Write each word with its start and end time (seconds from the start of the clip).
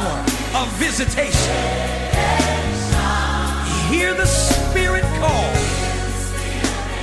power 0.00 0.20
of 0.62 0.68
visitation. 0.78 1.56
Hear 3.90 4.14
the 4.14 4.26
Spirit 4.26 5.04
call. 5.20 5.52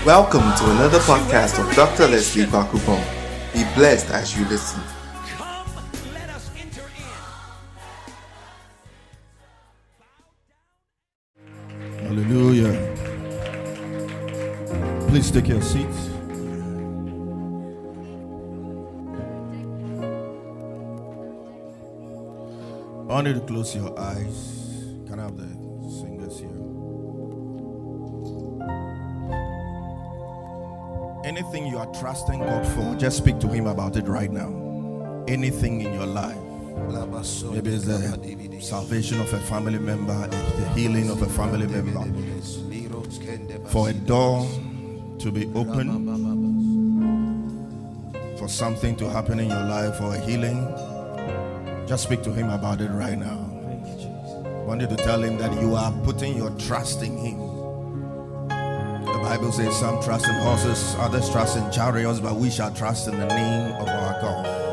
Welcome 0.05 0.47
to 0.57 0.71
another 0.71 0.99
podcast 0.99 1.60
of 1.60 1.75
Dr. 1.75 2.07
Leslie 2.07 2.46
Bakupon. 2.46 3.04
Be 3.54 3.63
blessed 3.75 4.10
as 4.12 4.38
you 4.38 4.46
listen. 4.46 4.81
Come, 5.38 5.68
let 6.13 6.29
us 6.29 6.50
enter 6.57 6.88
in. 11.38 12.05
Hallelujah. 12.05 12.73
Please 15.09 15.29
take 15.29 15.48
your 15.50 15.61
seats. 15.61 16.07
Want 23.18 23.28
you 23.30 23.34
to 23.34 23.39
close 23.39 23.76
your 23.76 24.00
eyes. 24.00 24.76
Can 25.07 25.20
I 25.20 25.24
have 25.24 25.38
the 25.38 25.48
singers 25.89 26.38
here? 26.38 26.52
Anything 31.26 31.66
you 31.66 31.80
are 31.80 31.92
trusting 31.96 32.40
God 32.40 32.67
for, 32.67 32.94
just 33.00 33.17
speak 33.17 33.40
to 33.40 33.48
Him 33.48 33.66
about 33.66 33.95
it 33.95 34.08
right 34.08 34.31
now. 34.31 35.26
Anything 35.28 35.81
in 35.81 35.95
your 35.95 36.06
life. 36.06 36.38
Maybe 37.52 37.72
it's 37.73 37.86
the 37.86 38.59
salvation 38.62 39.20
of 39.20 39.34
a 39.34 39.40
family 39.40 39.80
member, 39.80 40.30
it's 40.31 40.52
the 40.59 40.70
healing 40.76 41.09
of 41.09 41.20
a 41.23 41.26
family 41.26 41.66
member, 41.66 42.06
for 43.70 43.90
a 43.90 43.94
door 43.94 44.48
to 45.18 45.31
be 45.31 45.48
open, 45.56 45.88
for 48.38 48.48
something 48.48 48.95
to 48.98 49.09
happen 49.09 49.40
in 49.40 49.50
your 49.50 49.64
life, 49.64 49.95
for 49.95 50.14
a 50.14 50.20
healing. 50.20 50.68
Just 51.88 52.03
speak 52.03 52.22
to 52.23 52.33
him 52.33 52.50
about 52.50 52.81
it 52.81 52.89
right 52.89 53.17
now. 53.17 53.50
I 54.44 54.64
want 54.67 54.81
you 54.81 54.88
to 54.88 54.95
tell 54.98 55.23
him 55.23 55.38
that 55.38 55.62
you 55.62 55.73
are 55.75 55.94
putting 56.03 56.36
your 56.36 56.50
trust 56.59 57.02
in 57.02 57.16
him. 57.16 57.38
The 59.06 59.20
Bible 59.23 59.53
says 59.53 59.73
some 59.80 60.03
trust 60.03 60.28
in 60.28 60.36
horses, 60.36 60.95
others 61.00 61.30
trust 61.30 61.56
in 61.56 61.72
chariots, 61.72 62.20
but 62.20 62.36
we 62.36 62.50
shall 62.50 62.73
trust 62.73 63.08
in 63.08 63.17
the 63.17 63.28
name 63.28 63.72
of 63.75 63.88
our 63.88 64.22
God. 64.22 64.67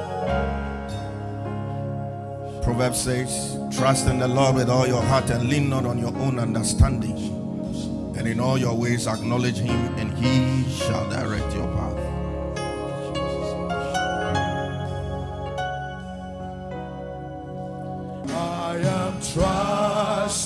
Proverbs 2.65 3.01
says, 3.01 3.57
Trust 3.71 4.09
in 4.09 4.19
the 4.19 4.27
Lord 4.27 4.57
with 4.57 4.69
all 4.69 4.89
your 4.89 5.03
heart 5.03 5.31
and 5.31 5.49
lean 5.49 5.71
not 5.71 5.87
on 5.87 5.99
your 5.99 6.17
own 6.17 6.41
understanding. 6.41 7.17
And 8.19 8.27
in 8.27 8.41
all 8.41 8.59
your 8.59 8.75
ways 8.75 9.07
acknowledge 9.07 9.59
him, 9.59 9.95
and 9.99 10.13
he 10.19 10.69
shall 10.69 11.09
direct 11.11 11.54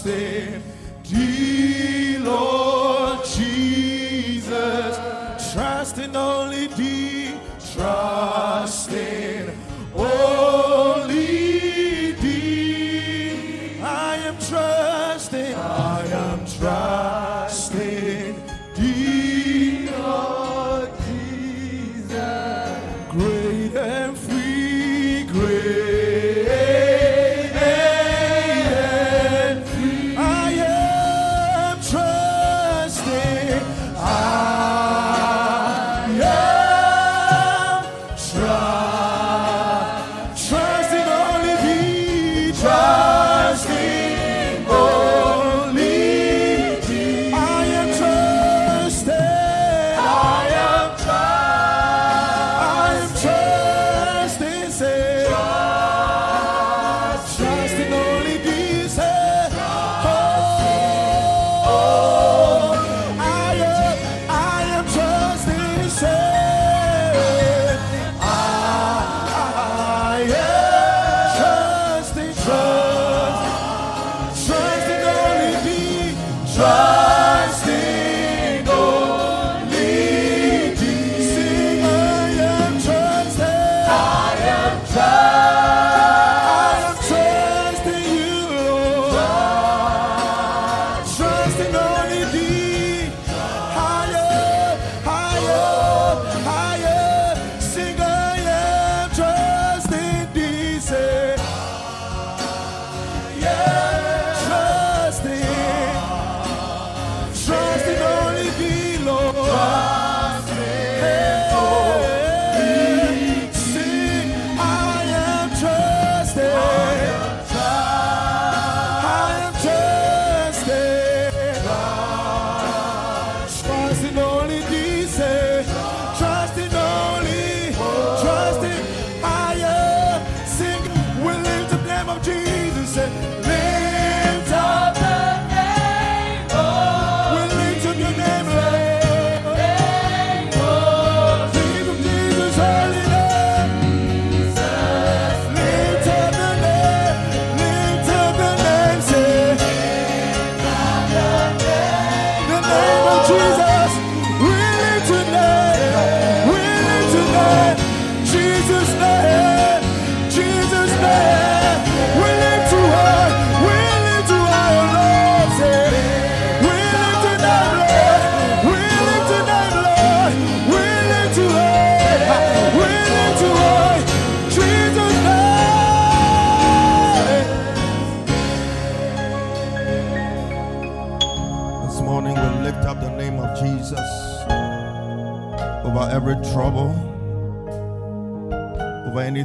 trusting 0.09 0.62
thee, 1.05 2.19
Lord 2.19 2.78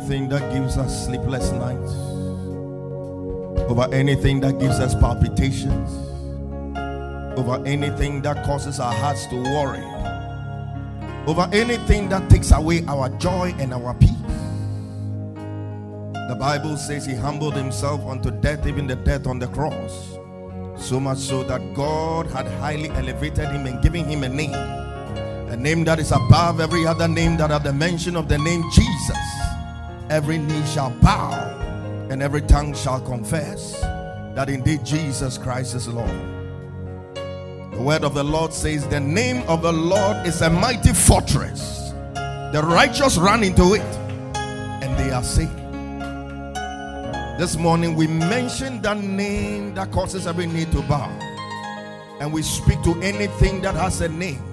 anything 0.04 0.28
that 0.28 0.52
gives 0.52 0.78
us 0.78 1.06
sleepless 1.06 1.50
nights, 1.52 1.94
over 3.72 3.88
anything 3.94 4.42
that 4.42 4.60
gives 4.60 4.78
us 4.82 4.94
palpitations, 4.94 5.90
over 7.40 7.64
anything 7.66 8.22
that 8.22 8.46
causes 8.46 8.82
our 8.82 8.94
hearts 8.94 9.26
to 9.28 9.38
worry, 9.38 9.82
over 11.26 11.48
anything 11.54 12.10
that 12.10 12.30
takes 12.30 12.52
away 12.52 12.84
our 12.90 13.08
joy 13.18 13.56
and 13.60 13.74
our 13.74 13.94
peace. 13.94 14.10
The 16.28 16.36
Bible 16.38 16.76
says 16.76 17.06
he 17.06 17.16
humbled 17.16 17.56
himself 17.56 18.06
unto 18.06 18.30
death, 18.30 18.68
even 18.68 18.88
the 18.88 18.98
death 18.98 19.26
on 19.26 19.40
the 19.40 19.48
cross. 19.48 20.18
So 20.76 21.00
much 21.00 21.20
so 21.20 21.44
that 21.44 21.62
God 21.74 22.28
had 22.28 22.46
highly 22.60 22.90
elevated 22.90 23.48
him 23.48 23.68
and 23.68 23.82
given 23.82 24.04
him 24.04 24.26
a 24.26 24.30
name. 24.30 24.54
A 24.54 25.56
name 25.56 25.86
that 25.86 26.00
is 26.00 26.12
above 26.12 26.60
every 26.60 26.86
other 26.86 27.08
name 27.08 27.38
that 27.38 27.52
at 27.52 27.64
the 27.64 27.72
mention 27.72 28.18
of 28.18 28.28
the 28.28 28.38
name 28.38 28.64
Jesus, 28.74 29.43
every 30.10 30.38
knee 30.38 30.66
shall 30.66 30.90
bow 31.02 31.32
and 32.10 32.22
every 32.22 32.42
tongue 32.42 32.74
shall 32.74 33.02
confess 33.02 33.80
that 34.36 34.50
indeed 34.50 34.86
Jesus 34.86 35.38
Christ 35.38 35.76
is 35.76 35.88
Lord. 35.88 36.10
The 37.74 37.82
word 37.82 38.04
of 38.04 38.14
the 38.14 38.24
Lord 38.24 38.54
says, 38.54 38.88
The 38.88 39.00
name 39.00 39.42
of 39.48 39.62
the 39.62 39.74
Lord 39.74 40.28
is 40.28 40.42
a 40.42 40.50
mighty 40.50 40.94
fortress. 40.94 41.92
The 42.14 42.62
righteous 42.64 43.18
run 43.18 43.44
into 43.44 43.74
it 43.74 43.82
and 44.84 44.98
they 44.98 45.12
are 45.12 45.24
saved. 45.24 45.58
This 47.40 47.58
morning 47.58 47.96
we 47.96 48.06
mentioned 48.06 48.84
that 48.84 49.00
name 49.00 49.74
that 49.74 49.92
causes 49.92 50.28
every 50.28 50.46
knee 50.46 50.66
to 50.66 50.82
bow. 50.84 51.10
And 52.20 52.32
we 52.32 52.44
speak 52.44 52.82
to 52.84 52.94
anything 53.02 53.62
that 53.62 53.74
has 53.74 54.02
a 54.02 54.10
name 54.10 54.44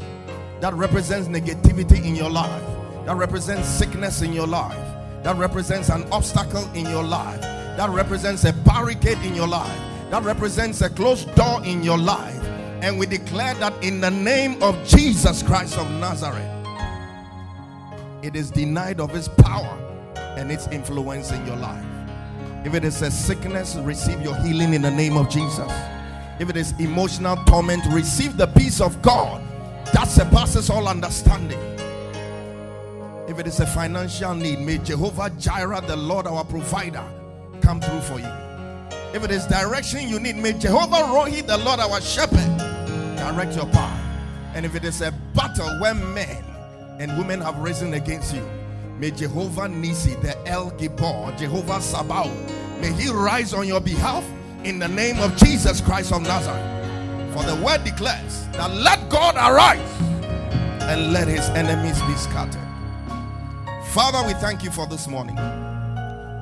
that 0.61 0.73
represents 0.75 1.29
negativity 1.29 2.05
in 2.05 2.14
your 2.17 2.31
life, 2.31 2.62
that 3.06 3.17
represents 3.17 3.69
sickness 3.69 4.23
in 4.23 4.32
your 4.32 4.46
life, 4.46 4.79
that 5.22 5.37
represents 5.37 5.88
an 5.88 6.05
obstacle 6.12 6.69
in 6.75 6.87
your 6.87 7.02
life, 7.02 7.40
that 7.40 7.90
represents 7.90 8.44
a 8.44 8.52
barricade 8.52 9.19
in 9.19 9.34
your 9.34 9.49
life, 9.49 9.78
that 10.11 10.22
represents 10.22 10.81
a 10.81 10.90
closed 10.90 11.34
door 11.34 11.62
in 11.64 11.82
your 11.82 11.99
life. 11.99 12.43
And 12.82 12.99
we 12.99 13.06
declare 13.06 13.55
that 13.55 13.75
in 13.84 14.00
the 14.00 14.11
name 14.11 14.62
of 14.62 14.82
Jesus 14.87 15.43
Christ 15.43 15.76
of 15.78 15.90
Nazareth, 15.93 16.49
it 18.22 18.34
is 18.37 18.50
denied 18.50 19.00
of 19.00 19.14
its 19.14 19.28
power 19.28 19.78
and 20.17 20.50
its 20.50 20.67
influence 20.69 21.31
in 21.31 21.46
your 21.46 21.56
life. 21.56 21.84
If 22.64 22.75
it 22.75 22.84
is 22.84 23.00
a 23.02 23.11
sickness, 23.11 23.76
receive 23.76 24.20
your 24.20 24.37
healing 24.37 24.75
in 24.75 24.82
the 24.82 24.90
name 24.90 25.17
of 25.17 25.28
Jesus. 25.31 25.70
If 26.38 26.49
it 26.49 26.56
is 26.56 26.72
emotional 26.78 27.37
torment, 27.44 27.84
receive 27.90 28.37
the 28.37 28.46
peace 28.46 28.81
of 28.81 29.00
God 29.02 29.43
that 29.93 30.08
surpasses 30.08 30.70
all 30.70 30.88
understanding. 30.88 31.58
If 33.31 33.38
it 33.38 33.47
is 33.47 33.61
a 33.61 33.67
financial 33.67 34.35
need, 34.35 34.59
may 34.59 34.79
Jehovah 34.79 35.31
Jireh, 35.31 35.82
the 35.87 35.94
Lord 35.94 36.27
our 36.27 36.44
provider, 36.44 37.05
come 37.61 37.81
through 37.81 38.00
for 38.00 38.19
you. 38.19 38.27
If 39.15 39.23
it 39.23 39.31
is 39.31 39.47
direction 39.47 40.09
you 40.09 40.19
need, 40.19 40.35
may 40.35 40.53
Jehovah 40.53 41.05
Rohi, 41.05 41.47
the 41.47 41.56
Lord 41.59 41.79
our 41.79 42.00
shepherd, 42.00 42.59
direct 43.17 43.55
your 43.55 43.67
path. 43.67 43.97
And 44.56 44.67
if 44.67 44.75
it 44.75 44.85
is 44.85 45.00
a 45.00 45.12
battle 45.32 45.69
where 45.81 45.94
men 45.94 46.43
and 46.99 47.17
women 47.17 47.41
have 47.41 47.56
risen 47.59 47.94
against 47.94 48.35
you, 48.35 48.43
may 48.99 49.12
Jehovah 49.12 49.69
Nisi, 49.69 50.17
the 50.17 50.37
El 50.49 50.73
Gibor, 50.73 51.38
Jehovah 51.38 51.81
Sabaoth, 51.81 52.35
may 52.81 52.93
he 52.94 53.11
rise 53.11 53.55
on 53.55 53.65
your 53.65 53.81
behalf 53.81 54.25
in 54.65 54.81
the 54.81 54.88
name 54.88 55.21
of 55.21 55.37
Jesus 55.37 55.81
Christ 55.81 56.12
of 56.12 56.23
Nazareth. 56.23 57.32
For 57.32 57.44
the 57.44 57.55
word 57.65 57.85
declares 57.85 58.49
that 58.55 58.73
let 58.73 59.09
God 59.09 59.37
arise 59.37 60.00
and 60.91 61.12
let 61.12 61.29
his 61.29 61.49
enemies 61.50 62.03
be 62.03 62.15
scattered. 62.17 62.69
Father, 63.91 64.25
we 64.25 64.35
thank 64.35 64.63
you 64.63 64.71
for 64.71 64.87
this 64.87 65.09
morning. 65.09 65.35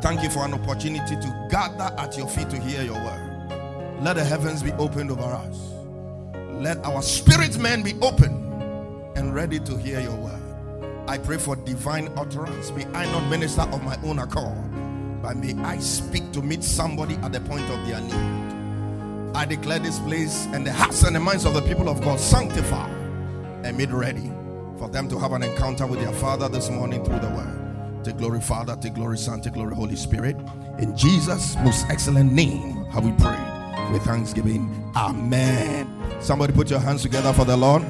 Thank 0.03 0.23
you 0.23 0.29
for 0.29 0.45
an 0.45 0.53
opportunity 0.53 1.17
to 1.17 1.49
gather 1.51 1.95
at 1.99 2.15
your 2.15 2.29
feet 2.29 2.51
to 2.51 2.61
hear 2.61 2.83
your 2.83 3.03
word. 3.03 4.03
Let 4.03 4.17
the 4.17 4.25
heavens 4.25 4.63
be 4.63 4.71
opened 4.73 5.11
over 5.11 5.23
us. 5.23 5.57
Let 6.63 6.85
our 6.85 7.01
spirit 7.01 7.57
men 7.59 7.83
be 7.83 7.95
open 8.03 8.35
and 9.17 9.35
ready 9.35 9.59
to 9.61 9.79
hear 9.79 9.99
your 9.99 10.15
word. 10.17 11.05
I 11.09 11.17
pray 11.17 11.39
for 11.39 11.57
divine 11.57 12.13
utterance. 12.19 12.71
May 12.73 12.85
I 12.89 13.11
not 13.13 13.27
minister 13.31 13.63
of 13.63 13.83
my 13.83 13.97
own 14.05 14.19
accord, 14.19 15.23
but 15.23 15.39
may 15.39 15.55
I 15.65 15.79
speak 15.79 16.31
to 16.33 16.43
meet 16.43 16.63
somebody 16.63 17.15
at 17.23 17.33
the 17.33 17.41
point 17.41 17.65
of 17.71 17.87
their 17.87 18.03
need. 18.03 19.35
I 19.35 19.47
declare 19.47 19.79
this 19.79 19.99
place 20.01 20.45
and 20.53 20.67
the 20.67 20.73
hearts 20.75 21.03
and 21.03 21.17
the 21.17 21.21
minds 21.21 21.47
of 21.47 21.55
the 21.55 21.63
people 21.63 21.89
of 21.89 22.03
God 22.03 22.21
sanctified 22.21 22.93
and 23.65 23.79
made 23.79 23.91
ready 23.91 24.31
for 24.79 24.89
them 24.89 25.09
to 25.09 25.19
have 25.19 25.33
an 25.33 25.43
encounter 25.43 25.87
with 25.87 26.01
their 26.01 26.13
Father 26.13 26.49
this 26.49 26.71
morning 26.71 27.05
through 27.05 27.19
the 27.19 27.29
word. 27.31 28.05
Take 28.05 28.17
glory, 28.17 28.41
Father, 28.41 28.77
take 28.81 28.95
glory, 28.95 29.19
Son, 29.19 29.41
take 29.41 29.55
glory, 29.55 29.75
Holy 29.75 29.97
Spirit. 29.97 30.37
In 30.79 30.97
Jesus' 30.97 31.57
most 31.57 31.87
excellent 31.91 32.33
name 32.33 32.85
have 32.87 33.05
we 33.05 33.13
prayed 33.13 33.93
with 33.93 34.03
thanksgiving. 34.03 34.93
Amen. 34.97 35.89
Somebody 36.21 36.53
put 36.53 36.71
your 36.71 36.79
hands 36.79 37.03
together 37.03 37.33
for 37.33 37.45
the 37.45 37.57
Lord. 37.57 37.83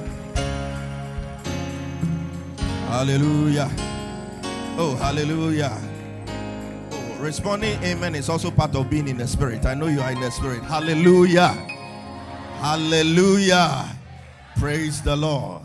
Hallelujah. 2.89 3.71
Oh, 4.79 4.97
hallelujah. 4.99 5.77
Oh, 6.91 7.17
responding 7.21 7.83
amen 7.83 8.15
is 8.15 8.29
also 8.29 8.51
part 8.51 8.75
of 8.75 8.89
being 8.89 9.09
in 9.09 9.19
the 9.19 9.27
spirit. 9.27 9.67
I 9.67 9.75
know 9.75 9.89
you 9.89 10.01
are 10.01 10.11
in 10.11 10.21
the 10.21 10.31
spirit. 10.31 10.63
Hallelujah. 10.63 11.49
Hallelujah. 12.61 13.95
Praise 14.57 15.03
the 15.03 15.15
Lord. 15.15 15.63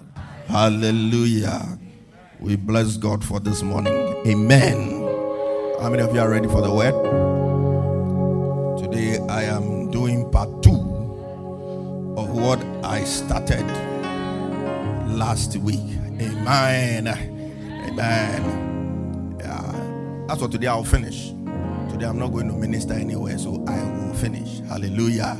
Hallelujah. 0.47 1.79
We 2.39 2.55
bless 2.57 2.97
God 2.97 3.23
for 3.23 3.39
this 3.39 3.63
morning. 3.63 3.93
Amen. 4.27 5.01
How 5.81 5.89
many 5.89 6.03
of 6.03 6.13
you 6.13 6.19
are 6.21 6.29
ready 6.29 6.47
for 6.47 6.61
the 6.61 6.73
word? 6.73 6.93
Today 8.77 9.19
I 9.29 9.43
am 9.43 9.89
doing 9.89 10.29
part 10.31 10.61
two 10.61 10.79
of 12.17 12.29
what 12.29 12.61
I 12.83 13.03
started 13.05 13.65
last 15.07 15.55
week. 15.57 15.79
Amen. 16.21 17.07
Amen. 17.87 19.37
Yeah. 19.39 20.25
That's 20.27 20.41
what 20.41 20.51
today 20.51 20.67
I'll 20.67 20.83
finish. 20.83 21.29
Today 21.89 22.05
I'm 22.05 22.19
not 22.19 22.31
going 22.33 22.47
to 22.47 22.53
minister 22.53 22.93
anywhere, 22.93 23.37
so 23.37 23.63
I 23.67 23.81
will 23.83 24.13
finish. 24.15 24.59
Hallelujah. 24.67 25.37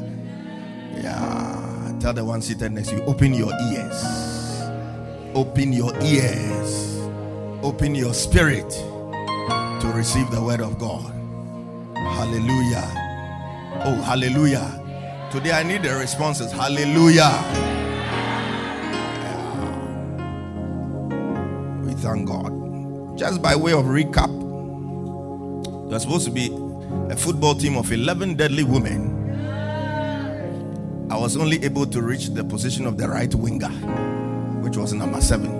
Yeah. 0.96 1.98
Tell 2.00 2.14
the 2.14 2.24
one 2.26 2.42
seated 2.42 2.72
next 2.72 2.90
to 2.90 2.96
you, 2.96 3.04
open 3.04 3.34
your 3.34 3.52
ears. 3.72 4.33
Open 5.36 5.74
your 5.74 5.92
ears. 6.04 7.00
Open 7.64 7.96
your 7.96 8.14
spirit 8.14 8.70
to 8.70 9.92
receive 9.96 10.30
the 10.30 10.40
word 10.42 10.62
of 10.62 10.78
God. 10.78 11.12
Hallelujah. 11.96 12.88
Oh, 13.86 14.00
hallelujah. 14.06 14.80
Today 15.32 15.52
I 15.52 15.64
need 15.64 15.82
the 15.82 15.96
responses. 15.96 16.52
Hallelujah. 16.52 17.32
We 21.84 21.94
thank 21.94 22.28
God. 22.28 23.18
Just 23.18 23.42
by 23.42 23.56
way 23.56 23.74
of 23.74 23.86
recap, 23.86 24.30
there's 25.90 26.04
supposed 26.04 26.26
to 26.26 26.32
be 26.32 26.52
a 27.12 27.16
football 27.16 27.56
team 27.56 27.76
of 27.76 27.92
11 27.92 28.36
deadly 28.36 28.64
women. 28.64 29.14
I 31.10 31.18
was 31.18 31.38
only 31.38 31.64
able 31.64 31.86
to 31.88 32.02
reach 32.02 32.28
the 32.30 32.44
position 32.44 32.86
of 32.86 32.98
the 32.98 33.08
right 33.08 33.34
winger, 33.34 33.70
which 34.64 34.78
was 34.78 34.94
number 34.94 35.20
seven. 35.20 35.52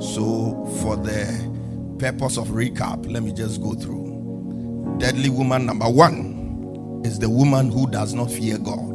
So, 0.00 0.66
for 0.82 0.96
the 0.96 1.96
purpose 1.98 2.36
of 2.36 2.48
recap, 2.48 3.10
let 3.10 3.22
me 3.22 3.32
just 3.32 3.62
go 3.62 3.74
through. 3.74 4.96
Deadly 4.98 5.30
woman 5.30 5.66
number 5.66 5.88
one 5.88 7.02
is 7.04 7.18
the 7.18 7.30
woman 7.30 7.70
who 7.70 7.86
does 7.86 8.12
not 8.12 8.30
fear 8.30 8.58
God. 8.58 8.90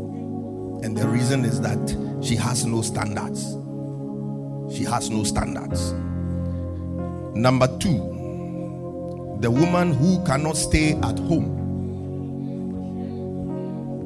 And 0.83 0.97
the 0.97 1.07
reason 1.07 1.45
is 1.45 1.61
that 1.61 1.97
she 2.21 2.35
has 2.35 2.65
no 2.65 2.81
standards. 2.81 3.57
She 4.75 4.83
has 4.83 5.09
no 5.09 5.23
standards. 5.23 5.93
Number 7.35 7.67
two, 7.79 7.97
the 9.41 9.51
woman 9.51 9.93
who 9.93 10.23
cannot 10.25 10.57
stay 10.57 10.93
at 10.93 11.17
home. 11.19 11.61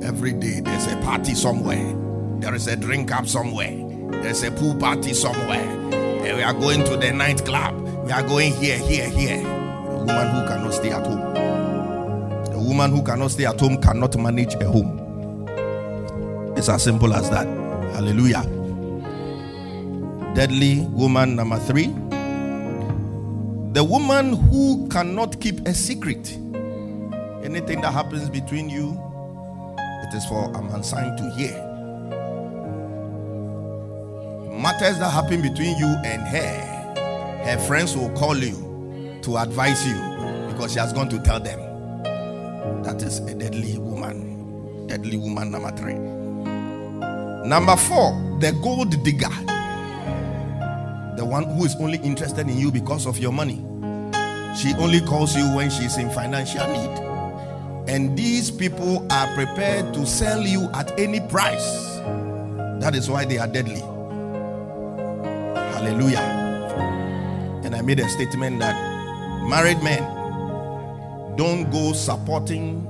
Every 0.03 0.33
day 0.33 0.59
there's 0.61 0.87
a 0.87 0.97
party 0.97 1.33
somewhere, 1.33 1.95
there 2.39 2.55
is 2.55 2.67
a 2.67 2.75
drink 2.75 3.11
up 3.11 3.27
somewhere, 3.27 3.88
there's 4.11 4.43
a 4.43 4.51
pool 4.51 4.75
party 4.75 5.13
somewhere. 5.13 5.77
And 6.25 6.37
we 6.37 6.43
are 6.43 6.53
going 6.53 6.83
to 6.85 6.97
the 6.97 7.11
nightclub. 7.11 7.75
We 8.05 8.11
are 8.11 8.23
going 8.23 8.53
here, 8.53 8.77
here, 8.77 9.09
here. 9.09 9.37
The 9.41 9.97
woman 9.97 10.27
who 10.29 10.47
cannot 10.47 10.73
stay 10.73 10.91
at 10.91 11.05
home. 11.05 11.33
The 12.51 12.59
woman 12.59 12.91
who 12.91 13.03
cannot 13.03 13.31
stay 13.31 13.45
at 13.45 13.59
home 13.59 13.81
cannot 13.81 14.17
manage 14.17 14.55
a 14.55 14.65
home. 14.65 14.99
It's 16.57 16.69
as 16.69 16.83
simple 16.83 17.13
as 17.13 17.29
that. 17.29 17.47
Hallelujah. 17.93 18.43
Deadly 20.35 20.81
woman 20.91 21.35
number 21.35 21.59
three. 21.59 21.87
The 23.73 23.83
woman 23.83 24.33
who 24.33 24.87
cannot 24.89 25.39
keep 25.39 25.67
a 25.67 25.73
secret. 25.73 26.37
Anything 27.43 27.81
that 27.81 27.93
happens 27.93 28.29
between 28.29 28.69
you, 28.69 28.99
it 30.03 30.13
is 30.13 30.25
for 30.25 30.51
a 30.53 30.61
man 30.61 30.83
sign 30.83 31.15
to 31.17 31.29
hear. 31.31 31.68
Matters 34.79 34.99
that 34.99 35.09
happen 35.11 35.41
between 35.41 35.77
you 35.77 35.87
and 36.05 36.21
her, 36.21 37.43
her 37.43 37.57
friends 37.67 37.97
will 37.97 38.09
call 38.11 38.37
you 38.37 39.19
to 39.23 39.35
advise 39.35 39.85
you 39.85 39.95
because 40.47 40.71
she 40.71 40.79
has 40.79 40.93
gone 40.93 41.09
to 41.09 41.19
tell 41.19 41.41
them. 41.41 41.59
That 42.83 43.01
is 43.01 43.19
a 43.19 43.35
deadly 43.35 43.77
woman. 43.77 44.87
Deadly 44.87 45.17
woman 45.17 45.51
number 45.51 45.71
three. 45.75 45.95
Number 47.45 47.75
four, 47.75 48.13
the 48.39 48.57
gold 48.63 48.91
digger. 49.03 49.27
The 51.17 51.25
one 51.25 51.43
who 51.43 51.65
is 51.65 51.75
only 51.75 51.97
interested 51.97 52.47
in 52.47 52.57
you 52.57 52.71
because 52.71 53.05
of 53.05 53.17
your 53.17 53.33
money. 53.33 53.57
She 54.57 54.73
only 54.75 55.01
calls 55.01 55.35
you 55.35 55.43
when 55.57 55.69
she's 55.71 55.97
in 55.97 56.09
financial 56.11 56.65
need. 56.67 57.89
And 57.93 58.17
these 58.17 58.49
people 58.49 59.05
are 59.11 59.27
prepared 59.35 59.93
to 59.95 60.05
sell 60.05 60.39
you 60.41 60.69
at 60.73 60.97
any 60.97 61.19
price. 61.19 61.97
That 62.79 62.93
is 62.95 63.09
why 63.09 63.25
they 63.25 63.39
are 63.39 63.47
deadly. 63.47 63.83
Hallelujah. 65.89 67.61
And 67.63 67.75
I 67.75 67.81
made 67.81 67.99
a 67.99 68.07
statement 68.09 68.59
that 68.59 68.75
married 69.49 69.81
men 69.81 70.03
don't 71.35 71.71
go 71.71 71.93
supporting 71.93 72.85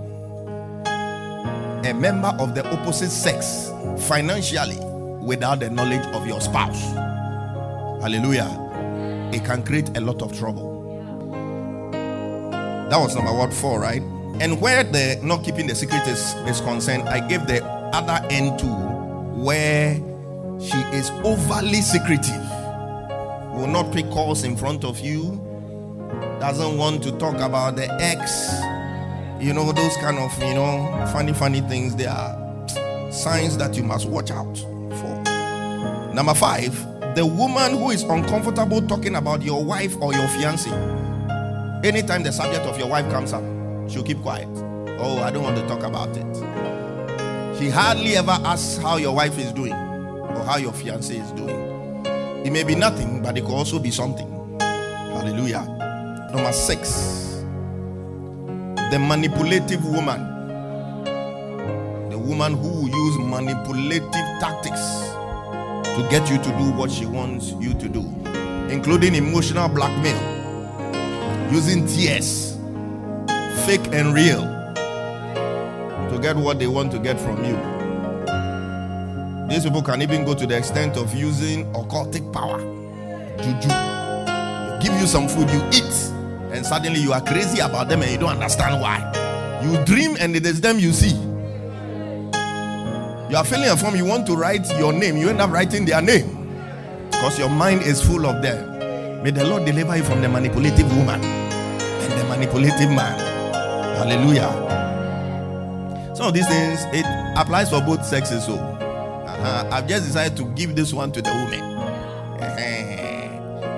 a 0.85 1.93
member 1.93 2.27
of 2.39 2.55
the 2.55 2.69
opposite 2.77 3.09
sex 3.09 3.71
financially 4.05 4.77
without 5.25 5.61
the 5.61 5.69
knowledge 5.69 6.05
of 6.07 6.27
your 6.27 6.41
spouse. 6.41 6.91
Hallelujah. 8.01 8.49
It 9.33 9.45
can 9.45 9.63
create 9.63 9.95
a 9.95 10.01
lot 10.01 10.21
of 10.21 10.37
trouble. 10.37 10.67
That 12.89 12.97
was 12.97 13.15
number 13.15 13.31
one, 13.31 13.51
four, 13.51 13.79
right? 13.79 14.01
And 14.41 14.59
where 14.59 14.83
the 14.83 15.21
not 15.23 15.45
keeping 15.45 15.67
the 15.67 15.75
secret 15.75 16.05
is, 16.05 16.33
is 16.49 16.59
concerned, 16.59 17.07
I 17.07 17.25
gave 17.25 17.47
the 17.47 17.63
other 17.63 18.27
end 18.29 18.59
to 18.59 18.65
where 18.65 19.95
she 20.59 20.77
is 20.97 21.09
overly 21.23 21.79
secretive. 21.81 22.48
Will 23.59 23.67
not 23.67 23.91
pick 23.91 24.09
calls 24.09 24.45
in 24.45 24.55
front 24.55 24.85
of 24.85 25.01
you. 25.01 25.35
Doesn't 26.39 26.77
want 26.77 27.03
to 27.03 27.11
talk 27.17 27.35
about 27.41 27.75
the 27.75 27.91
ex. 28.01 28.49
You 29.43 29.53
know, 29.53 29.73
those 29.73 29.97
kind 29.97 30.17
of, 30.17 30.31
you 30.41 30.53
know, 30.53 31.05
funny, 31.11 31.33
funny 31.33 31.59
things. 31.59 31.93
They 31.97 32.05
are 32.05 32.37
signs 33.11 33.57
that 33.57 33.75
you 33.75 33.83
must 33.83 34.07
watch 34.07 34.31
out 34.31 34.57
for. 34.57 36.13
Number 36.13 36.33
five, 36.33 36.73
the 37.15 37.25
woman 37.25 37.77
who 37.77 37.91
is 37.91 38.03
uncomfortable 38.03 38.81
talking 38.87 39.17
about 39.17 39.41
your 39.41 39.61
wife 39.61 39.93
or 40.01 40.13
your 40.13 40.29
fiance. 40.29 40.71
Anytime 41.83 42.23
the 42.23 42.31
subject 42.31 42.65
of 42.65 42.79
your 42.79 42.87
wife 42.87 43.11
comes 43.11 43.33
up, 43.33 43.43
she'll 43.89 44.03
keep 44.03 44.21
quiet. 44.21 44.47
Oh, 45.01 45.21
I 45.21 45.31
don't 45.31 45.43
want 45.43 45.57
to 45.57 45.67
talk 45.67 45.83
about 45.83 46.15
it. 46.15 47.59
She 47.59 47.69
hardly 47.69 48.15
ever 48.15 48.31
asks 48.31 48.77
how 48.77 48.95
your 48.95 49.13
wife 49.13 49.37
is 49.37 49.51
doing 49.51 49.73
or 49.73 50.45
how 50.45 50.55
your 50.55 50.71
fiance 50.71 51.13
is 51.13 51.31
doing. 51.31 51.68
It 52.45 52.51
may 52.51 52.63
be 52.63 52.73
nothing, 52.73 53.21
but 53.21 53.37
it 53.37 53.41
could 53.41 53.53
also 53.53 53.79
be 53.79 53.91
something. 53.91 54.27
Hallelujah. 54.59 55.65
Number 56.33 56.51
six, 56.53 57.43
the 58.91 58.97
manipulative 58.99 59.85
woman. 59.85 60.25
The 62.09 62.17
woman 62.17 62.53
who 62.53 62.87
use 62.87 63.17
manipulative 63.19 64.11
tactics 64.39 64.79
to 65.95 66.07
get 66.09 66.29
you 66.29 66.37
to 66.37 66.49
do 66.57 66.71
what 66.71 66.89
she 66.89 67.05
wants 67.05 67.51
you 67.59 67.73
to 67.73 67.89
do, 67.89 68.05
including 68.71 69.15
emotional 69.15 69.67
blackmail, 69.67 70.17
using 71.51 71.85
tears, 71.87 72.57
fake 73.65 73.87
and 73.91 74.13
real, 74.13 74.41
to 76.09 76.19
get 76.21 76.35
what 76.35 76.57
they 76.57 76.67
want 76.67 76.91
to 76.93 76.99
get 76.99 77.19
from 77.19 77.43
you. 77.43 77.78
These 79.49 79.63
people 79.63 79.81
can 79.81 80.01
even 80.03 80.25
go 80.25 80.35
to 80.35 80.45
the 80.45 80.55
extent 80.55 80.95
of 80.95 81.13
using 81.15 81.65
occultic 81.73 82.31
power, 82.31 82.59
juju. 83.41 83.69
Give 84.79 84.93
you 85.01 85.07
some 85.07 85.27
food, 85.27 85.49
you 85.49 85.59
eat, 85.69 86.11
and 86.53 86.63
suddenly 86.63 86.99
you 86.99 87.13
are 87.13 87.21
crazy 87.21 87.59
about 87.59 87.89
them 87.89 88.03
and 88.03 88.11
you 88.11 88.19
don't 88.19 88.29
understand 88.29 88.79
why. 88.79 89.01
You 89.63 89.83
dream 89.85 90.17
and 90.19 90.35
it 90.35 90.45
is 90.45 90.61
them 90.61 90.77
you 90.77 90.93
see. 90.93 91.15
You 93.29 93.37
are 93.37 93.43
filling 93.43 93.69
a 93.69 93.75
form, 93.75 93.95
you 93.95 94.05
want 94.05 94.27
to 94.27 94.35
write 94.35 94.69
your 94.77 94.93
name, 94.93 95.17
you 95.17 95.29
end 95.29 95.41
up 95.41 95.49
writing 95.49 95.83
their 95.83 96.01
name 96.01 96.47
because 97.09 97.39
your 97.39 97.49
mind 97.49 97.81
is 97.81 97.99
full 98.01 98.27
of 98.27 98.43
them. 98.43 99.23
May 99.23 99.31
the 99.31 99.43
Lord 99.45 99.65
deliver 99.65 99.97
you 99.97 100.03
from 100.03 100.21
the 100.21 100.29
manipulative 100.29 100.95
woman 100.95 101.23
and 101.23 102.19
the 102.19 102.23
manipulative 102.25 102.91
man. 102.91 103.17
Hallelujah. 103.97 104.67
Some 106.15 106.27
of 106.27 106.33
these 106.35 106.47
things 106.47 106.85
it 106.93 107.05
applies 107.35 107.71
for 107.71 107.81
both 107.81 108.05
sexes. 108.05 108.45
So 108.45 108.78
uh, 109.41 109.69
I've 109.71 109.87
just 109.87 110.05
decided 110.05 110.37
to 110.37 110.45
give 110.53 110.75
this 110.75 110.93
one 110.93 111.11
to 111.13 111.21
the 111.21 111.29
women. 111.29 111.61
Uh-huh. 111.61 112.59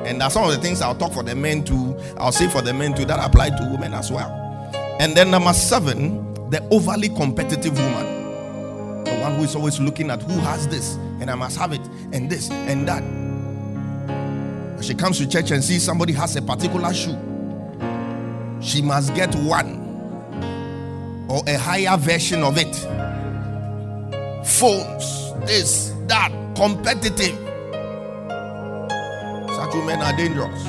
And 0.06 0.20
that's 0.20 0.34
some 0.34 0.44
of 0.44 0.52
the 0.52 0.60
things 0.60 0.82
I'll 0.82 0.96
talk 0.96 1.14
for 1.14 1.24
the 1.24 1.36
men 1.36 1.64
too. 1.64 1.98
I'll 2.18 2.32
say 2.32 2.48
for 2.48 2.62
the 2.62 2.74
men 2.74 2.94
too 2.94 3.06
that 3.06 3.20
apply 3.24 3.52
to 3.52 3.70
women 3.72 3.94
as 3.94 4.12
well. 4.12 4.30
And 5.00 5.16
then 5.16 5.32
number 5.32 5.54
seven, 5.54 6.50
the 6.50 6.68
overly 6.72 7.10
competitive 7.10 7.78
woman 7.78 8.12
the 9.04 9.16
one 9.20 9.36
who 9.36 9.44
is 9.44 9.56
always 9.56 9.80
looking 9.80 10.10
at 10.10 10.22
who 10.22 10.34
has 10.40 10.68
this 10.68 10.96
and 11.20 11.30
I 11.30 11.36
must 11.36 11.58
have 11.58 11.74
it 11.74 11.82
and 12.12 12.30
this 12.30 12.50
and 12.52 12.88
that. 12.88 13.04
She 14.84 14.96
comes 14.96 15.18
to 15.20 15.28
church 15.28 15.52
and 15.52 15.64
sees 15.64 15.84
somebody 15.84 16.14
has 16.14 16.36
a 16.36 16.42
particular 16.42 16.94
shoe, 16.94 17.18
she 18.62 18.82
must 18.82 19.14
get 19.14 19.34
one 19.36 19.78
or 21.30 21.44
a 21.48 21.58
higher 21.58 21.96
version 21.98 22.44
of 22.44 22.58
it. 22.58 22.76
Phones, 24.46 25.21
this, 25.46 25.94
that, 26.08 26.32
competitive. 26.56 27.36
Such 29.56 29.74
women 29.76 30.02
are 30.02 30.16
dangerous. 30.16 30.66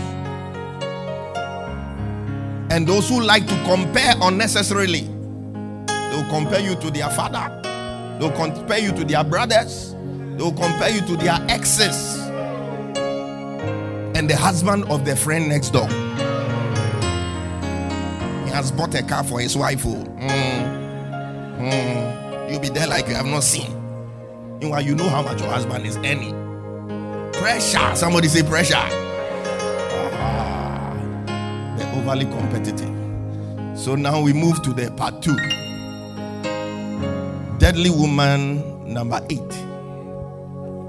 And 2.70 2.86
those 2.86 3.08
who 3.08 3.20
like 3.20 3.46
to 3.46 3.64
compare 3.64 4.14
unnecessarily, 4.22 5.02
they 5.86 6.16
will 6.16 6.28
compare 6.30 6.60
you 6.60 6.74
to 6.76 6.90
their 6.90 7.10
father 7.10 7.62
They'll 8.22 8.30
compare 8.30 8.78
you 8.78 8.92
to 8.92 9.04
their 9.04 9.24
brothers. 9.24 9.96
They'll 10.36 10.52
compare 10.52 10.90
you 10.90 11.00
to 11.00 11.16
their 11.16 11.44
exes. 11.48 12.20
And 14.16 14.30
the 14.30 14.36
husband 14.36 14.84
of 14.84 15.04
the 15.04 15.16
friend 15.16 15.48
next 15.48 15.70
door. 15.70 15.88
He 18.44 18.50
has 18.52 18.70
bought 18.70 18.94
a 18.94 19.02
car 19.02 19.24
for 19.24 19.40
his 19.40 19.56
wife. 19.56 19.82
Mm. 19.82 20.28
Mm. 21.58 22.50
You'll 22.50 22.60
be 22.60 22.68
there 22.68 22.86
like 22.86 23.08
you 23.08 23.14
have 23.14 23.26
not 23.26 23.42
seen. 23.42 23.81
Meanwhile, 24.62 24.82
you 24.82 24.94
know 24.94 25.08
how 25.08 25.22
much 25.22 25.40
your 25.40 25.50
husband 25.50 25.84
is 25.84 25.96
earning. 25.96 27.32
Pressure. 27.32 27.96
Somebody 27.96 28.28
say 28.28 28.44
pressure. 28.44 28.76
Ah, 30.14 30.94
they're 31.76 31.92
overly 31.96 32.26
competitive. 32.26 32.88
So 33.76 33.96
now 33.96 34.20
we 34.20 34.32
move 34.32 34.62
to 34.62 34.72
the 34.72 34.92
part 34.92 35.20
two 35.20 35.34
deadly 37.58 37.90
woman 37.90 38.62
number 38.86 39.20
eight. 39.30 39.40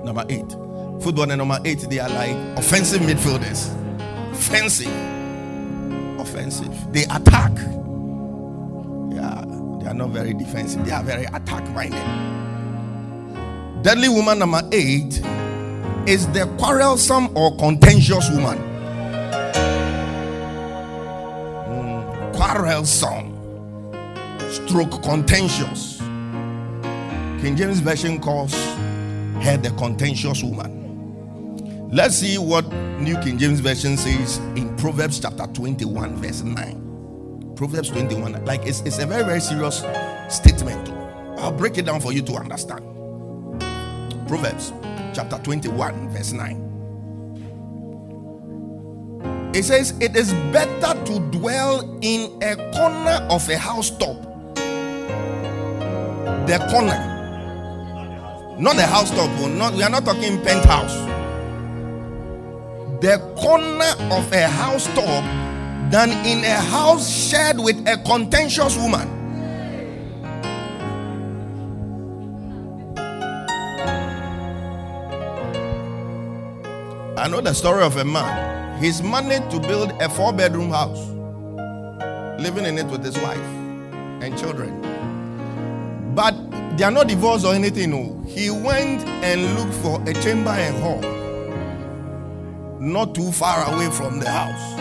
Number 0.05 0.23
eight. 0.29 0.51
Football 1.01 1.31
and 1.31 1.39
number 1.39 1.59
eight, 1.65 1.79
they 1.89 1.97
are 1.97 2.09
like 2.09 2.35
offensive 2.59 3.01
midfielders. 3.01 3.71
Offensive. 4.33 4.85
Offensive. 6.19 6.93
They 6.93 7.05
attack. 7.05 7.53
Yeah, 9.15 9.43
they 9.81 9.87
are 9.87 9.95
not 9.95 10.09
very 10.09 10.35
defensive, 10.35 10.85
they 10.85 10.91
are 10.91 11.01
very 11.03 11.25
attack 11.25 11.67
minded. 11.71 12.32
Deadly 13.83 14.07
woman 14.07 14.39
number 14.39 14.61
eight 14.71 15.21
is 16.07 16.25
the 16.31 16.49
quarrelsome 16.57 17.35
or 17.35 17.53
contentious 17.57 18.29
woman. 18.29 18.57
Mm, 21.67 22.33
quarrelsome, 22.33 23.35
stroke 24.49 25.03
contentious. 25.03 25.97
King 27.41 27.57
James 27.57 27.81
Version 27.81 28.21
calls 28.21 28.53
her 29.43 29.57
the 29.57 29.73
contentious 29.77 30.41
woman. 30.41 31.89
Let's 31.91 32.15
see 32.15 32.37
what 32.37 32.65
New 33.01 33.17
King 33.19 33.37
James 33.37 33.59
Version 33.59 33.97
says 33.97 34.37
in 34.55 34.73
Proverbs 34.77 35.19
chapter 35.19 35.45
21, 35.47 36.15
verse 36.15 36.41
9. 36.41 37.53
Proverbs 37.57 37.89
21, 37.89 38.45
like 38.45 38.65
it's, 38.65 38.79
it's 38.83 38.99
a 38.99 39.05
very, 39.05 39.25
very 39.25 39.41
serious 39.41 39.83
statement. 40.29 40.87
I'll 41.39 41.51
break 41.51 41.77
it 41.77 41.85
down 41.85 41.99
for 41.99 42.13
you 42.13 42.21
to 42.21 42.35
understand. 42.35 42.92
Proverbs 44.33 44.73
chapter 45.13 45.37
21, 45.43 46.09
verse 46.09 46.31
9. 46.31 46.57
It 49.53 49.61
says, 49.61 49.93
It 49.99 50.15
is 50.15 50.33
better 50.51 50.97
to 51.05 51.19
dwell 51.29 51.99
in 52.01 52.41
a 52.41 52.55
corner 52.73 53.27
of 53.29 53.47
a 53.47 53.59
housetop. 53.59 54.17
The 56.47 56.57
corner 56.71 57.11
not 58.57 58.75
the 58.75 58.87
housetop. 58.87 59.29
oh, 59.37 59.49
Not 59.49 59.75
we 59.75 59.83
are 59.83 59.89
not 59.91 60.03
talking 60.03 60.41
penthouse. 60.41 60.95
The 63.01 63.19
corner 63.37 63.93
of 64.15 64.33
a 64.33 64.47
housetop 64.47 65.23
than 65.91 66.09
in 66.25 66.43
a 66.43 66.55
house 66.55 67.07
shared 67.07 67.59
with 67.59 67.87
a 67.87 67.97
contentious 67.97 68.75
woman. 68.77 69.22
I 77.23 77.29
know 77.29 77.39
the 77.39 77.53
story 77.53 77.83
of 77.83 77.95
a 77.95 78.03
man. 78.03 78.83
He's 78.83 79.01
managed 79.01 79.49
to 79.51 79.59
build 79.61 79.93
a 80.01 80.09
four 80.09 80.33
bedroom 80.33 80.71
house, 80.71 81.07
living 82.37 82.65
in 82.65 82.77
it 82.77 82.85
with 82.87 83.01
his 83.01 83.17
wife 83.17 83.39
and 84.21 84.37
children. 84.37 84.81
But 86.13 86.35
they 86.75 86.83
are 86.83 86.91
not 86.91 87.07
divorced 87.07 87.45
or 87.45 87.53
anything. 87.53 87.91
No. 87.91 88.21
He 88.27 88.49
went 88.49 89.07
and 89.23 89.55
looked 89.55 89.73
for 89.75 90.01
a 90.05 90.13
chamber 90.21 90.49
and 90.49 90.75
hall 90.83 90.99
not 92.81 93.15
too 93.15 93.31
far 93.31 93.73
away 93.73 93.89
from 93.89 94.19
the 94.19 94.29
house. 94.29 94.77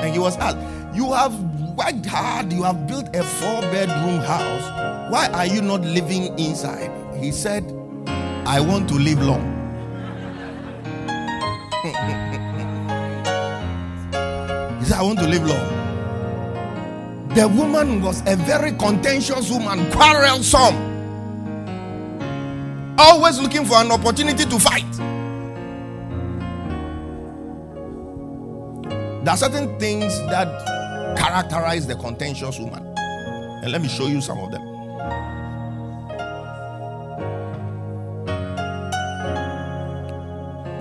And 0.00 0.10
he 0.10 0.18
was 0.18 0.38
asked, 0.38 0.56
You 0.96 1.12
have 1.12 1.38
worked 1.76 2.06
hard, 2.06 2.50
you 2.50 2.62
have 2.62 2.86
built 2.86 3.14
a 3.14 3.22
four 3.22 3.60
bedroom 3.60 4.20
house. 4.20 5.12
Why 5.12 5.28
are 5.34 5.44
you 5.44 5.60
not 5.60 5.82
living 5.82 6.38
inside? 6.38 6.90
He 7.22 7.30
said, 7.30 7.62
I 8.46 8.58
want 8.62 8.88
to 8.88 8.94
live 8.94 9.20
long. 9.20 9.53
He 11.84 11.92
said, 14.86 14.96
I 14.96 15.02
want 15.02 15.18
to 15.18 15.26
live 15.28 15.44
long. 15.44 15.68
The 17.34 17.46
woman 17.46 18.00
was 18.00 18.22
a 18.26 18.36
very 18.36 18.72
contentious 18.72 19.50
woman, 19.50 19.90
quarrelsome, 19.92 20.76
always 22.96 23.38
looking 23.38 23.66
for 23.66 23.76
an 23.76 23.90
opportunity 23.92 24.44
to 24.46 24.58
fight. 24.58 24.90
There 29.24 29.34
are 29.34 29.36
certain 29.36 29.78
things 29.78 30.18
that 30.30 30.48
characterize 31.18 31.86
the 31.86 31.96
contentious 31.96 32.58
woman, 32.58 32.82
and 32.96 33.70
let 33.70 33.82
me 33.82 33.88
show 33.88 34.06
you 34.06 34.22
some 34.22 34.38
of 34.38 34.50
them. 34.52 34.62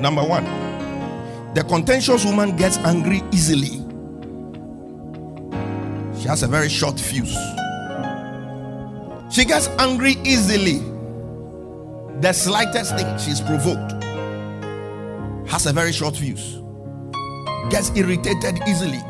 Number 0.01 0.23
one, 0.23 0.45
the 1.53 1.63
contentious 1.63 2.25
woman 2.25 2.55
gets 2.55 2.77
angry 2.79 3.21
easily. 3.31 3.79
She 6.19 6.27
has 6.27 6.41
a 6.41 6.47
very 6.47 6.69
short 6.69 6.99
fuse. 6.99 7.37
She 9.31 9.45
gets 9.45 9.67
angry 9.79 10.15
easily. 10.23 10.79
The 12.21 12.33
slightest 12.33 12.95
thing 12.95 13.17
she's 13.19 13.41
provoked 13.41 14.03
has 15.47 15.65
a 15.67 15.73
very 15.73 15.91
short 15.91 16.15
fuse. 16.15 16.59
Gets 17.69 17.91
irritated 17.95 18.59
easily. 18.67 19.01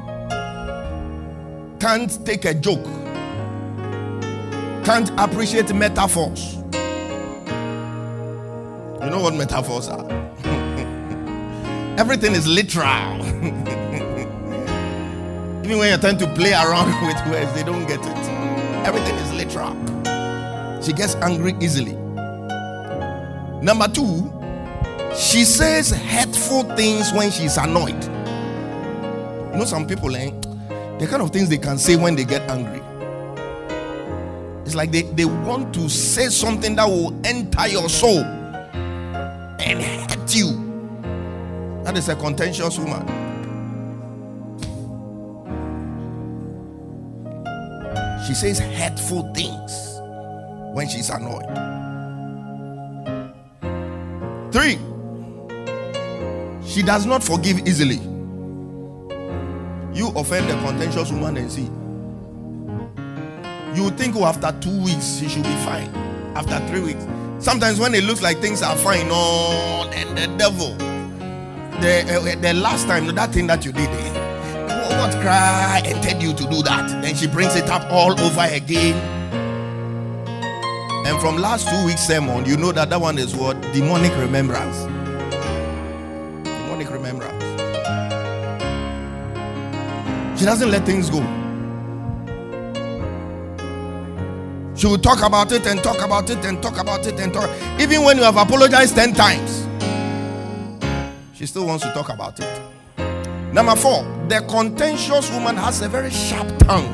Can't 1.79 2.25
take 2.25 2.45
a 2.45 2.53
joke. 2.53 2.83
Can't 4.83 5.12
appreciate 5.17 5.73
metaphors. 5.73 6.55
You 9.01 9.09
know 9.09 9.21
what 9.21 9.33
metaphors 9.35 9.88
are? 9.88 10.23
Everything 11.95 12.33
is 12.33 12.47
literal. 12.47 12.88
Even 15.63 15.77
when 15.77 15.89
you're 15.89 15.97
trying 16.00 16.17
to 16.17 16.27
play 16.33 16.51
around 16.51 16.88
with 17.07 17.15
words, 17.27 17.53
they 17.53 17.63
don't 17.63 17.85
get 17.85 18.00
it. 18.00 18.29
Everything 18.83 19.13
is 19.15 19.31
literal. 19.33 19.73
She 20.81 20.91
gets 20.91 21.13
angry 21.15 21.53
easily. 21.62 21.93
Number 23.62 23.88
two, 23.88 24.33
she 25.15 25.43
says 25.43 25.91
hurtful 25.91 26.63
things 26.75 27.13
when 27.13 27.29
she's 27.29 27.57
annoyed. 27.57 28.03
You 29.53 29.59
know, 29.59 29.65
some 29.65 29.85
people, 29.85 30.15
eh, 30.15 30.31
the 30.97 31.05
kind 31.07 31.21
of 31.21 31.29
things 31.29 31.47
they 31.47 31.59
can 31.59 31.77
say 31.77 31.95
when 31.95 32.15
they 32.15 32.25
get 32.25 32.50
angry. 32.50 32.81
It's 34.65 34.73
like 34.73 34.91
they, 34.91 35.03
they 35.03 35.25
want 35.25 35.75
to 35.75 35.88
say 35.89 36.29
something 36.29 36.75
that 36.75 36.88
will 36.88 37.13
enter 37.23 37.67
your 37.67 37.88
soul 37.88 38.23
That 41.93 42.00
is 42.00 42.09
a 42.09 42.15
contentious 42.15 42.79
woman. 42.79 43.05
She 48.25 48.33
says 48.33 48.57
hurtful 48.57 49.31
things 49.35 50.00
when 50.73 50.89
she's 50.89 51.12
annoyed. 51.12 51.45
Three, 54.51 54.79
she 56.67 56.81
does 56.81 57.05
not 57.05 57.23
forgive 57.23 57.59
easily. 57.67 58.00
You 59.93 60.07
offend 60.15 60.50
a 60.50 60.59
contentious 60.65 61.12
woman 61.12 61.38
and 61.38 61.51
see. 61.51 61.69
You 63.79 63.91
think 63.91 64.15
oh, 64.15 64.25
after 64.25 64.51
two 64.62 64.83
weeks 64.83 65.17
she 65.19 65.29
should 65.29 65.43
be 65.43 65.55
fine. 65.57 65.93
After 66.33 66.58
three 66.69 66.82
weeks. 66.82 67.06
Sometimes 67.38 67.79
when 67.79 67.93
it 67.93 68.03
looks 68.03 68.23
like 68.23 68.39
things 68.39 68.63
are 68.63 68.75
fine, 68.77 69.10
oh, 69.12 69.91
and 69.93 70.17
the 70.17 70.25
devil. 70.39 70.92
The, 71.81 72.15
uh, 72.15 72.41
the 72.41 72.53
last 72.53 72.88
time, 72.88 73.07
that 73.07 73.31
thing 73.31 73.47
that 73.47 73.65
you 73.65 73.71
did, 73.71 73.89
eh, 73.89 74.99
what 74.99 75.12
cry 75.21 75.81
and 75.86 76.01
tell 76.03 76.21
you 76.21 76.33
to 76.33 76.43
do 76.49 76.62
that. 76.63 77.01
Then 77.01 77.15
she 77.15 77.27
brings 77.27 77.55
it 77.55 77.69
up 77.69 77.91
all 77.91 78.19
over 78.19 78.41
again. 78.41 78.95
And 81.05 81.19
from 81.19 81.38
last 81.38 81.67
two 81.67 81.86
weeks 81.86 82.01
sermon, 82.07 82.45
you 82.45 82.55
know 82.55 82.71
that 82.71 82.89
that 82.89 83.01
one 83.01 83.17
is 83.17 83.36
what 83.36 83.62
demonic 83.73 84.15
remembrance. 84.17 84.77
Demonic 86.45 86.89
remembrance. 86.89 87.43
She 90.39 90.45
doesn't 90.45 90.71
let 90.71 90.86
things 90.86 91.09
go. 91.09 91.21
She 94.75 94.88
will 94.88 94.97
talk 94.97 95.21
about 95.21 95.51
it 95.51 95.65
and 95.67 95.81
talk 95.83 96.01
about 96.01 96.29
it 96.29 96.43
and 96.45 96.62
talk 96.62 96.77
about 96.79 97.05
it 97.05 97.19
and 97.19 97.33
talk. 97.33 97.49
Even 97.79 98.03
when 98.03 98.17
you 98.17 98.23
have 98.23 98.38
apologized 98.38 98.95
10 98.95 99.13
times, 99.13 99.62
she 101.43 101.47
still 101.47 101.65
wants 101.65 101.84
to 101.84 101.91
talk 101.91 102.08
about 102.08 102.39
it. 102.39 102.62
Number 103.53 103.75
four, 103.75 104.01
the 104.29 104.39
contentious 104.47 105.29
woman 105.29 105.58
has 105.58 105.82
a 105.82 105.89
very 105.89 106.10
sharp 106.10 106.47
tongue. 106.60 106.88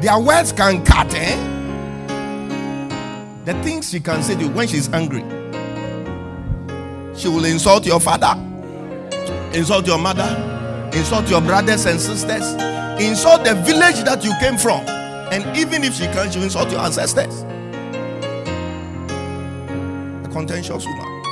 Their 0.00 0.18
words 0.18 0.50
can 0.50 0.84
cut, 0.84 1.14
eh? 1.14 1.36
The 3.44 3.54
things 3.62 3.90
she 3.90 4.00
can 4.00 4.24
say 4.24 4.34
to 4.34 4.40
you 4.40 4.48
when 4.48 4.66
she's 4.66 4.92
angry. 4.92 5.22
She 7.16 7.28
will 7.28 7.44
insult 7.44 7.86
your 7.86 8.00
father, 8.00 8.34
insult 9.56 9.86
your 9.86 9.98
mother, 9.98 10.90
insult 10.92 11.30
your 11.30 11.42
brothers 11.42 11.86
and 11.86 12.00
sisters, 12.00 12.54
insult 13.00 13.44
the 13.44 13.54
village 13.54 14.02
that 14.02 14.24
you 14.24 14.32
came 14.40 14.56
from. 14.56 14.80
And 15.30 15.56
even 15.56 15.84
if 15.84 15.94
she 15.94 16.06
can, 16.06 16.28
she 16.32 16.38
will 16.38 16.46
insult 16.46 16.72
your 16.72 16.80
ancestors. 16.80 17.44
Contentious 20.36 20.84
woman. 20.84 21.22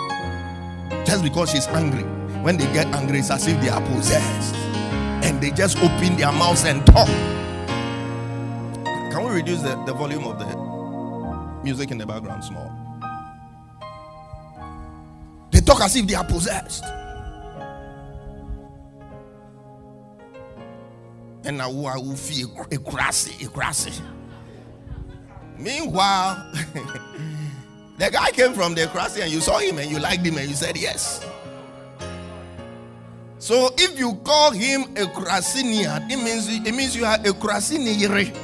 Just 1.05 1.23
because 1.23 1.51
she's 1.51 1.67
angry. 1.67 2.05
When 2.43 2.57
they 2.57 2.65
get 2.73 2.87
angry, 2.87 3.19
it's 3.19 3.31
as 3.31 3.47
if 3.47 3.61
they 3.61 3.69
are 3.69 3.83
possessed. 3.83 4.55
And 5.23 5.43
they 5.43 5.51
just 5.51 5.77
open 5.77 6.17
their 6.17 6.33
mouths 6.33 6.65
and 6.65 6.85
talk. 6.87 7.07
Can 9.13 9.23
we 9.27 9.35
reduce 9.35 9.61
the, 9.61 9.77
the 9.85 9.93
volume 9.93 10.25
of 10.25 10.39
the 10.39 11.63
music 11.63 11.91
in 11.91 11.99
the 11.99 12.07
background 12.07 12.45
small? 12.45 12.73
They 15.51 15.61
talk 15.61 15.83
as 15.83 15.95
if 15.97 16.07
they 16.07 16.15
are 16.15 16.25
possessed. 16.25 16.83
And 21.45 21.59
now 21.59 21.69
I 21.69 21.99
will 21.99 22.17
feel 22.17 22.67
a 22.73 22.79
grassy, 22.79 23.45
a 23.45 23.49
grassy. 23.51 23.93
Meanwhile, 25.59 26.53
the 27.97 28.11
guy 28.11 28.31
came 28.31 28.53
from 28.55 28.75
the 28.75 28.87
grassy 28.93 29.23
and 29.23 29.31
you 29.31 29.41
saw 29.41 29.59
him 29.59 29.79
and 29.79 29.91
you 29.91 29.99
liked 29.99 30.27
him 30.27 30.37
and 30.37 30.49
you 30.49 30.55
said 30.55 30.77
yes. 30.77 31.25
So 33.39 33.71
if 33.77 33.99
you 33.99 34.15
call 34.25 34.53
him 34.53 34.85
a 34.97 35.05
Krasinian, 35.05 36.11
it 36.11 36.17
means 36.17 36.49
it 36.49 36.75
means 36.75 36.97
you 36.97 37.05
are 37.05 37.17
a 37.17 37.33
Krasiniyere. 37.33 38.35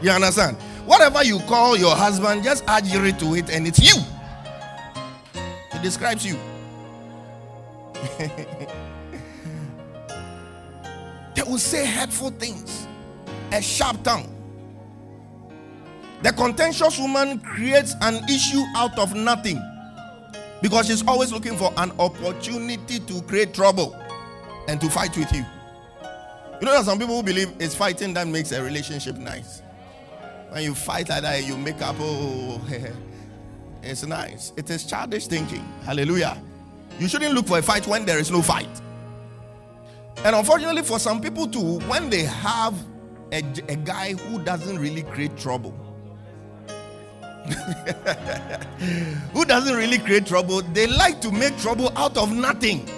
You 0.00 0.10
understand? 0.10 0.56
Whatever 0.86 1.24
you 1.24 1.40
call 1.40 1.76
your 1.76 1.94
husband, 1.94 2.44
just 2.44 2.64
add 2.66 2.86
yere 2.86 3.12
to 3.18 3.34
it, 3.34 3.50
and 3.50 3.66
it's 3.66 3.78
you. 3.78 4.00
It 5.74 5.82
describes 5.82 6.24
you. 6.24 6.38
they 11.34 11.42
will 11.42 11.58
say 11.58 11.84
hurtful 11.84 12.30
things, 12.30 12.86
a 13.52 13.60
sharp 13.60 14.02
tongue. 14.02 14.39
The 16.22 16.32
contentious 16.32 16.98
woman 16.98 17.40
creates 17.40 17.94
an 18.02 18.22
issue 18.28 18.62
out 18.76 18.98
of 18.98 19.14
nothing 19.14 19.58
because 20.60 20.86
she's 20.86 21.06
always 21.06 21.32
looking 21.32 21.56
for 21.56 21.72
an 21.78 21.92
opportunity 21.98 22.98
to 22.98 23.22
create 23.22 23.54
trouble 23.54 23.96
and 24.68 24.78
to 24.80 24.90
fight 24.90 25.16
with 25.16 25.32
you. 25.32 25.44
You 26.60 26.66
know, 26.66 26.72
there 26.72 26.80
are 26.80 26.84
some 26.84 26.98
people 26.98 27.16
who 27.16 27.22
believe 27.22 27.52
it's 27.58 27.74
fighting 27.74 28.12
that 28.14 28.28
makes 28.28 28.52
a 28.52 28.62
relationship 28.62 29.16
nice. 29.16 29.62
When 30.50 30.62
you 30.62 30.74
fight 30.74 31.08
like 31.08 31.22
that, 31.22 31.46
you 31.46 31.56
make 31.56 31.80
up, 31.80 31.96
oh, 31.98 32.60
it's 33.82 34.04
nice. 34.04 34.52
It 34.58 34.68
is 34.68 34.84
childish 34.84 35.26
thinking. 35.26 35.66
Hallelujah. 35.84 36.36
You 36.98 37.08
shouldn't 37.08 37.32
look 37.32 37.46
for 37.46 37.58
a 37.58 37.62
fight 37.62 37.86
when 37.86 38.04
there 38.04 38.18
is 38.18 38.30
no 38.30 38.42
fight. 38.42 38.68
And 40.22 40.36
unfortunately, 40.36 40.82
for 40.82 40.98
some 40.98 41.22
people 41.22 41.46
too, 41.46 41.78
when 41.88 42.10
they 42.10 42.24
have 42.24 42.74
a, 43.32 43.38
a 43.68 43.76
guy 43.76 44.12
who 44.12 44.42
doesn't 44.42 44.78
really 44.78 45.04
create 45.04 45.34
trouble, 45.38 45.72
who 49.32 49.44
doesn't 49.44 49.74
really 49.74 49.98
create 49.98 50.26
trouble, 50.26 50.62
they 50.62 50.86
like 50.86 51.20
to 51.20 51.30
make 51.30 51.56
trouble 51.58 51.92
out 51.96 52.16
of 52.16 52.32
nothing. 52.32 52.88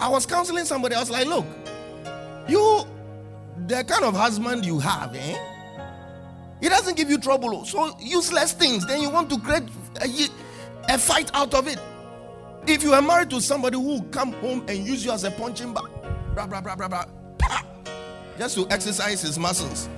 I 0.00 0.08
was 0.08 0.26
counseling 0.26 0.64
somebody, 0.64 0.94
I 0.94 1.00
was 1.00 1.10
like, 1.10 1.26
look, 1.26 1.46
you, 2.48 2.84
the 3.66 3.84
kind 3.84 4.04
of 4.04 4.14
husband 4.14 4.64
you 4.64 4.78
have, 4.78 5.14
eh? 5.14 5.38
He 6.60 6.68
doesn't 6.68 6.96
give 6.96 7.10
you 7.10 7.18
trouble. 7.18 7.64
So 7.64 7.96
useless 7.98 8.52
things. 8.52 8.86
Then 8.86 9.02
you 9.02 9.10
want 9.10 9.28
to 9.30 9.38
create 9.38 9.64
a, 10.00 10.94
a 10.94 10.98
fight 10.98 11.30
out 11.34 11.52
of 11.54 11.68
it. 11.68 11.78
If 12.66 12.82
you 12.82 12.94
are 12.94 13.02
married 13.02 13.30
to 13.30 13.40
somebody 13.40 13.76
who 13.76 13.82
will 13.82 14.02
come 14.04 14.32
home 14.34 14.64
and 14.66 14.78
use 14.78 15.04
you 15.04 15.12
as 15.12 15.24
a 15.24 15.30
punching 15.30 15.74
bag, 15.74 15.84
blah, 16.34 16.46
blah, 16.46 16.60
blah, 16.60 16.74
blah, 16.74 16.88
blah, 16.88 17.04
just 18.38 18.56
to 18.56 18.66
exercise 18.70 19.22
his 19.22 19.38
muscles 19.38 19.88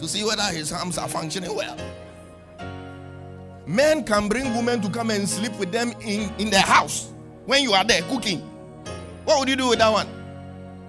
to 0.00 0.08
see 0.08 0.24
whether 0.24 0.42
his 0.44 0.72
arms 0.72 0.96
are 0.96 1.08
functioning 1.08 1.54
well. 1.54 1.76
Men 3.66 4.02
can 4.02 4.28
bring 4.28 4.54
women 4.56 4.80
to 4.80 4.88
come 4.88 5.10
and 5.10 5.28
sleep 5.28 5.54
with 5.58 5.70
them 5.70 5.92
in, 6.00 6.32
in 6.38 6.48
the 6.48 6.58
house 6.58 7.12
when 7.44 7.62
you 7.62 7.74
are 7.74 7.84
there 7.84 8.00
cooking. 8.02 8.40
What 9.24 9.38
would 9.38 9.48
you 9.48 9.56
do 9.56 9.68
with 9.68 9.78
that 9.78 9.92
one? 9.92 10.08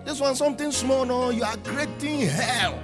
This 0.06 0.20
one, 0.22 0.34
something 0.36 0.72
small, 0.72 1.06
no, 1.06 1.30
you 1.30 1.44
are 1.44 1.58
creating 1.58 2.22
hell. 2.22 2.82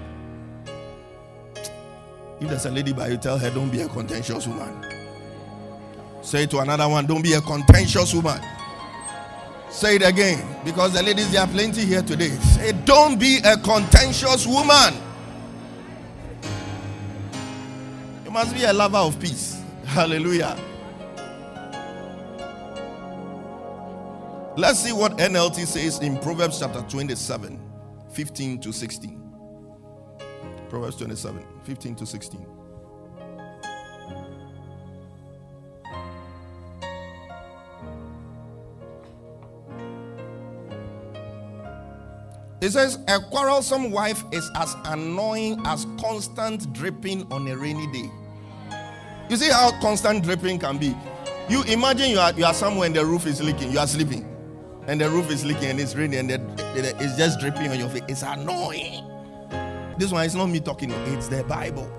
If 2.42 2.50
there's 2.50 2.66
a 2.66 2.72
lady 2.72 2.92
by 2.92 3.08
you, 3.08 3.18
tell 3.18 3.40
her, 3.40 3.50
don't 3.50 3.72
be 3.72 3.82
a 3.82 3.88
contentious 3.88 4.46
woman. 4.48 4.86
Say 6.22 6.46
to 6.48 6.60
another 6.60 6.90
one, 6.90 7.06
don't 7.06 7.24
be 7.24 7.34
a 7.34 7.42
contentious 7.42 8.14
woman. 8.14 8.40
Say 9.70 9.96
it 9.96 10.02
again, 10.04 10.46
because 10.66 10.94
the 10.94 11.02
ladies, 11.02 11.32
there 11.32 11.42
are 11.42 11.48
plenty 11.48 11.86
here 11.86 12.02
today. 12.02 12.30
Say, 12.30 12.74
don't 12.84 13.18
be 13.18 13.38
a 13.46 13.56
contentious 13.58 14.46
woman. 14.46 15.07
Must 18.38 18.54
be 18.54 18.66
a 18.66 18.72
lover 18.72 19.00
of 19.00 19.20
peace. 19.20 19.60
Hallelujah. 19.84 20.56
Let's 24.56 24.78
see 24.78 24.92
what 24.92 25.18
NLT 25.18 25.66
says 25.66 25.98
in 26.02 26.20
Proverbs 26.20 26.60
chapter 26.60 26.82
27, 26.82 27.60
15 28.12 28.60
to 28.60 28.72
16. 28.72 29.34
Proverbs 30.70 30.98
27, 30.98 31.44
15 31.64 31.96
to 31.96 32.06
16. 32.06 32.46
It 42.62 42.70
says, 42.70 43.00
A 43.08 43.20
quarrelsome 43.20 43.90
wife 43.90 44.24
is 44.32 44.48
as 44.58 44.76
annoying 44.86 45.60
as 45.66 45.88
constant 46.00 46.72
dripping 46.74 47.26
on 47.32 47.48
a 47.48 47.58
rainy 47.58 47.92
day. 47.92 48.12
You 49.30 49.36
see 49.36 49.50
how 49.50 49.72
constant 49.82 50.24
dripping 50.24 50.60
can 50.60 50.78
be? 50.78 50.96
You 51.50 51.64
imagine 51.64 52.12
you 52.12 52.20
are, 52.20 52.32
you 52.34 52.46
are 52.46 52.54
somewhere 52.54 52.88
and 52.88 52.96
the 52.96 53.06
roof 53.06 53.26
is 53.26 53.42
leaking, 53.42 53.72
you 53.72 53.80
are 53.80 53.88
sleeping, 53.88 54.26
and 54.88 55.00
the 55.02 55.10
roof 55.10 55.30
is 55.30 55.44
leaking 55.44 55.66
and 55.66 55.80
it's 55.80 55.96
raining 55.96 56.20
and 56.20 56.30
the, 56.30 56.96
it's 57.00 57.18
just 57.18 57.40
dripping 57.40 57.70
on 57.70 57.80
your 57.80 57.90
face. 57.90 58.04
It's 58.08 58.22
annoying. 58.24 59.04
This 59.98 60.12
one 60.12 60.26
is 60.26 60.36
not 60.36 60.48
me 60.48 60.60
talking, 60.60 60.92
it's 60.92 61.28
the 61.28 61.44
Bible. 61.44 61.92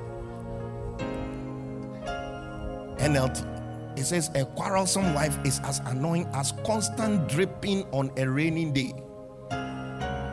NLT. 2.98 3.98
It 3.98 4.04
says, 4.04 4.30
A 4.34 4.44
quarrelsome 4.44 5.12
wife 5.12 5.36
is 5.44 5.60
as 5.64 5.80
annoying 5.80 6.28
as 6.32 6.52
constant 6.64 7.28
dripping 7.28 7.84
on 7.92 8.10
a 8.16 8.28
rainy 8.28 8.70
day. 8.70 8.92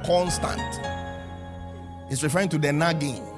Constant. 0.06 0.62
It's 2.12 2.22
referring 2.22 2.50
to 2.50 2.58
the 2.58 2.72
nagging. 2.72 3.35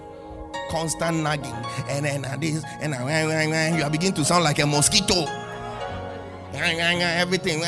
Constant 0.69 1.23
nagging. 1.23 1.53
And 1.89 2.05
then 2.05 2.25
uh, 2.25 2.37
this, 2.37 2.63
and 2.81 2.93
uh, 2.93 3.77
you 3.77 3.83
are 3.83 3.89
to 3.89 4.25
sound 4.25 4.43
like 4.43 4.59
a 4.59 4.65
mosquito. 4.65 5.25
Everything. 6.53 7.61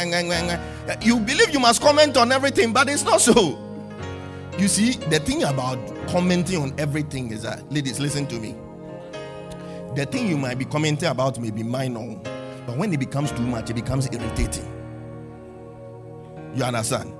You 1.02 1.20
believe 1.20 1.52
you 1.52 1.60
must 1.60 1.82
comment 1.82 2.18
on 2.18 2.32
everything, 2.32 2.74
but 2.74 2.90
it's 2.90 3.04
not 3.04 3.22
so. 3.22 3.58
You 4.58 4.68
see, 4.68 4.94
the 4.94 5.20
thing 5.20 5.44
about 5.44 5.78
commenting 6.08 6.62
on 6.62 6.74
everything 6.80 7.32
is 7.32 7.44
that, 7.44 7.72
ladies, 7.72 8.00
listen 8.00 8.26
to 8.28 8.40
me. 8.40 8.56
The 9.96 10.06
thing 10.06 10.28
you 10.28 10.38
might 10.38 10.58
be 10.58 10.66
commenting 10.66 11.10
about 11.10 11.40
may 11.40 11.52
be 11.52 11.64
minor, 11.64 12.20
but 12.66 12.78
when 12.78 12.94
it 12.94 13.00
becomes 13.00 13.32
too 13.32 13.46
much, 13.46 13.70
it 13.70 13.76
becomes 13.76 14.10
irritating. 14.12 14.68
You 16.56 16.64
understand? 16.64 17.14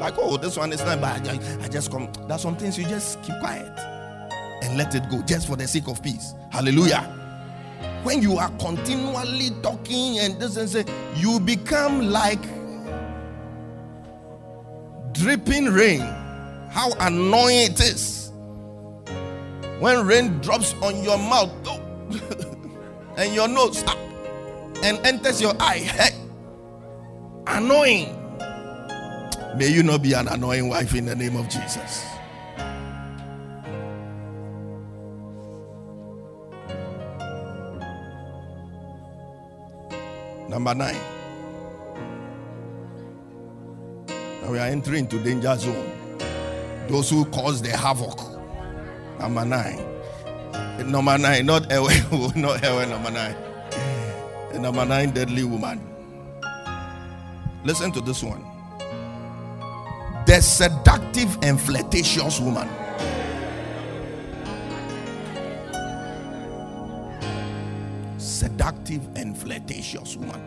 Like, 0.00 0.14
oh, 0.18 0.36
this 0.36 0.56
one 0.56 0.72
is 0.72 0.84
not 0.84 1.00
bad. 1.00 1.26
I, 1.28 1.64
I 1.64 1.68
just 1.68 1.90
come. 1.90 2.12
There's 2.26 2.42
some 2.42 2.56
things 2.56 2.76
you 2.76 2.84
just 2.84 3.22
keep 3.22 3.38
quiet 3.38 3.91
and 4.72 4.78
let 4.78 4.94
it 4.94 5.06
go 5.10 5.20
just 5.22 5.46
for 5.46 5.56
the 5.56 5.68
sake 5.68 5.86
of 5.86 6.02
peace. 6.02 6.34
Hallelujah. 6.50 7.02
When 8.04 8.22
you 8.22 8.38
are 8.38 8.48
continually 8.58 9.50
talking 9.62 10.18
and 10.18 10.40
this 10.40 10.56
and 10.56 10.68
say, 10.68 10.84
you 11.16 11.38
become 11.38 12.10
like 12.10 12.42
dripping 15.12 15.66
rain. 15.66 16.00
How 16.70 16.90
annoying 17.00 17.72
it 17.72 17.80
is 17.80 18.32
when 19.78 20.06
rain 20.06 20.38
drops 20.38 20.72
on 20.80 21.04
your 21.04 21.18
mouth 21.18 21.52
and 23.18 23.34
your 23.34 23.48
nose 23.48 23.84
and 24.82 24.98
enters 25.06 25.40
your 25.40 25.54
eye. 25.60 25.78
Hey, 25.80 26.16
annoying. 27.46 28.18
May 29.58 29.68
you 29.68 29.82
not 29.82 30.02
be 30.02 30.14
an 30.14 30.28
annoying 30.28 30.70
wife 30.70 30.94
in 30.94 31.04
the 31.04 31.14
name 31.14 31.36
of 31.36 31.50
Jesus. 31.50 32.11
Number 40.52 40.74
nine. 40.74 41.00
Now 44.42 44.50
we 44.50 44.58
are 44.58 44.66
entering 44.66 45.04
into 45.04 45.18
danger 45.18 45.56
zone. 45.56 46.18
Those 46.88 47.08
who 47.08 47.24
cause 47.24 47.62
the 47.62 47.74
havoc. 47.74 48.20
Number 49.18 49.46
nine. 49.46 49.82
Number 50.90 51.16
nine, 51.16 51.46
not 51.46 51.62
Ewe, 51.72 51.88
not 52.36 52.62
Ewe, 52.62 52.84
number 52.86 53.10
nine. 53.10 53.34
Number 54.60 54.84
nine 54.84 55.12
deadly 55.12 55.44
woman. 55.44 55.80
Listen 57.64 57.90
to 57.92 58.02
this 58.02 58.22
one. 58.22 58.44
The 60.26 60.38
seductive 60.42 61.38
and 61.42 61.58
flirtatious 61.58 62.40
woman. 62.40 62.68
Seductive 68.62 69.08
and 69.16 69.36
flirtatious 69.36 70.16
woman. 70.16 70.40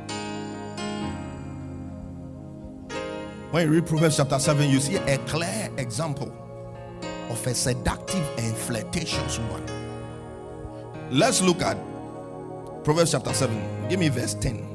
When 3.51 3.67
you 3.67 3.73
read 3.73 3.85
Proverbs 3.85 4.15
chapter 4.15 4.39
7, 4.39 4.69
you 4.69 4.79
see 4.79 4.95
a 4.95 5.17
clear 5.25 5.69
example 5.77 6.33
of 7.29 7.45
a 7.45 7.53
seductive 7.53 8.25
and 8.37 8.55
flirtatious 8.55 9.37
woman. 9.37 9.65
Let's 11.11 11.41
look 11.41 11.61
at 11.61 11.75
Proverbs 12.85 13.11
chapter 13.11 13.33
7. 13.33 13.89
Give 13.89 13.99
me 13.99 14.07
verse 14.07 14.33
10. 14.35 14.65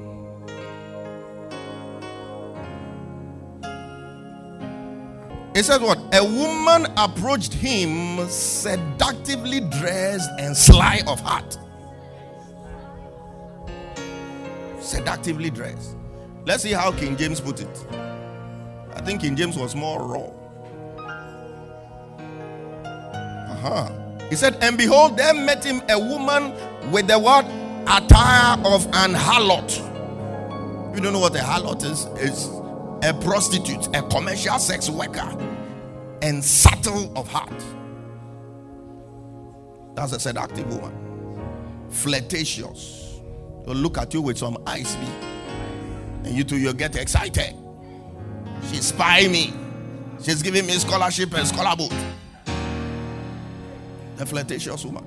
It 5.54 5.64
says 5.64 5.80
what? 5.80 5.98
A 6.12 6.22
woman 6.22 6.92
approached 6.98 7.54
him 7.54 8.28
seductively 8.28 9.60
dressed 9.60 10.28
and 10.38 10.54
sly 10.54 11.00
of 11.06 11.20
heart. 11.20 11.56
Seductively 14.80 15.50
dressed. 15.50 15.96
Let's 16.46 16.62
see 16.62 16.72
how 16.72 16.92
King 16.92 17.16
James 17.16 17.40
put 17.40 17.60
it. 17.60 17.86
I 18.94 19.00
think 19.02 19.20
King 19.20 19.36
James 19.36 19.56
was 19.56 19.74
more 19.74 20.02
raw. 20.06 20.30
Uh-huh. 23.52 23.90
He 24.30 24.36
said, 24.36 24.56
And 24.62 24.78
behold, 24.78 25.16
there 25.16 25.34
met 25.34 25.64
him 25.64 25.82
a 25.88 25.98
woman 25.98 26.54
with 26.90 27.08
the 27.08 27.18
what? 27.18 27.44
Attire 27.86 28.58
of 28.64 28.86
an 28.86 29.14
harlot. 29.14 29.86
You 30.94 31.00
don't 31.00 31.12
know 31.12 31.18
what 31.20 31.34
a 31.36 31.40
harlot 31.40 31.84
is? 31.84 32.06
It's 32.16 32.46
a 33.02 33.14
prostitute, 33.14 33.88
a 33.94 34.02
commercial 34.02 34.58
sex 34.58 34.88
worker, 34.88 35.36
and 36.22 36.44
subtle 36.44 37.12
of 37.16 37.28
heart. 37.28 37.64
That's 39.94 40.12
a 40.12 40.20
seductive 40.20 40.72
woman. 40.74 41.88
Flirtatious. 41.90 42.99
They'll 43.64 43.74
look 43.74 43.98
at 43.98 44.12
you 44.14 44.22
with 44.22 44.38
some 44.38 44.58
eyes, 44.66 44.96
be, 44.96 45.06
and 46.24 46.34
you 46.36 46.44
too, 46.44 46.58
you'll 46.58 46.72
get 46.72 46.96
excited. 46.96 47.54
She 48.70 48.76
spy 48.76 49.26
me. 49.28 49.52
She's 50.22 50.42
giving 50.42 50.66
me 50.66 50.72
scholarship 50.74 51.34
and 51.34 51.46
scholar 51.46 51.76
book. 51.76 51.92
A 54.18 54.26
flirtatious 54.26 54.84
woman. 54.84 55.04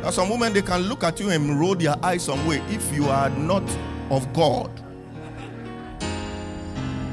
Now, 0.00 0.10
some 0.10 0.28
women 0.30 0.52
they 0.52 0.62
can 0.62 0.82
look 0.82 1.04
at 1.04 1.20
you 1.20 1.30
and 1.30 1.58
roll 1.58 1.74
their 1.74 1.96
eyes 2.02 2.24
some 2.24 2.46
way 2.46 2.62
if 2.68 2.92
you 2.94 3.06
are 3.06 3.30
not 3.30 3.62
of 4.10 4.30
God. 4.32 4.70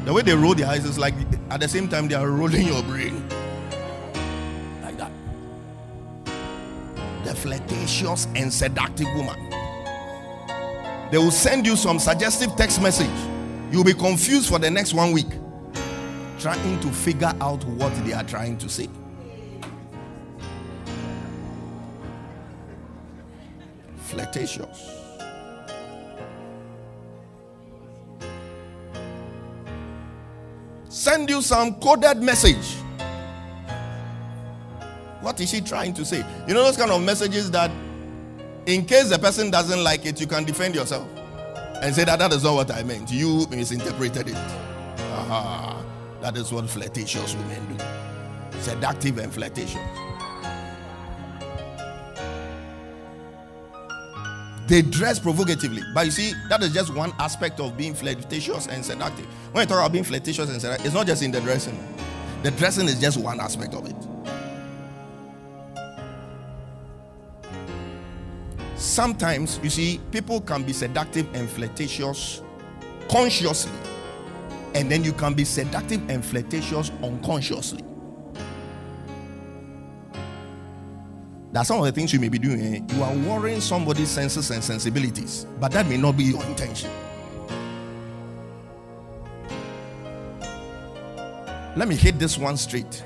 The 0.05 0.13
way 0.13 0.21
they 0.23 0.35
roll 0.35 0.55
their 0.55 0.67
eyes 0.67 0.85
is 0.85 0.97
like 0.97 1.13
at 1.49 1.59
the 1.59 1.67
same 1.67 1.87
time 1.87 2.07
they 2.07 2.15
are 2.15 2.29
rolling 2.29 2.67
your 2.67 2.83
brain. 2.83 3.23
flirtatious 7.41 8.27
and 8.35 8.53
seductive 8.53 9.07
woman. 9.15 9.49
They 11.11 11.17
will 11.17 11.31
send 11.31 11.65
you 11.65 11.75
some 11.75 11.99
suggestive 11.99 12.55
text 12.55 12.81
message. 12.81 13.09
You'll 13.71 13.83
be 13.83 13.93
confused 13.93 14.47
for 14.47 14.59
the 14.59 14.69
next 14.69 14.93
one 14.93 15.11
week, 15.11 15.29
trying 16.39 16.79
to 16.81 16.87
figure 16.89 17.33
out 17.41 17.63
what 17.65 17.93
they 18.05 18.13
are 18.13 18.23
trying 18.23 18.57
to 18.59 18.69
say. 18.69 18.87
Flirtatious. 23.97 24.97
Send 30.89 31.29
you 31.29 31.41
some 31.41 31.75
coded 31.79 32.21
message 32.21 32.80
what 35.21 35.39
is 35.39 35.49
she 35.49 35.61
trying 35.61 35.93
to 35.93 36.03
say? 36.03 36.25
You 36.47 36.53
know 36.53 36.63
those 36.63 36.77
kind 36.77 36.91
of 36.91 37.01
messages 37.03 37.51
that, 37.51 37.71
in 38.65 38.85
case 38.85 39.09
the 39.09 39.19
person 39.19 39.51
doesn't 39.51 39.83
like 39.83 40.05
it, 40.05 40.19
you 40.19 40.27
can 40.27 40.43
defend 40.43 40.75
yourself 40.75 41.07
and 41.81 41.93
say 41.95 42.03
that 42.03 42.19
that 42.19 42.33
is 42.33 42.43
not 42.43 42.55
what 42.55 42.71
I 42.71 42.83
meant. 42.83 43.11
You 43.11 43.45
misinterpreted 43.49 44.29
it. 44.29 44.35
Aha. 44.35 45.83
That 46.21 46.37
is 46.37 46.51
what 46.51 46.69
flirtatious 46.69 47.35
women 47.35 47.77
do. 47.77 48.59
Seductive 48.59 49.17
and 49.17 49.33
flirtatious. 49.33 49.79
They 54.67 54.81
dress 54.83 55.19
provocatively. 55.19 55.81
But 55.93 56.05
you 56.05 56.11
see, 56.11 56.33
that 56.49 56.63
is 56.63 56.73
just 56.73 56.93
one 56.95 57.11
aspect 57.19 57.59
of 57.59 57.75
being 57.75 57.93
flirtatious 57.93 58.67
and 58.67 58.85
seductive. 58.85 59.25
When 59.51 59.63
you 59.63 59.67
talk 59.67 59.79
about 59.79 59.91
being 59.91 60.03
flirtatious 60.03 60.49
and 60.49 60.61
seductive, 60.61 60.85
it's 60.85 60.95
not 60.95 61.07
just 61.07 61.23
in 61.23 61.31
the 61.31 61.41
dressing. 61.41 61.77
The 62.43 62.51
dressing 62.51 62.85
is 62.87 62.99
just 62.99 63.17
one 63.17 63.39
aspect 63.39 63.73
of 63.73 63.85
it. 63.85 63.95
Sometimes, 68.81 69.59
you 69.61 69.69
see, 69.69 70.01
people 70.11 70.41
can 70.41 70.63
be 70.63 70.73
seductive 70.73 71.27
and 71.35 71.47
flirtatious 71.47 72.41
consciously, 73.09 73.71
and 74.73 74.91
then 74.91 75.03
you 75.03 75.13
can 75.13 75.35
be 75.35 75.45
seductive 75.45 76.01
and 76.09 76.25
flirtatious 76.25 76.91
unconsciously. 77.03 77.83
That's 81.51 81.67
some 81.67 81.77
of 81.77 81.85
the 81.85 81.91
things 81.91 82.11
you 82.11 82.19
may 82.19 82.29
be 82.29 82.39
doing. 82.39 82.75
eh? 82.75 82.95
You 82.95 83.03
are 83.03 83.13
worrying 83.17 83.61
somebody's 83.61 84.09
senses 84.09 84.49
and 84.49 84.63
sensibilities, 84.63 85.45
but 85.59 85.71
that 85.73 85.85
may 85.85 85.97
not 85.97 86.17
be 86.17 86.23
your 86.23 86.43
intention. 86.45 86.89
Let 91.75 91.87
me 91.87 91.95
hit 91.95 92.17
this 92.17 92.35
one 92.35 92.57
straight. 92.57 93.03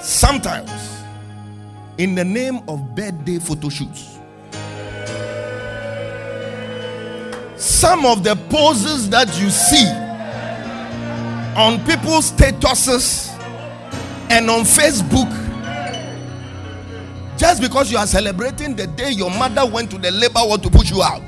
Sometimes, 0.00 0.70
in 1.98 2.14
the 2.14 2.24
name 2.24 2.60
of 2.68 2.94
birthday 2.94 3.38
photo 3.38 3.68
shoots, 3.68 4.18
some 7.56 8.04
of 8.04 8.24
the 8.24 8.36
poses 8.50 9.08
that 9.10 9.28
you 9.40 9.50
see 9.50 9.86
on 11.56 11.78
people's 11.86 12.32
statuses 12.32 13.30
and 14.30 14.50
on 14.50 14.62
Facebook 14.62 15.30
just 17.36 17.60
because 17.60 17.90
you 17.90 17.98
are 17.98 18.06
celebrating 18.06 18.74
the 18.74 18.86
day 18.86 19.10
your 19.10 19.30
mother 19.30 19.66
went 19.66 19.90
to 19.90 19.98
the 19.98 20.10
labor 20.10 20.40
ward 20.44 20.62
to 20.62 20.70
push 20.70 20.90
you 20.90 21.02
out. 21.02 21.22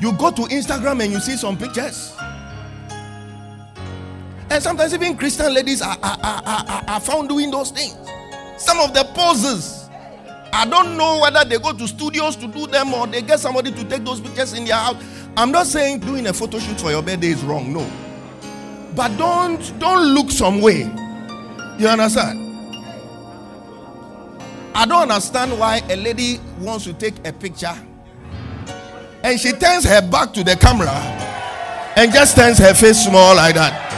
You 0.00 0.12
go 0.14 0.30
to 0.30 0.42
Instagram 0.42 1.02
and 1.04 1.12
you 1.12 1.20
see 1.20 1.36
some 1.36 1.58
pictures. 1.58 2.14
And 4.50 4.62
sometimes 4.62 4.92
even 4.94 5.16
Christian 5.16 5.54
ladies 5.54 5.80
are, 5.80 5.96
are, 6.02 6.18
are, 6.22 6.42
are, 6.46 6.84
are 6.88 7.00
found 7.00 7.28
doing 7.28 7.50
those 7.50 7.70
things. 7.70 7.96
Some 8.56 8.80
of 8.80 8.92
the 8.92 9.04
poses. 9.14 9.88
I 10.52 10.66
don't 10.68 10.96
know 10.96 11.20
whether 11.20 11.48
they 11.48 11.58
go 11.58 11.72
to 11.72 11.86
studios 11.86 12.34
to 12.36 12.48
do 12.48 12.66
them 12.66 12.92
or 12.92 13.06
they 13.06 13.22
get 13.22 13.38
somebody 13.38 13.70
to 13.70 13.84
take 13.84 14.04
those 14.04 14.20
pictures 14.20 14.52
in 14.52 14.64
their 14.64 14.74
house. 14.76 14.96
I'm 15.36 15.52
not 15.52 15.66
saying 15.66 16.00
doing 16.00 16.26
a 16.26 16.32
photo 16.32 16.58
shoot 16.58 16.80
for 16.80 16.90
your 16.90 17.02
birthday 17.02 17.28
is 17.28 17.42
wrong. 17.44 17.72
No 17.72 17.88
but 18.94 19.16
don't 19.16 19.78
don't 19.78 20.14
look 20.14 20.30
some 20.30 20.60
way 20.60 20.80
you 21.78 21.86
understand 21.86 22.38
i 24.74 24.84
don't 24.86 25.02
understand 25.02 25.56
why 25.58 25.80
a 25.90 25.96
lady 25.96 26.40
wants 26.60 26.84
to 26.84 26.92
take 26.94 27.14
a 27.26 27.32
picture 27.32 27.74
and 29.22 29.38
she 29.38 29.52
turns 29.52 29.84
her 29.84 30.00
back 30.10 30.32
to 30.32 30.42
the 30.42 30.56
camera 30.56 30.90
and 31.96 32.12
just 32.12 32.36
turns 32.36 32.58
her 32.58 32.74
face 32.74 33.04
small 33.04 33.36
like 33.36 33.54
that 33.54 33.89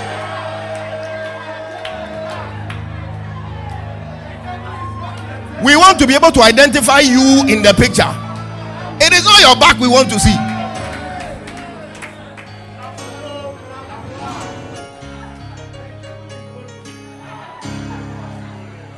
we 5.64 5.76
want 5.76 5.98
to 5.98 6.06
be 6.06 6.14
able 6.14 6.30
to 6.32 6.40
identify 6.42 7.00
you 7.00 7.42
in 7.48 7.62
the 7.62 7.72
picture 7.76 8.10
it 9.04 9.12
is 9.12 9.24
not 9.24 9.40
your 9.40 9.56
back 9.56 9.78
we 9.78 9.88
want 9.88 10.10
to 10.10 10.18
see 10.18 10.36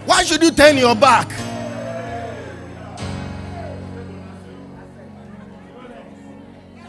Why 0.06 0.22
should 0.22 0.42
you 0.42 0.50
turn 0.50 0.76
your 0.76 0.94
back? 0.94 1.28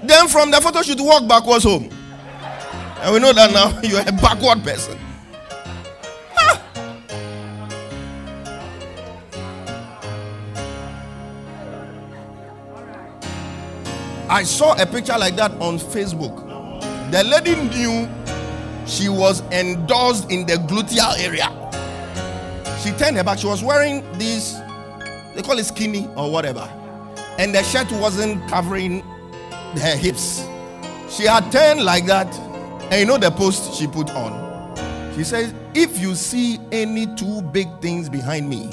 Then 0.03 0.27
from 0.27 0.51
the 0.51 0.61
photo 0.61 0.81
shoot, 0.81 0.99
walk 1.01 1.27
backwards 1.27 1.63
home. 1.63 1.89
And 3.01 3.13
we 3.13 3.19
know 3.19 3.33
that 3.33 3.51
now 3.51 3.79
you're 3.83 4.01
a 4.01 4.11
backward 4.11 4.63
person. 4.63 4.99
I 14.35 14.43
saw 14.43 14.73
a 14.81 14.85
picture 14.85 15.17
like 15.17 15.35
that 15.37 15.51
on 15.53 15.79
Facebook. 15.79 16.35
The 17.11 17.23
lady 17.23 17.55
knew 17.55 18.09
she 18.85 19.09
was 19.09 19.41
endorsed 19.51 20.29
in 20.29 20.45
the 20.45 20.55
gluteal 20.55 21.17
area 21.19 21.49
she 22.85 22.91
turned 22.91 23.17
her 23.17 23.23
back. 23.23 23.39
She 23.39 23.47
was 23.47 23.63
wearing 23.63 24.03
this, 24.19 24.59
they 25.33 25.41
call 25.41 25.57
it 25.57 25.63
skinny 25.63 26.07
or 26.15 26.31
whatever. 26.31 26.69
And 27.39 27.53
the 27.53 27.63
shirt 27.63 27.91
wasn't 27.93 28.47
covering 28.47 29.01
her 29.01 29.97
hips. 29.97 30.47
She 31.09 31.23
had 31.23 31.51
turned 31.51 31.83
like 31.83 32.05
that. 32.05 32.27
And 32.91 32.99
you 32.99 33.05
know 33.07 33.17
the 33.17 33.31
post 33.31 33.73
she 33.73 33.87
put 33.87 34.11
on? 34.11 35.15
She 35.15 35.23
says, 35.23 35.53
If 35.73 35.99
you 35.99 36.13
see 36.13 36.59
any 36.71 37.07
two 37.15 37.41
big 37.41 37.67
things 37.81 38.07
behind 38.07 38.47
me, 38.47 38.69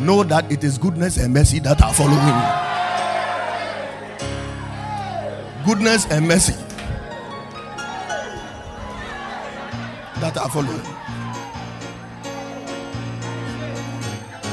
know 0.00 0.22
that 0.24 0.50
it 0.52 0.62
is 0.62 0.76
goodness 0.76 1.16
and 1.16 1.32
mercy 1.32 1.58
that 1.60 1.80
are 1.82 1.94
following 1.94 2.16
me. 2.18 2.69
Goodness 5.66 6.06
and 6.10 6.26
mercy 6.26 6.54
that 10.20 10.36
are 10.36 10.48
following. 10.50 11.00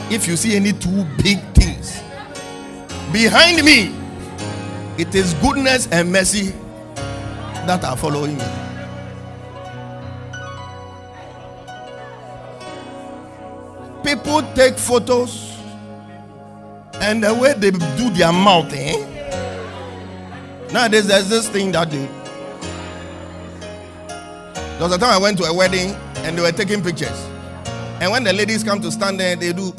if 0.10 0.26
you 0.28 0.38
see 0.38 0.56
any 0.56 0.72
two 0.72 1.04
big 1.22 1.40
things 1.54 2.02
behind 3.12 3.64
me, 3.66 3.94
it 4.98 5.14
is 5.14 5.34
goodness 5.36 5.88
and 5.92 6.12
mercy 6.12 6.54
that 7.66 7.84
are 7.84 7.98
following 7.98 8.38
me. 8.38 8.46
People 14.04 14.42
take 14.56 14.78
photos 14.78 15.58
and 17.02 17.24
the 17.24 17.34
way 17.34 17.54
they 17.54 17.72
do 17.72 18.10
their 18.12 18.32
mouth, 18.32 18.72
eh? 18.74 18.97
Nowadays, 20.72 21.08
there's 21.08 21.30
this 21.30 21.48
thing 21.50 21.72
that 21.72 21.90
they. 21.90 22.08
There 24.78 24.88
was 24.88 24.92
a 24.92 24.98
time 24.98 25.12
I 25.12 25.18
went 25.18 25.38
to 25.40 25.46
a 25.46 25.54
wedding 25.54 25.96
and 26.18 26.38
they 26.38 26.42
were 26.42 26.52
taking 26.52 26.84
pictures. 26.84 27.26
And 28.00 28.12
when 28.12 28.24
the 28.24 28.34
ladies 28.34 28.64
come 28.64 28.80
to 28.82 28.92
stand 28.92 29.20
there, 29.20 29.36
they 29.36 29.54
do. 29.54 29.74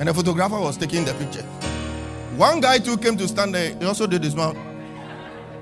And 0.00 0.08
the 0.08 0.14
photographer 0.14 0.58
was 0.58 0.76
taking 0.76 1.04
the 1.04 1.14
picture. 1.14 1.44
One 2.36 2.60
guy 2.60 2.78
too 2.78 2.96
came 2.96 3.16
to 3.18 3.28
stand 3.28 3.54
there. 3.54 3.74
He 3.74 3.84
also 3.84 4.06
did 4.06 4.24
his 4.24 4.34
mouth. 4.34 4.56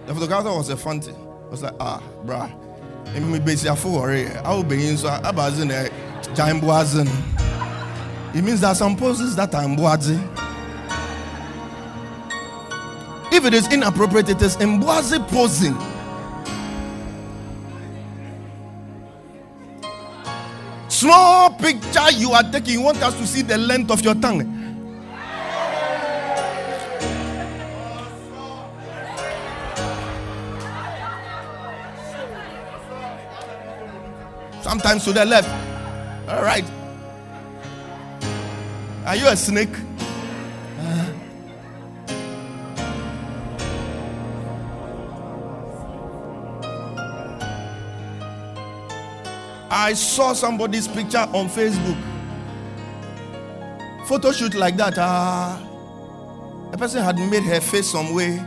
The 0.07 0.15
photographer 0.15 0.57
was 0.57 0.71
a 0.71 0.77
fancy. 0.77 1.13
I 1.13 1.51
was 1.51 1.63
like, 1.63 1.75
ah, 1.81 2.03
bruh. 2.25 2.51
Me 3.15 3.39
basi 3.39 3.71
afo 3.71 3.91
worry. 3.91 4.29
I 4.29 4.55
will 4.55 4.63
be 4.63 4.87
in 4.87 4.97
so 4.97 5.09
eh 5.09 5.21
jaimboazin. 6.35 7.09
It 8.35 8.45
means 8.45 8.61
there 8.61 8.71
are 8.71 8.75
some 8.75 8.97
poses 8.97 9.35
that 9.37 9.55
are 9.55 9.65
mboazi. 9.65 10.48
If 13.39 13.45
it 13.45 13.55
is 13.55 13.73
inappropriate, 13.73 14.29
it 14.31 14.43
is 14.43 14.57
mboazi 14.57 15.21
posing. 15.29 15.77
Small 20.89 21.51
picture 21.53 22.11
you 22.17 22.33
are 22.33 22.43
taking, 22.43 22.75
you 22.75 22.83
want 22.83 23.01
us 23.01 23.15
to 23.15 23.25
see 23.29 23.43
the 23.43 23.57
length 23.57 23.93
of 23.93 24.01
your 24.01 24.17
tongue. 24.17 24.43
Sometimes 34.63 35.05
to 35.05 35.13
the 35.13 35.25
left. 35.25 35.49
All 36.29 36.43
right. 36.43 36.65
Are 39.07 39.15
you 39.15 39.29
a 39.29 39.37
snake? 39.37 39.88
I 49.71 49.93
saw 49.95 50.33
somebody's 50.33 50.89
picture 50.89 51.19
on 51.19 51.49
Facebook. 51.49 51.97
photo 54.07 54.33
shoot 54.33 54.55
like 54.55 54.77
that, 54.79 54.95
ah, 54.97 55.61
a 56.73 56.79
person 56.79 57.03
had 57.03 57.19
made 57.19 57.43
her 57.43 57.61
face 57.61 57.91
some 57.91 58.15
way 58.15 58.43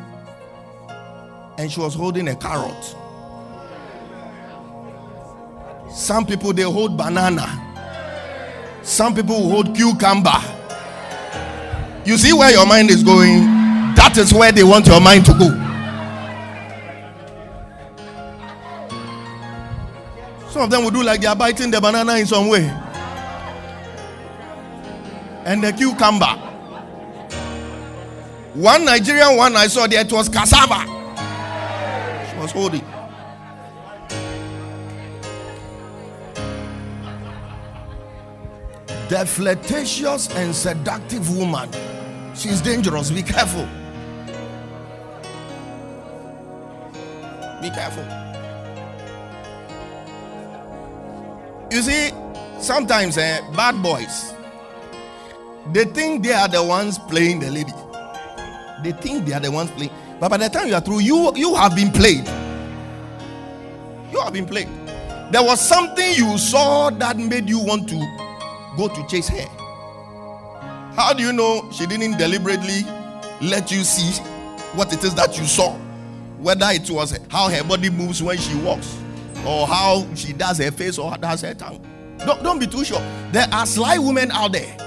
and 1.60 1.72
she 1.72 1.80
was 1.80 1.94
holding 1.94 2.28
a 2.28 2.36
carrot. 2.36 2.96
Some 5.92 6.26
people 6.26 6.54
they 6.54 6.64
hold 6.64 6.98
banana. 6.98 7.46
Some 8.82 9.14
people 9.14 9.48
hold 9.50 9.76
cucumber. 9.76 10.42
You 12.06 12.18
see 12.18 12.34
where 12.34 12.50
your 12.52 12.66
mind 12.66 12.90
is 12.90 13.04
going? 13.04 13.42
That 13.96 14.18
is 14.18 14.34
where 14.34 14.52
they 14.52 14.64
want 14.64 14.88
your 14.88 15.00
mind 15.00 15.26
to 15.28 15.34
go. 15.34 15.71
Some 20.52 20.64
of 20.64 20.70
them 20.70 20.84
will 20.84 20.92
do 20.92 21.02
like 21.02 21.22
they 21.22 21.28
are 21.28 21.36
biting 21.36 21.72
the 21.72 21.80
banana 21.80 22.16
in 22.18 22.26
some 22.26 22.50
way. 22.50 22.66
And 25.46 25.64
the 25.64 25.72
cucumber. 25.72 26.26
One 28.54 28.84
Nigerian 28.84 29.38
one 29.38 29.56
I 29.56 29.68
saw 29.68 29.88
there, 29.88 30.02
it 30.02 30.12
was 30.12 30.28
cassava. 30.28 30.84
She 32.30 32.38
was 32.38 32.52
holding. 32.52 32.84
The 39.08 39.26
flirtatious 39.26 40.30
and 40.36 40.54
seductive 40.54 41.34
woman. 41.38 41.70
She's 42.36 42.60
dangerous. 42.60 43.10
Be 43.10 43.24
careful. 43.24 43.66
Be 47.62 47.70
careful. 47.70 48.21
You 51.72 51.82
see, 51.82 52.12
sometimes 52.60 53.18
eh, 53.18 53.40
bad 53.56 53.82
boys, 53.82 54.34
they 55.72 55.86
think 55.86 56.22
they 56.22 56.34
are 56.34 56.50
the 56.50 56.62
ones 56.62 57.00
playing 57.00 57.40
the 57.40 57.50
lady. 57.50 57.72
They 58.84 58.92
think 58.92 59.26
they 59.26 59.32
are 59.32 59.40
the 59.40 59.50
ones 59.50 59.72
playing. 59.72 59.92
But 60.20 60.32
by 60.32 60.38
the 60.38 60.50
time 60.50 60.68
you 60.68 60.76
are 60.76 60.82
through, 60.82 61.00
you 61.00 61.32
you 61.34 61.56
have 61.56 61.74
been 61.74 61.90
played. 61.90 62.28
You 64.12 64.20
have 64.20 64.34
been 64.34 64.46
played. 64.46 64.68
There 65.32 65.42
was 65.42 65.62
something 65.66 66.14
you 66.14 66.38
saw 66.38 66.90
that 66.90 67.16
made 67.18 67.48
you 67.48 67.60
want 67.60 67.88
to 67.88 67.96
go 68.76 68.90
to 68.90 69.08
chase 69.08 69.30
her. 69.30 69.48
How 70.94 71.14
do 71.14 71.24
you 71.24 71.32
know 71.32 71.70
she 71.72 71.86
didn't 71.86 72.18
deliberately 72.18 72.82
let 73.42 73.72
you 73.72 73.86
see 73.86 74.22
what 74.74 74.92
it 74.92 75.06
is 75.06 75.16
that 75.16 75.38
you 75.38 75.46
saw? 75.46 75.74
Whether 76.38 76.68
it 76.72 76.90
was 76.92 77.18
how 77.30 77.48
her 77.48 77.64
body 77.64 77.90
moves 77.90 78.22
when 78.22 78.38
she 78.38 78.56
walks, 78.58 79.01
or 79.46 79.68
how 79.68 80.08
she 80.16 80.34
does 80.34 80.58
her 80.58 80.72
face 80.72 80.98
or 80.98 81.16
does 81.18 81.42
her 81.42 81.54
tongue. 81.54 81.86
Don't, 82.20 82.44
don't 82.44 82.60
be 82.60 82.68
too 82.68 82.84
sure. 82.84 83.02
There 83.32 83.48
are 83.52 83.66
sly 83.66 83.98
women 83.98 84.32
out 84.32 84.52
there. 84.52 84.78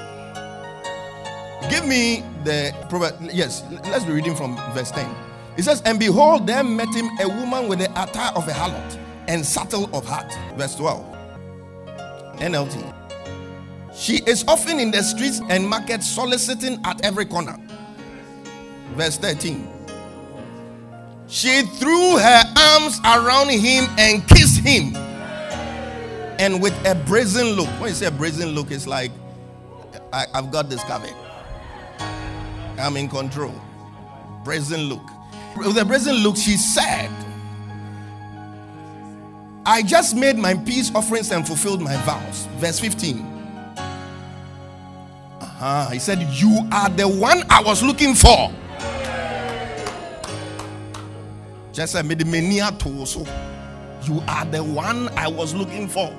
Give 1.71 1.87
me 1.87 2.23
the 2.45 2.75
proverb. 2.88 3.14
Yes, 3.33 3.64
let's 3.85 4.05
be 4.05 4.12
reading 4.12 4.37
from 4.37 4.57
verse 4.75 4.90
10. 4.90 5.12
It 5.57 5.62
says, 5.62 5.81
And 5.83 5.99
behold, 5.99 6.47
there 6.47 6.62
met 6.62 6.95
him 6.95 7.09
a 7.21 7.29
woman 7.29 7.69
with 7.69 7.79
the 7.79 7.90
attire 8.01 8.33
of 8.35 8.47
a 8.49 8.53
harlot 8.53 8.99
and 9.29 9.45
subtle 9.45 9.88
of 9.97 10.05
heart. 10.05 10.33
Verse 10.57 10.75
12. 10.77 11.05
NLT. 12.37 12.95
She 13.95 14.23
is 14.27 14.45
often 14.49 14.81
in 14.81 14.90
the 14.90 15.03
streets 15.03 15.40
and 15.49 15.69
markets 15.69 16.09
soliciting 16.09 16.81
at 16.85 17.05
every 17.05 17.25
corner. 17.25 17.57
Verse 18.95 19.17
13. 19.17 19.74
She 21.35 21.62
threw 21.62 22.16
her 22.16 22.42
arms 22.57 23.01
around 23.01 23.51
him 23.51 23.87
and 23.99 24.25
kissed 24.29 24.61
him. 24.61 24.94
And 26.38 26.62
with 26.62 26.73
a 26.87 26.94
brazen 26.94 27.57
look, 27.57 27.66
when 27.81 27.88
you 27.88 27.94
say 27.97 28.07
a 28.07 28.12
brazen 28.12 28.51
look, 28.51 28.70
it's 28.70 28.87
like, 28.87 29.11
I, 30.12 30.27
have 30.33 30.53
got 30.53 30.70
this 30.70 30.81
covered. 30.85 31.12
I'm 32.79 32.97
in 32.97 33.09
control. 33.09 33.53
Brazen 34.44 34.83
look. 34.83 35.03
With 35.57 35.77
a 35.77 35.85
brazen 35.85 36.14
look, 36.18 36.37
she 36.37 36.57
said, 36.57 37.11
I 39.66 39.83
just 39.83 40.14
made 40.14 40.37
my 40.37 40.55
peace 40.55 40.94
offerings 40.94 41.33
and 41.33 41.44
fulfilled 41.44 41.83
my 41.83 41.97
vows. 42.05 42.47
Verse 42.59 42.79
15. 42.79 43.18
Uh-huh. 45.40 45.90
He 45.90 45.99
said, 45.99 46.20
You 46.35 46.61
are 46.70 46.90
the 46.90 47.09
one 47.09 47.42
I 47.51 47.61
was 47.61 47.83
looking 47.83 48.14
for. 48.14 48.53
Just 51.75 51.95
the 51.95 52.25
mania 52.25 52.71
so. 53.05 53.27
You 54.05 54.23
are 54.29 54.45
the 54.45 54.63
one 54.63 55.09
I 55.19 55.27
was 55.27 55.55
looking 55.55 55.89
for. 55.89 56.17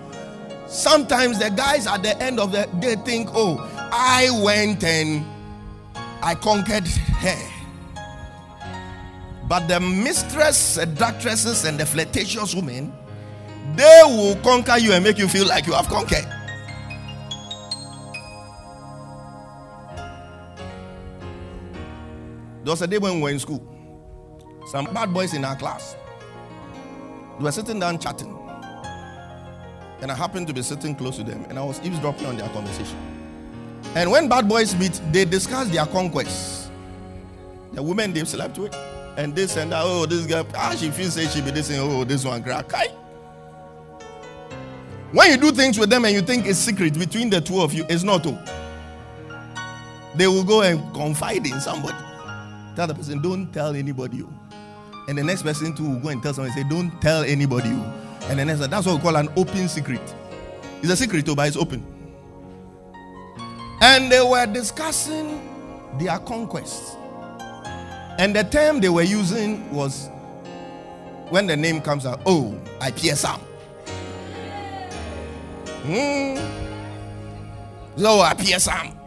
Sometimes 0.68 1.40
the 1.40 1.50
guys 1.50 1.88
at 1.88 2.04
the 2.04 2.22
end 2.22 2.42
of 2.42 2.52
the 2.52 2.66
day 2.82 2.96
think, 3.06 3.30
Oh, 3.34 3.58
I 3.94 4.28
went 4.44 4.84
and 4.84 5.26
I 6.22 6.36
conquered 6.36 6.86
her. 6.86 7.52
But 9.48 9.68
the 9.68 9.80
mistress, 9.80 10.58
seductresses, 10.58 11.64
and 11.64 11.80
the 11.80 11.86
flirtatious 11.86 12.54
women, 12.54 12.92
they 13.76 14.02
will 14.04 14.36
conquer 14.44 14.78
you 14.78 14.92
and 14.92 15.04
make 15.06 15.18
you 15.18 15.30
feel 15.30 15.48
like 15.48 15.68
you 15.68 15.74
have 15.74 15.88
conquered. 15.88 16.26
There 22.64 22.72
was 22.72 22.82
a 22.82 22.88
day 22.88 22.98
when 22.98 23.18
we 23.18 23.22
were 23.22 23.30
in 23.30 23.40
school. 23.40 23.75
Some 24.66 24.86
bad 24.94 25.14
boys 25.14 25.34
in 25.34 25.46
our 25.46 25.56
class. 25.56 25.96
They 27.38 27.44
were 27.44 27.52
sitting 27.52 27.80
down 27.80 28.00
chatting. 28.00 28.32
And 30.02 30.12
I 30.12 30.16
happened 30.16 30.48
to 30.48 30.54
be 30.54 30.62
sitting 30.64 30.96
close 30.96 31.18
to 31.18 31.24
them. 31.24 31.46
And 31.50 31.60
I 31.60 31.64
was 31.64 31.80
eavesdropping 31.82 32.26
on 32.26 32.38
their 32.38 32.50
conversation. 32.50 32.98
And 33.96 34.10
when 34.10 34.28
bad 34.28 34.50
boys 34.50 34.76
meet, 34.76 35.00
they 35.12 35.26
discuss 35.26 35.70
their 35.70 35.86
conquests. 35.86 36.70
The 37.74 37.84
women 37.84 38.12
they've 38.12 38.28
slept 38.28 38.58
with. 38.58 38.76
And 39.18 39.36
this 39.36 39.56
and 39.56 39.72
that. 39.72 39.84
Oh, 39.86 40.06
this 40.06 40.26
guy. 40.26 40.44
Ah, 40.56 40.76
she 40.76 40.90
feels 40.90 41.14
say 41.14 41.28
she 41.28 41.42
be 41.42 41.52
this 41.52 41.70
and 41.70 41.80
oh, 41.80 42.04
this 42.04 42.26
one 42.26 42.44
crack. 42.44 42.72
When 45.12 45.32
you 45.32 45.38
do 45.38 45.52
things 45.52 45.80
with 45.80 45.90
them 45.90 46.04
and 46.06 46.14
you 46.14 46.22
think 46.22 46.46
it's 46.46 46.60
secret 46.60 46.98
between 47.00 47.30
the 47.30 47.40
two 47.40 47.62
of 47.62 47.74
you, 47.74 47.86
it's 47.88 48.04
not. 48.04 48.24
They 50.16 50.28
will 50.28 50.44
go 50.44 50.62
and 50.64 50.94
confide 50.94 51.46
in 51.46 51.62
somebody. 51.62 51.98
Tell 52.76 52.88
the 52.88 52.96
person, 52.96 53.22
don't 53.22 53.52
tell 53.54 53.74
anybody. 53.76 54.24
Oh. 54.24 54.45
And 55.08 55.18
the 55.18 55.24
next 55.24 55.44
person 55.44 55.76
too 55.76 55.88
will 55.88 56.00
go 56.00 56.10
and 56.10 56.22
tell 56.22 56.34
someone, 56.34 56.52
say, 56.54 56.64
don't 56.64 57.00
tell 57.02 57.24
anybody. 57.24 57.70
Oh. 57.72 58.02
And 58.30 58.40
the 58.40 58.46
next, 58.46 58.68
that's 58.68 58.88
what 58.88 58.96
we 58.96 59.02
call 59.02 59.16
an 59.16 59.30
open 59.36 59.68
secret. 59.68 60.02
It's 60.82 60.90
a 60.92 60.96
secret, 60.96 61.28
oh, 61.30 61.36
but 61.36 61.48
it's 61.48 61.58
open. 61.58 61.86
And 63.82 64.12
they 64.12 64.22
were 64.22 64.46
discussing 64.48 65.42
their 66.00 66.18
conquests. 66.20 66.96
And 68.18 68.36
the 68.36 68.44
term 68.44 68.80
they 68.80 68.90
were 68.90 69.04
using 69.04 69.72
was 69.72 70.10
when 71.30 71.48
the 71.48 71.56
name 71.56 71.82
comes 71.82 72.06
out, 72.06 72.22
oh, 72.26 72.60
I 72.82 72.92
Sam. 72.92 73.40
Hmm. 75.84 76.38
So 77.98 78.20
I 78.22 78.34
Sam. 78.36 78.98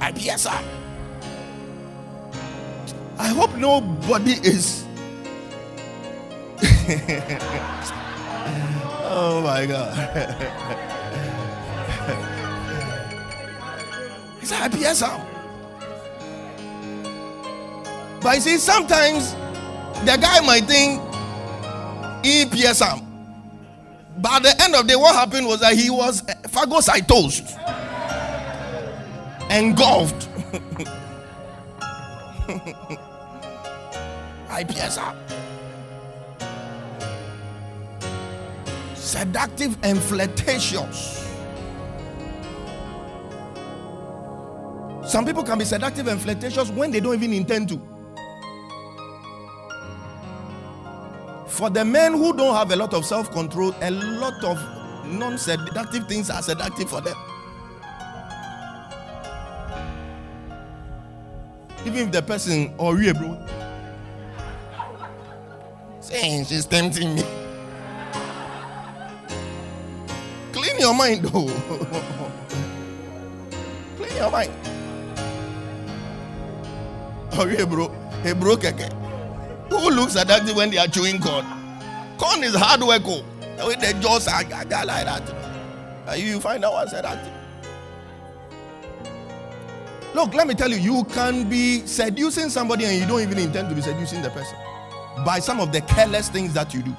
I 0.00 0.12
Sam. 0.36 0.64
I 3.18 3.28
hope 3.28 3.54
nobody 3.56 4.32
is. 4.32 4.83
oh 9.06 9.40
my 9.44 9.66
God. 9.66 10.54
A 14.50 14.54
happy 14.54 14.82
sound. 14.94 15.22
But 18.20 18.36
you 18.36 18.40
see, 18.40 18.58
sometimes 18.58 19.32
the 20.04 20.16
guy 20.20 20.40
might 20.40 20.64
think 20.64 21.00
he 22.24 22.44
PSM. 22.44 23.06
But 24.18 24.32
at 24.32 24.42
the 24.42 24.64
end 24.64 24.74
of 24.74 24.82
the 24.82 24.88
day, 24.88 24.96
what 24.96 25.14
happened 25.14 25.46
was 25.46 25.60
that 25.60 25.74
he 25.74 25.90
was 25.90 26.22
phagocytosed, 26.22 27.58
engulfed. 29.50 30.28
IPSR. 34.48 35.14
Seductive 39.04 39.76
and 39.82 39.98
flirtatious. 39.98 41.28
Some 45.06 45.26
people 45.26 45.44
can 45.44 45.58
be 45.58 45.66
seductive 45.66 46.08
and 46.08 46.18
flirtatious 46.18 46.70
when 46.70 46.90
they 46.90 47.00
don't 47.00 47.12
even 47.12 47.34
intend 47.34 47.68
to. 47.68 47.76
For 51.48 51.68
the 51.68 51.84
men 51.84 52.14
who 52.14 52.34
don't 52.34 52.54
have 52.54 52.70
a 52.72 52.76
lot 52.76 52.94
of 52.94 53.04
self 53.04 53.30
control, 53.30 53.74
a 53.82 53.90
lot 53.90 54.42
of 54.42 54.58
non 55.06 55.36
seductive 55.36 56.08
things 56.08 56.30
are 56.30 56.40
seductive 56.40 56.88
for 56.88 57.02
them. 57.02 57.16
Even 61.84 62.06
if 62.06 62.10
the 62.10 62.22
person, 62.22 62.74
or 62.78 62.94
oh, 62.94 62.96
you, 62.96 63.12
bro, 63.12 63.46
saying 66.00 66.46
she's 66.46 66.64
tempting 66.64 67.16
me. 67.16 67.43
Your 70.84 70.94
mind, 70.94 71.24
though. 71.24 71.46
Clean 73.96 74.16
your 74.16 74.30
mind. 74.30 74.52
Oh, 77.32 77.48
hey, 77.48 77.64
bro. 77.64 77.88
Hey, 78.22 78.34
bro, 78.34 78.56
keke. 78.56 78.92
Who 79.70 79.90
looks 79.90 80.16
at 80.16 80.28
that 80.28 80.48
when 80.54 80.70
they 80.70 80.78
are 80.78 80.86
chewing 80.86 81.20
corn? 81.20 81.44
Corn 82.18 82.44
is 82.44 82.54
hard 82.54 82.82
work. 82.82 83.02
Oh. 83.06 83.24
The 83.56 83.96
jaws 84.00 84.28
are 84.28 84.42
like 84.42 84.68
that. 84.68 85.22
And 86.06 86.22
you 86.22 86.38
find 86.38 86.64
out 86.64 86.74
one 86.74 86.88
said 86.88 87.04
that. 87.04 87.32
Look, 90.14 90.34
let 90.34 90.46
me 90.46 90.54
tell 90.54 90.70
you, 90.70 90.76
you 90.76 91.04
can 91.04 91.48
be 91.48 91.86
seducing 91.86 92.50
somebody 92.50 92.84
and 92.84 93.00
you 93.00 93.06
don't 93.06 93.22
even 93.22 93.38
intend 93.38 93.70
to 93.70 93.74
be 93.74 93.80
seducing 93.80 94.22
the 94.22 94.30
person 94.30 94.56
by 95.24 95.38
some 95.38 95.60
of 95.60 95.72
the 95.72 95.80
careless 95.80 96.28
things 96.28 96.52
that 96.52 96.74
you 96.74 96.82
do. 96.82 96.94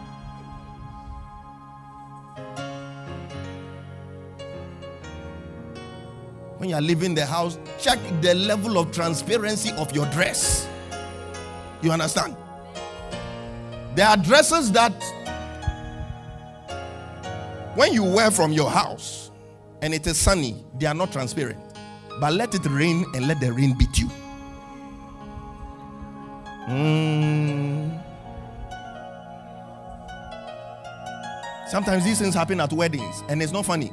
When 6.65 6.71
you 6.71 6.77
are 6.77 6.81
leaving 6.81 7.13
the 7.13 7.27
house, 7.27 7.59
check 7.77 7.99
the 8.21 8.33
level 8.33 8.79
of 8.79 8.91
transparency 8.91 9.69
of 9.73 9.95
your 9.95 10.07
dress. 10.07 10.67
You 11.83 11.91
understand? 11.91 12.35
There 13.93 14.07
are 14.07 14.17
dresses 14.17 14.71
that 14.71 14.91
when 17.75 17.93
you 17.93 18.03
wear 18.03 18.31
from 18.31 18.51
your 18.51 18.71
house 18.71 19.29
and 19.83 19.93
it 19.93 20.07
is 20.07 20.17
sunny, 20.17 20.65
they 20.79 20.87
are 20.87 20.95
not 20.95 21.11
transparent. 21.11 21.59
But 22.19 22.33
let 22.33 22.55
it 22.55 22.65
rain 22.65 23.05
and 23.13 23.27
let 23.27 23.39
the 23.39 23.53
rain 23.53 23.77
beat 23.77 23.99
you. 23.99 24.09
Mm. 26.67 28.03
Sometimes 31.69 32.03
these 32.03 32.17
things 32.17 32.33
happen 32.33 32.59
at 32.59 32.73
weddings 32.73 33.21
and 33.29 33.43
it's 33.43 33.51
not 33.51 33.65
funny. 33.65 33.91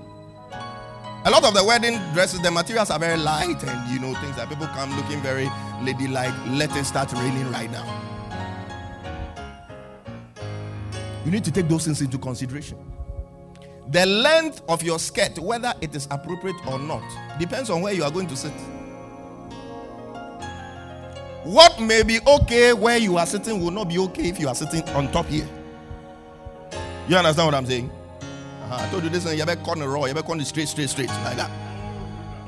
A 1.25 1.31
lot 1.31 1.45
of 1.45 1.55
the 1.55 1.63
wedding 1.63 2.01
dresses, 2.15 2.41
the 2.41 2.51
materials 2.51 2.91
are 2.91 2.99
very 2.99 3.17
light 3.17 3.63
and 3.63 3.91
you 3.93 4.01
know 4.01 4.13
things 4.21 4.35
that 4.35 4.49
people 4.49 4.67
come 4.69 4.91
looking 4.97 5.21
very 5.21 5.45
ladylike. 5.81 6.35
Let 6.49 6.75
it 6.77 6.85
start 6.85 7.13
raining 7.13 7.49
right 7.53 7.71
now. 7.71 7.87
You 11.25 11.31
need 11.31 11.45
to 11.45 11.53
take 11.53 11.69
those 11.69 11.85
things 11.85 12.01
into 12.01 12.19
consideration. 12.19 12.77
The 13.91 14.05
length 14.05 14.63
of 14.69 14.83
your 14.83 14.99
skirt, 14.99 15.39
whether 15.39 15.73
it 15.81 15.95
is 15.95 16.09
appropriate 16.11 16.57
or 16.67 16.81
not, 16.81 17.05
depends 17.39 17.71
on 17.71 17.83
where 17.83 17.93
you 17.93 18.03
are 18.03 18.11
going 18.11 18.27
to 18.27 18.37
sit. 18.37 18.53
What 21.45 21.81
may 21.81 22.03
be 22.03 22.19
okay 22.27 22.73
where 22.73 22.99
you 22.99 23.17
are 23.17 23.27
sitting 23.27 23.61
will 23.63 23.71
not 23.71 23.89
be 23.89 23.99
okay 23.99 24.29
if 24.29 24.41
you 24.41 24.49
are 24.49 24.57
sitting 24.57 24.83
on 24.91 25.13
top 25.13 25.27
here. 25.27 25.49
You 27.07 27.17
understand 27.17 27.47
what 27.47 27.55
I'm 27.55 27.67
saying? 27.67 27.93
Uh-huh. 28.63 28.87
I 28.87 28.91
told 28.91 29.05
you 29.05 29.11
this, 29.11 29.25
you 29.33 29.45
better 29.45 29.61
corner 29.63 29.89
raw, 29.89 30.05
you 30.07 30.15
better 30.15 30.27
corner 30.27 30.45
straight, 30.45 30.69
straight, 30.69 30.89
straight, 30.89 31.09
like 31.09 31.37
that. 31.37 31.51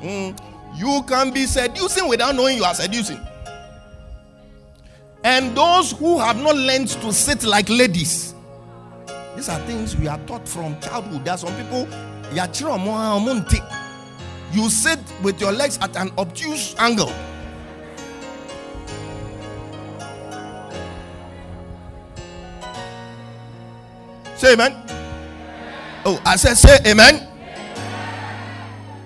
Mm. 0.01 0.37
You 0.75 1.03
can 1.07 1.31
be 1.31 1.45
seducing 1.45 2.07
without 2.07 2.35
knowing 2.35 2.57
you 2.57 2.63
are 2.63 2.73
seducing. 2.73 3.19
And 5.23 5.55
those 5.55 5.91
who 5.91 6.19
have 6.19 6.37
not 6.41 6.55
learned 6.55 6.89
to 6.89 7.11
sit 7.11 7.43
like 7.43 7.69
ladies, 7.69 8.35
these 9.35 9.49
are 9.49 9.59
things 9.61 9.95
we 9.95 10.07
are 10.07 10.19
taught 10.27 10.47
from 10.47 10.79
childhood. 10.81 11.25
There 11.25 11.33
are 11.33 11.37
some 11.37 11.55
people, 11.55 11.87
you 14.53 14.69
sit 14.69 14.99
with 15.23 15.41
your 15.41 15.51
legs 15.51 15.77
at 15.81 15.95
an 15.95 16.11
obtuse 16.17 16.75
angle. 16.77 17.11
Say 24.37 24.53
amen. 24.53 24.73
Oh, 26.07 26.21
I 26.23 26.35
said, 26.35 26.53
say 26.53 26.77
amen. 26.85 27.27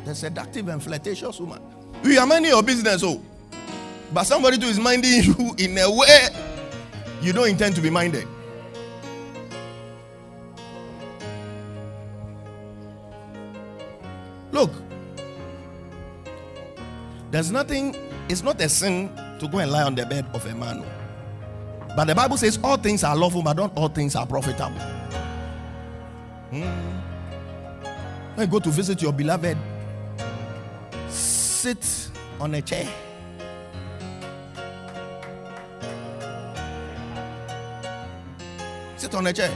The 0.04 0.14
seductive 0.14 0.68
and 0.68 0.84
flirtatious 0.84 1.39
woman. 1.39 1.62
We 2.04 2.18
are 2.18 2.28
minding 2.28 2.52
your 2.52 2.62
business, 2.62 3.02
oh. 3.06 3.22
But 4.14 4.26
somebody 4.26 4.58
too 4.58 4.68
is 4.68 4.80
minding 4.80 5.24
you 5.24 5.56
in 5.58 5.78
a 5.78 5.89
way 5.89 6.28
you 7.22 7.32
don't 7.32 7.47
intend 7.47 7.76
to 7.76 7.82
be 7.82 7.89
minded. 7.89 8.28
Look, 14.52 14.72
there's 17.32 17.52
nothing, 17.52 17.95
it's 18.28 18.43
not 18.43 18.60
a 18.60 18.68
sin 18.68 19.16
to 19.39 19.47
go 19.47 19.60
and 19.60 19.72
lie 19.72 19.84
on 19.84 19.95
the 19.95 20.06
bed 20.06 20.26
of 20.34 20.45
a 20.45 20.54
man. 20.54 20.84
Oh. 20.84 21.95
But 21.95 22.06
the 22.06 22.16
Bible 22.16 22.36
says 22.36 22.60
all 22.62 22.76
things 22.76 23.06
are 23.06 23.16
lawful, 23.16 23.41
but 23.41 23.56
not 23.56 23.72
all 23.78 23.88
things 23.88 24.16
are 24.16 24.26
profitable. 24.26 24.99
Hmm. 26.52 26.64
When 28.36 28.47
you 28.47 28.52
go 28.52 28.60
to 28.60 28.70
visit 28.70 29.02
your 29.02 29.14
beloved, 29.14 29.58
sit 31.10 32.10
on 32.39 32.56
a 32.56 32.62
chair. 32.62 32.88
Sit 38.97 39.14
on 39.14 39.28
a 39.28 39.34
chair. 39.34 39.52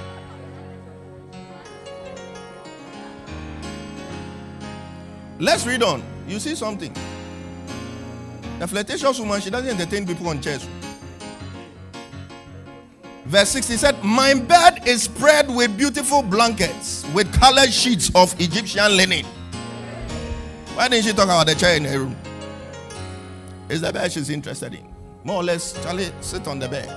Let's 5.39 5.65
read 5.65 5.83
on. 5.83 6.03
You 6.27 6.39
see 6.39 6.55
something. 6.55 6.93
The 8.59 8.67
flirtatious 8.67 9.19
woman, 9.19 9.41
she 9.41 9.49
doesn't 9.49 9.69
entertain 9.69 10.05
people 10.05 10.27
on 10.29 10.41
chairs. 10.41 10.65
Verse 13.25 13.49
60 13.49 13.77
said, 13.77 14.03
My 14.03 14.33
bed 14.33 14.87
is 14.87 15.03
spread 15.03 15.49
with 15.49 15.77
beautiful 15.77 16.21
blankets, 16.21 17.05
with 17.13 17.31
colored 17.33 17.71
sheets 17.71 18.11
of 18.15 18.39
Egyptian 18.39 18.97
linen. 18.97 19.25
Why 20.75 20.89
didn't 20.89 21.05
she 21.05 21.13
talk 21.13 21.25
about 21.25 21.47
the 21.47 21.55
chair 21.55 21.77
in 21.77 21.85
her 21.85 21.99
room? 21.99 22.17
Is 23.69 23.81
the 23.81 23.93
bed 23.93 24.11
she's 24.11 24.29
interested 24.29 24.73
in? 24.73 24.93
More 25.23 25.37
or 25.37 25.43
less, 25.43 25.73
Charlie, 25.83 26.11
sit 26.19 26.47
on 26.47 26.59
the 26.59 26.67
bed. 26.67 26.89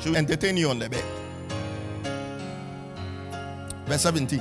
She'll 0.00 0.16
entertain 0.16 0.56
you 0.56 0.70
on 0.70 0.78
the 0.78 0.88
bed. 0.88 1.04
Verse 3.86 4.02
17. 4.02 4.40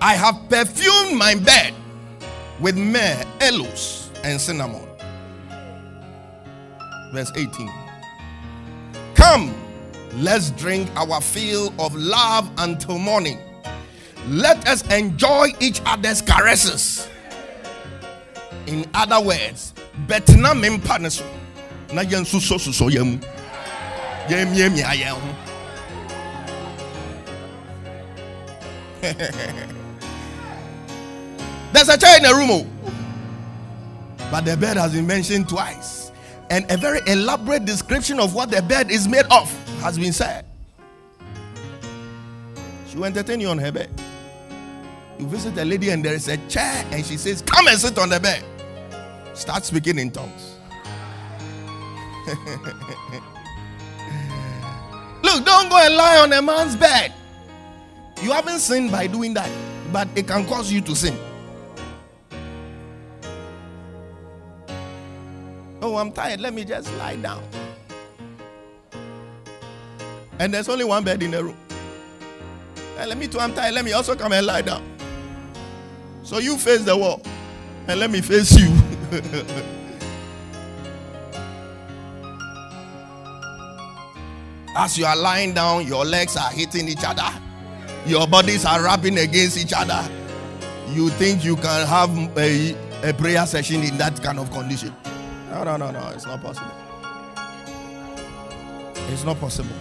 I 0.00 0.14
have 0.14 0.48
perfumed 0.48 1.18
my 1.18 1.34
bed 1.34 1.74
with 2.58 2.76
myrrh, 2.76 3.22
aloes, 3.40 4.10
and 4.22 4.40
cinnamon. 4.40 4.86
Verse 7.12 7.30
18. 7.36 7.79
Come, 9.30 9.54
let's 10.14 10.50
drink 10.50 10.90
our 10.96 11.20
fill 11.20 11.72
of 11.78 11.94
love 11.94 12.50
until 12.58 12.98
morning. 12.98 13.38
Let 14.26 14.66
us 14.66 14.82
enjoy 14.90 15.50
each 15.60 15.80
other's 15.86 16.20
caresses. 16.20 17.06
In 18.66 18.90
other 18.92 19.24
words, 19.24 19.72
betina 20.08 20.52
mempaniso. 20.60 21.24
Na 21.92 22.00
yen 22.00 22.24
so 22.24 22.40
so 22.40 22.58
so 22.58 22.88
yem. 22.88 23.20
Yem 24.28 24.52
yem 24.52 24.76
ya 24.76 24.90
yem. 24.90 25.36
There's 31.72 31.88
a 31.88 31.96
chair 31.96 32.16
in 32.16 32.24
the 32.24 32.34
room. 32.34 32.50
oh. 32.50 32.66
But 34.28 34.44
the 34.44 34.56
bed 34.56 34.76
has 34.76 34.92
been 34.92 35.06
mentioned 35.06 35.48
twice. 35.48 35.99
And 36.50 36.70
a 36.70 36.76
very 36.76 37.00
elaborate 37.06 37.64
description 37.64 38.18
of 38.18 38.34
what 38.34 38.50
the 38.50 38.60
bed 38.60 38.90
is 38.90 39.06
made 39.06 39.24
of 39.30 39.48
has 39.80 39.96
been 39.96 40.12
said. 40.12 40.44
She 42.88 42.96
will 42.96 43.04
entertain 43.04 43.40
you 43.40 43.48
on 43.48 43.58
her 43.58 43.70
bed. 43.70 43.88
You 45.18 45.26
visit 45.26 45.56
a 45.58 45.64
lady 45.64 45.90
and 45.90 46.04
there 46.04 46.14
is 46.14 46.26
a 46.26 46.36
chair 46.48 46.84
and 46.90 47.06
she 47.06 47.16
says, 47.16 47.40
Come 47.42 47.68
and 47.68 47.78
sit 47.78 47.96
on 47.98 48.08
the 48.08 48.18
bed. 48.18 48.44
Start 49.32 49.64
speaking 49.64 49.98
in 49.98 50.10
tongues. 50.10 50.56
Look, 55.22 55.44
don't 55.44 55.68
go 55.68 55.76
and 55.78 55.94
lie 55.94 56.18
on 56.18 56.32
a 56.32 56.42
man's 56.42 56.74
bed. 56.74 57.12
You 58.22 58.32
haven't 58.32 58.58
sinned 58.58 58.90
by 58.90 59.06
doing 59.06 59.34
that, 59.34 59.50
but 59.92 60.08
it 60.16 60.26
can 60.26 60.46
cause 60.46 60.72
you 60.72 60.80
to 60.80 60.96
sin. 60.96 61.16
Oh, 65.90 65.96
I'm 65.96 66.12
tired. 66.12 66.40
Let 66.40 66.54
me 66.54 66.64
just 66.64 66.94
lie 66.98 67.16
down. 67.16 67.42
And 70.38 70.54
there's 70.54 70.68
only 70.68 70.84
one 70.84 71.02
bed 71.02 71.20
in 71.20 71.32
the 71.32 71.42
room. 71.42 71.56
And 72.96 73.08
let 73.08 73.18
me 73.18 73.26
too, 73.26 73.40
I'm 73.40 73.52
tired. 73.52 73.74
Let 73.74 73.84
me 73.84 73.92
also 73.92 74.14
come 74.14 74.30
and 74.30 74.46
lie 74.46 74.62
down. 74.62 74.84
So 76.22 76.38
you 76.38 76.56
face 76.56 76.84
the 76.84 76.96
wall. 76.96 77.20
And 77.88 77.98
let 77.98 78.08
me 78.08 78.20
face 78.20 78.56
you. 78.56 78.68
As 84.76 84.96
you 84.96 85.06
are 85.06 85.16
lying 85.16 85.54
down, 85.54 85.88
your 85.88 86.04
legs 86.04 86.36
are 86.36 86.52
hitting 86.52 86.88
each 86.88 87.02
other. 87.04 87.28
Your 88.06 88.28
bodies 88.28 88.64
are 88.64 88.80
rubbing 88.80 89.18
against 89.18 89.58
each 89.58 89.72
other. 89.74 90.08
You 90.90 91.08
think 91.08 91.44
you 91.44 91.56
can 91.56 91.84
have 91.84 92.16
a, 92.38 92.76
a 93.02 93.12
prayer 93.12 93.44
session 93.44 93.82
in 93.82 93.98
that 93.98 94.22
kind 94.22 94.38
of 94.38 94.52
condition? 94.52 94.94
No, 95.62 95.76
no, 95.76 95.90
no, 95.90 95.90
no. 95.90 96.08
It's 96.14 96.24
not 96.24 96.40
possible. 96.40 96.72
It's 99.12 99.24
not 99.24 99.38
possible. 99.38 99.76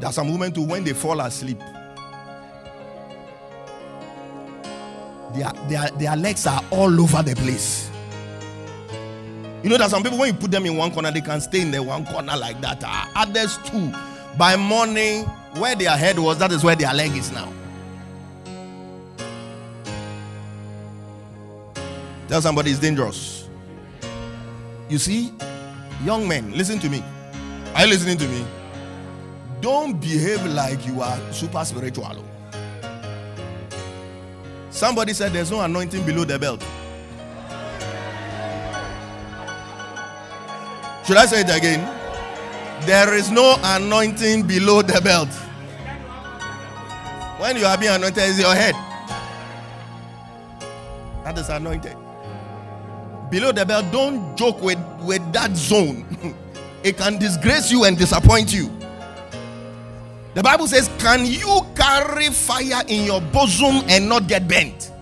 There 0.00 0.08
are 0.08 0.12
some 0.12 0.32
women 0.32 0.52
too, 0.52 0.62
when 0.64 0.82
they 0.82 0.92
fall 0.92 1.20
asleep, 1.20 1.60
their, 5.34 5.52
their, 5.68 5.90
their 5.96 6.16
legs 6.16 6.44
are 6.48 6.62
all 6.72 7.00
over 7.00 7.22
the 7.22 7.36
place. 7.36 7.88
You 9.62 9.70
know 9.70 9.78
that 9.78 9.90
some 9.90 10.02
people, 10.02 10.18
when 10.18 10.34
you 10.34 10.40
put 10.40 10.50
them 10.50 10.66
in 10.66 10.76
one 10.76 10.90
corner, 10.90 11.12
they 11.12 11.20
can 11.20 11.40
stay 11.40 11.60
in 11.60 11.70
the 11.70 11.80
one 11.80 12.04
corner 12.04 12.36
like 12.36 12.60
that. 12.62 12.82
Ah, 12.84 13.08
others 13.14 13.58
too, 13.58 13.92
by 14.36 14.56
morning, 14.56 15.22
where 15.56 15.76
their 15.76 15.96
head 15.96 16.18
was, 16.18 16.36
that 16.38 16.50
is 16.50 16.64
where 16.64 16.74
their 16.74 16.92
leg 16.92 17.12
is 17.12 17.30
now. 17.30 17.52
Tell 22.34 22.42
somebody 22.42 22.72
it's 22.72 22.80
dangerous. 22.80 23.48
You 24.88 24.98
see, 24.98 25.32
young 26.02 26.26
men, 26.26 26.50
listen 26.50 26.80
to 26.80 26.90
me. 26.90 27.00
Are 27.76 27.82
you 27.82 27.90
listening 27.92 28.18
to 28.18 28.26
me? 28.26 28.44
Don't 29.60 30.00
behave 30.00 30.44
like 30.46 30.84
you 30.84 31.00
are 31.00 31.16
super 31.32 31.64
spiritual. 31.64 32.24
Somebody 34.70 35.12
said 35.12 35.32
there's 35.32 35.52
no 35.52 35.60
anointing 35.60 36.04
below 36.04 36.24
the 36.24 36.36
belt. 36.36 36.60
Should 41.06 41.18
I 41.18 41.26
say 41.26 41.42
it 41.42 41.56
again? 41.56 41.86
There 42.84 43.14
is 43.14 43.30
no 43.30 43.60
anointing 43.62 44.44
below 44.48 44.82
the 44.82 45.00
belt. 45.00 45.30
When 47.40 47.56
you 47.56 47.64
are 47.64 47.78
being 47.78 47.92
anointed, 47.92 48.24
is 48.24 48.40
your 48.40 48.56
head. 48.56 48.74
That 51.22 51.38
is 51.38 51.48
anointed. 51.48 52.03
Below 53.34 53.50
the 53.50 53.66
belt, 53.66 53.86
don't 53.90 54.36
joke 54.36 54.62
with, 54.62 54.78
with 55.02 55.20
that 55.32 55.56
zone. 55.56 56.06
it 56.84 56.96
can 56.96 57.18
disgrace 57.18 57.68
you 57.68 57.82
and 57.82 57.98
disappoint 57.98 58.54
you. 58.54 58.70
The 60.34 60.42
Bible 60.44 60.68
says, 60.68 60.88
Can 61.00 61.26
you 61.26 61.62
carry 61.74 62.28
fire 62.28 62.84
in 62.86 63.04
your 63.04 63.20
bosom 63.20 63.82
and 63.88 64.08
not 64.08 64.28
get 64.28 64.46
bent? 64.46 64.92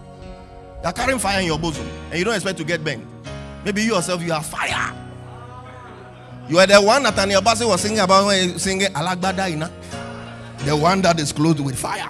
You're 0.83 0.95
carrying 0.95 1.19
fire 1.19 1.41
in 1.41 1.47
your 1.47 1.59
bosom 1.59 1.87
and 2.09 2.19
you 2.19 2.25
don't 2.25 2.33
expect 2.35 2.57
to 2.57 2.65
get 2.65 2.83
bent. 2.83 3.05
Maybe 3.67 3.83
you 3.83 3.97
yourself, 3.97 4.23
you 4.23 4.33
are 4.33 4.43
fire. 4.43 4.97
You 6.49 6.59
are 6.59 6.67
the 6.67 6.81
one 6.81 7.03
that 7.03 7.15
Nathaniel 7.15 7.43
Bassey 7.43 7.69
was 7.69 7.83
singing 7.83 7.99
about 7.99 8.25
when 8.25 8.49
he 8.49 8.59
singing 8.59 8.89
Alagbada 8.95 9.51
Ina. 9.51 9.71
The 10.65 10.75
one 10.75 11.03
that 11.03 11.21
is 11.21 11.33
clothed 11.33 11.61
with 11.61 11.79
fire. 11.79 12.09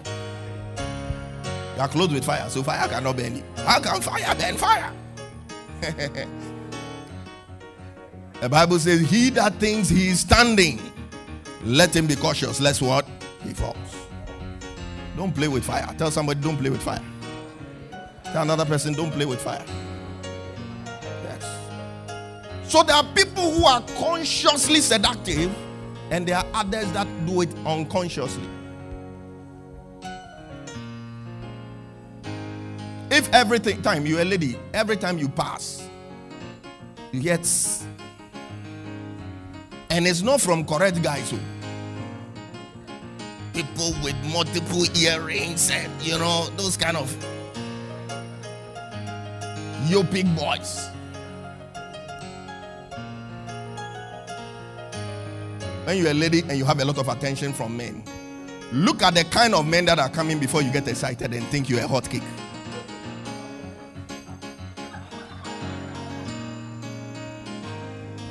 You 1.75 1.81
are 1.83 1.89
clothed 1.89 2.13
with 2.15 2.25
fire, 2.25 2.49
so 2.49 2.63
fire 2.63 2.87
cannot 2.87 3.17
burn 3.17 3.35
you. 3.39 3.43
How 3.57 3.81
can 3.81 4.01
fire 4.01 4.37
burn 4.37 4.57
fire? 4.57 4.93
the 8.41 8.49
Bible 8.49 8.79
says, 8.79 9.01
He 9.11 9.31
that 9.31 9.55
thinks 9.55 9.89
he 9.89 10.11
is 10.11 10.21
standing, 10.21 10.79
let 11.65 11.95
him 11.95 12.07
be 12.07 12.15
cautious, 12.15 12.61
lest 12.61 12.81
what? 12.81 13.05
He 13.43 13.53
falls. 13.53 13.77
Don't 15.17 15.35
play 15.35 15.49
with 15.49 15.65
fire. 15.65 15.93
Tell 15.99 16.13
somebody, 16.13 16.41
don't 16.41 16.57
play 16.57 16.71
with 16.71 16.81
fire. 16.81 17.03
Tell 18.25 18.43
another 18.43 18.65
person, 18.65 18.93
don't 18.93 19.11
play 19.11 19.27
with 19.27 19.43
fire. 19.43 19.65
Yes. 21.25 21.59
So 22.69 22.85
there 22.85 22.95
are 22.95 23.05
people 23.15 23.51
who 23.51 23.65
are 23.65 23.83
consciously 23.99 24.81
seductive, 24.81 25.53
and 26.13 26.29
there 26.29 26.37
are 26.37 26.47
others 26.55 26.91
that 26.93 27.09
do 27.27 27.41
it 27.41 27.53
unconsciously. 27.67 28.49
Everything 33.33 33.81
time 33.81 34.05
you're 34.05 34.21
a 34.21 34.25
lady, 34.25 34.59
every 34.75 34.97
time 34.97 35.19
you 35.19 35.27
pass, 35.29 35.89
you 37.13 37.21
get 37.23 37.47
and 39.89 40.07
it's 40.07 40.23
not 40.23 40.41
from 40.41 40.65
correct 40.65 41.03
guys. 41.03 41.29
So 41.29 41.39
people 43.55 43.93
with 44.03 44.17
multiple 44.33 44.85
earrings 44.99 45.71
and 45.71 45.91
you 46.03 46.19
know 46.19 46.47
those 46.57 46.77
kind 46.77 46.97
of 46.97 47.15
yo 49.89 50.03
big 50.03 50.27
boys. 50.37 50.89
When 55.85 55.99
you're 55.99 56.11
a 56.11 56.15
lady 56.15 56.41
and 56.41 56.59
you 56.59 56.65
have 56.65 56.81
a 56.81 56.85
lot 56.85 56.99
of 56.99 57.09
attention 57.09 57.53
from 57.53 57.77
men, 57.77 58.05
look 58.73 59.03
at 59.03 59.15
the 59.15 59.25
kind 59.25 59.55
of 59.55 59.67
men 59.67 59.87
that 59.87 59.99
are 59.99 60.09
coming 60.11 60.39
before 60.39 60.63
you 60.63 60.71
get 60.71 60.87
excited 60.87 61.33
and 61.33 61.45
think 61.47 61.69
you're 61.69 61.81
a 61.81 61.89
hot 61.89 62.09
cake. 62.09 62.23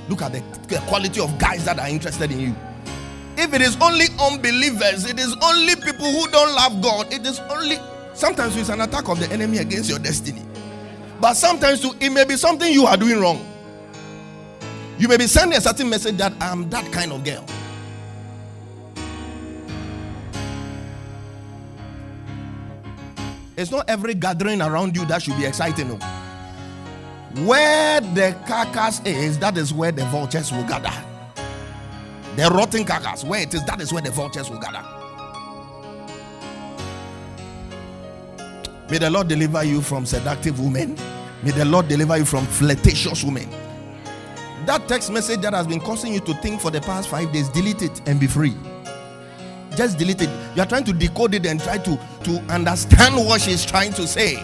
Look 0.10 0.22
at 0.22 0.34
the, 0.34 0.42
quality 0.88 1.22
of 1.22 1.38
guys 1.38 1.66
that 1.66 1.80
are 1.80 1.88
interested 1.88 2.32
in 2.32 2.40
you. 2.40 2.56
If 3.38 3.54
it 3.54 3.62
is 3.62 3.78
only 3.82 4.06
unbelievers, 4.20 5.06
it 5.06 5.20
is 5.20 5.36
only 5.42 5.76
people 5.76 6.12
who 6.12 6.28
don't 6.30 6.54
love 6.54 6.82
God, 6.82 7.14
it 7.14 7.26
is 7.26 7.40
only 7.40 7.78
sometimes 8.14 8.56
it's 8.58 8.70
an 8.70 8.82
attack 8.82 9.08
of 9.08 9.20
the 9.20 9.32
enemy 9.32 9.60
against 9.60 9.90
your 9.90 10.00
destiny. 10.00 10.42
But 11.20 11.36
sometimes 11.36 11.82
too, 11.82 11.94
it 12.00 12.10
may 12.10 12.26
be 12.26 12.36
something 12.36 12.72
you 12.72 12.86
are 12.86 12.98
doing 12.98 13.20
wrong. 13.20 13.46
You 14.98 15.08
may 15.08 15.18
be 15.18 15.28
sending 15.28 15.58
a 15.58 15.62
certain 15.62 15.90
message 15.90 16.18
that 16.18 16.34
I'm 16.40 16.70
that 16.70 16.92
kind 16.92 17.12
of 17.12 17.24
girl. 17.24 17.46
It's 23.58 23.72
not 23.72 23.90
every 23.90 24.16
gathering 24.16 24.62
around 24.62 24.96
you 24.96 25.06
that 25.06 25.22
should 25.22 25.38
be 25.38 25.46
exciting. 25.46 25.90
No. 25.90 26.21
Where 27.40 28.02
the 28.02 28.36
carcass 28.46 29.02
is, 29.06 29.40
that 29.40 29.58
is 29.58 29.74
where 29.74 29.92
the 29.92 30.06
vultures 30.06 30.52
will 30.52 30.64
gather. 30.64 30.94
The 32.36 32.50
rotten 32.50 32.84
carcass, 32.86 33.24
where 33.24 33.42
it 33.42 33.54
is, 33.54 33.64
that 33.66 33.80
is 33.82 33.94
where 33.94 34.02
the 34.02 34.12
vultures 34.12 34.50
will 34.50 34.60
gather. 34.60 34.84
May 38.90 38.98
the 38.98 39.10
Lord 39.10 39.30
deliver 39.30 39.64
you 39.64 39.82
from 39.82 40.06
seductive 40.06 40.60
women. 40.60 40.98
May 41.44 41.52
the 41.52 41.64
Lord 41.64 41.88
deliver 41.88 42.18
you 42.18 42.26
from 42.26 42.46
flirtatious 42.46 43.24
women. 43.24 43.50
That 44.66 44.88
text 44.90 45.12
message 45.12 45.40
that 45.42 45.54
has 45.54 45.66
been 45.66 45.80
causing 45.80 46.14
you 46.14 46.20
to 46.22 46.34
think 46.36 46.60
for 46.60 46.70
the 46.70 46.82
past 46.82 47.08
five 47.08 47.32
days, 47.32 47.48
delete 47.50 47.82
it 47.82 48.02
and 48.08 48.20
be 48.20 48.28
free. 48.28 48.54
Just 49.78 49.98
delete 49.98 50.22
it. 50.22 50.30
You 50.56 50.62
are 50.64 50.66
trying 50.66 50.84
to 50.84 50.94
decode 50.94 51.34
it 51.34 51.46
and 51.46 51.62
try 51.62 51.78
to, 51.78 52.00
to 52.26 52.38
understand 52.54 53.16
what 53.16 53.40
she's 53.40 53.66
trying 53.66 53.94
to 53.94 54.06
say. 54.06 54.36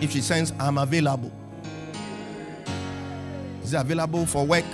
If 0.00 0.12
she 0.12 0.20
sends, 0.20 0.52
I'm 0.58 0.78
available. 0.78 1.32
Is 3.62 3.74
it 3.74 3.76
available 3.76 4.24
for 4.26 4.46
work? 4.46 4.64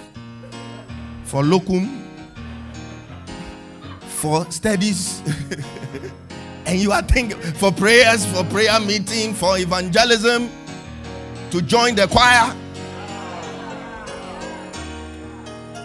For 1.25 1.43
locum? 1.43 2.03
For 4.07 4.51
studies? 4.51 5.22
and 6.66 6.79
you 6.79 6.93
are 6.93 7.03
thinking 7.03 7.39
for 7.55 7.72
prayers, 7.72 8.27
for 8.27 8.45
prayer 8.45 8.79
meeting, 8.81 9.35
for 9.35 9.59
evangelism, 9.59 10.51
to 11.51 11.62
join 11.62 11.95
the 11.95 12.07
choir, 12.07 12.55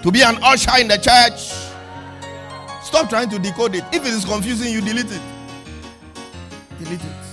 to 0.04 0.12
be 0.12 0.22
an 0.22 0.38
usher 0.44 0.80
in 0.80 0.88
the 0.88 0.98
church. 0.98 1.54
Stop 2.84 3.10
trying 3.10 3.30
to 3.30 3.40
decode 3.40 3.76
it. 3.76 3.84
If 3.94 4.06
it 4.06 4.14
is 4.14 4.26
confusing 4.26 4.74
you, 4.74 4.82
delete 4.82 5.12
it. 5.12 5.22
Delete 6.80 7.02
it. 7.04 7.29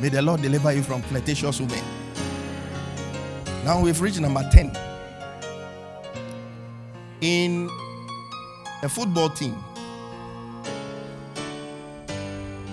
May 0.00 0.10
the 0.10 0.20
Lord 0.20 0.42
deliver 0.42 0.72
you 0.72 0.82
from 0.82 1.00
flirtatious 1.02 1.58
women. 1.60 1.82
Now 3.64 3.80
we've 3.80 4.00
reached 4.00 4.20
number 4.20 4.46
10. 4.52 4.76
In 7.22 7.70
a 8.82 8.88
football 8.88 9.30
team, 9.30 9.54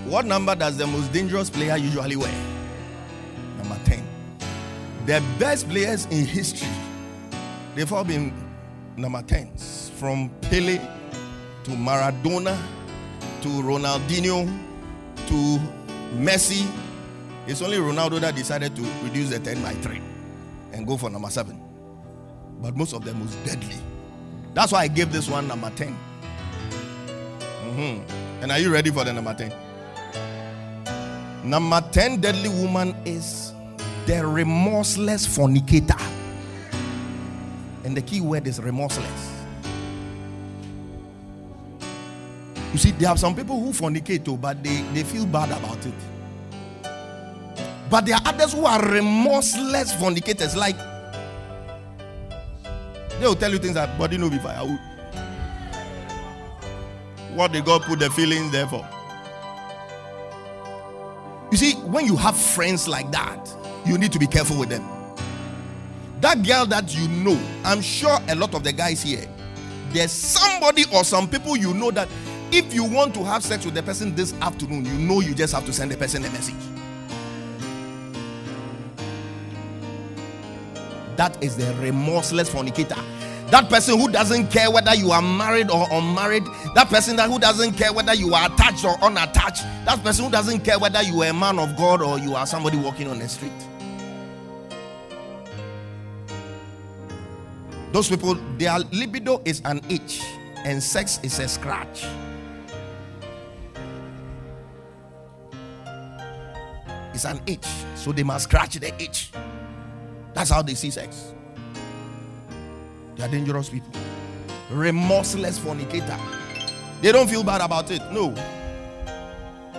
what 0.05 0.26
number 0.26 0.53
does 0.53 0.78
the 0.78 0.86
most 0.86 1.13
dangerous 1.13 1.49
player 1.49 1.78
usually 1.78 2.17
wear? 2.17 2.34
Number 3.57 3.80
10. 3.86 4.03
The 5.05 5.24
best 5.39 5.69
players 5.69 6.05
in 6.07 6.26
history, 6.26 6.67
they've 7.74 7.91
all 7.91 8.03
been 8.03 8.34
number 8.97 9.21
10s. 9.21 9.91
From 9.91 10.30
Pele 10.41 10.78
to 11.63 11.71
Maradona 11.71 12.57
to 13.41 13.47
Ronaldinho 13.47 14.45
to 15.28 15.59
Messi. 16.17 16.67
It's 17.46 17.62
only 17.62 17.78
Ronaldo 17.78 18.22
that 18.22 18.36
decided 18.36 18.76
to 18.76 18.82
reduce 19.04 19.30
the 19.30 19.39
10 19.39 19.62
by 19.62 19.74
3 19.76 20.02
and 20.74 20.88
go 20.88 20.98
for 20.98 21.10
number 21.10 21.30
7. 21.30 21.60
But 22.62 22.76
most 22.78 22.94
of 22.94 23.04
them 23.04 23.20
was 23.20 23.36
deadly. 23.38 23.76
That's 24.54 24.72
why 24.72 24.84
I 24.84 24.88
gave 24.88 25.12
this 25.12 25.28
one 25.30 25.48
number 25.48 25.70
10. 25.76 25.98
Mhm. 27.66 28.02
And 28.41 28.52
are 28.52 28.60
you 28.60 28.72
ready 28.72 28.91
for 28.91 29.04
the 29.04 29.12
number 29.12 29.34
10? 29.34 29.52
Number 31.44 31.82
10 31.91 32.22
deadly 32.22 32.50
woman 32.50 32.96
is 33.06 33.52
the 34.06 34.26
remorseless 34.26 35.26
fornicator. 35.26 35.98
And 37.84 37.98
the 37.98 38.02
key 38.02 38.22
word 38.22 38.48
is 38.48 38.62
remorseless. 38.62 39.32
You 42.72 42.80
see, 42.80 42.91
there 42.91 43.10
are 43.10 43.18
some 43.18 43.36
people 43.36 43.60
who 43.60 43.72
fornicate, 43.72 44.24
too, 44.24 44.38
but 44.38 44.64
they, 44.64 44.82
they 44.94 45.04
feel 45.04 45.26
bad 45.26 45.50
about 45.52 45.86
it. 45.86 45.94
But 47.94 48.08
there 48.08 48.16
are 48.16 48.22
others 48.26 48.54
who 48.54 48.66
are 48.66 48.82
remorseless 48.84 49.94
fornicators. 49.94 50.56
Like 50.56 50.76
they 53.20 53.28
will 53.28 53.36
tell 53.36 53.52
you 53.52 53.60
things 53.60 53.76
that 53.76 54.00
body 54.00 54.18
no 54.18 54.32
be 54.32 54.39
firewood. 54.39 54.80
What 57.36 57.52
did 57.52 57.66
God 57.66 57.84
put 57.84 58.00
the 58.00 58.10
feelings 58.10 58.52
there 58.52 58.66
for? 58.66 58.84
You 61.52 61.58
see, 61.58 61.74
when 61.84 62.08
you 62.08 62.16
have 62.16 62.36
friends 62.36 62.88
like 62.88 63.12
that, 63.12 63.56
you 63.86 64.00
need 64.00 64.12
to 64.14 64.18
be 64.18 64.26
careful 64.26 64.58
with 64.58 64.70
them. 64.70 64.84
That 66.20 66.44
girl 66.44 66.66
that 66.66 66.98
you 66.98 67.08
know, 67.08 67.39
I'm 67.64 67.82
sure 67.82 68.18
a 68.28 68.34
lot 68.34 68.56
of 68.56 68.64
the 68.64 68.74
guys 68.74 69.04
here, 69.04 69.30
there's 69.91 70.12
somebody 70.12 70.86
or 70.91 71.04
some 71.04 71.30
people 71.30 71.56
you 71.56 71.76
know 71.76 71.91
that 71.91 72.10
if 72.52 72.74
you 72.74 72.86
want 72.86 73.14
to 73.14 73.24
have 73.24 73.44
sex 73.44 73.66
with 73.66 73.76
the 73.76 73.84
person 73.84 74.16
this 74.16 74.34
afternoon, 74.41 74.84
you 74.84 74.94
know 74.94 75.20
you 75.20 75.36
just 75.36 75.54
have 75.54 75.68
to 75.68 75.74
send 75.74 75.91
the 75.91 75.98
person 75.98 76.26
a 76.26 76.30
message. 76.32 76.56
That 81.16 81.41
is 81.43 81.55
the 81.55 81.74
remorseless 81.76 82.49
fornicator. 82.49 82.97
That 83.47 83.70
person 83.70 83.99
who 83.99 84.11
doesn't 84.11 84.47
care 84.47 84.72
whether 84.72 84.95
you 84.95 85.11
are 85.11 85.22
married 85.22 85.70
or 85.70 85.88
unmarried. 85.91 86.43
That 86.74 86.88
person 86.89 87.16
that 87.18 87.30
who 87.30 87.38
doesn't 87.38 87.74
care 87.74 87.93
whether 87.93 88.16
you 88.16 88.34
are 88.34 88.51
attached 88.51 88.84
or 88.84 88.97
unattached. 89.03 89.61
That 89.86 90.03
person 90.03 90.26
who 90.26 90.32
doesn't 90.32 90.61
care 90.61 90.80
whether 90.80 91.03
you 91.03 91.22
are 91.22 91.30
a 91.30 91.34
man 91.34 91.59
of 91.59 91.76
God 91.78 92.01
or 92.01 92.18
you 92.18 92.36
are 92.36 92.47
somebody 92.47 92.78
walking 92.78 93.07
on 93.07 93.20
the 93.20 93.30
street. 93.30 93.51
Those 97.91 98.09
people, 98.09 98.34
their 98.57 98.80
libido 98.91 99.39
is 99.45 99.61
an 99.66 99.82
itch 99.88 100.20
and 100.66 100.82
sex 100.82 101.20
is 101.22 101.38
a 101.38 101.47
scratch. 101.47 102.05
It's 107.14 107.26
an 107.26 107.39
itch, 107.45 107.68
so 107.95 108.11
they 108.11 108.24
must 108.24 108.45
scratch 108.45 108.80
the 108.80 108.91
itch. 108.99 109.30
That's 110.34 110.50
how 110.50 110.62
they 110.62 110.74
see 110.74 110.90
sex. 110.90 111.34
They 113.16 113.24
are 113.24 113.30
dangerous 113.30 113.70
people. 113.70 113.92
Remorseless 114.72 115.60
fornicator. 115.60 116.18
They 117.02 117.12
don't 117.12 117.30
feel 117.30 117.44
bad 117.44 117.62
about 117.62 117.92
it. 117.92 118.02
No. 118.12 118.34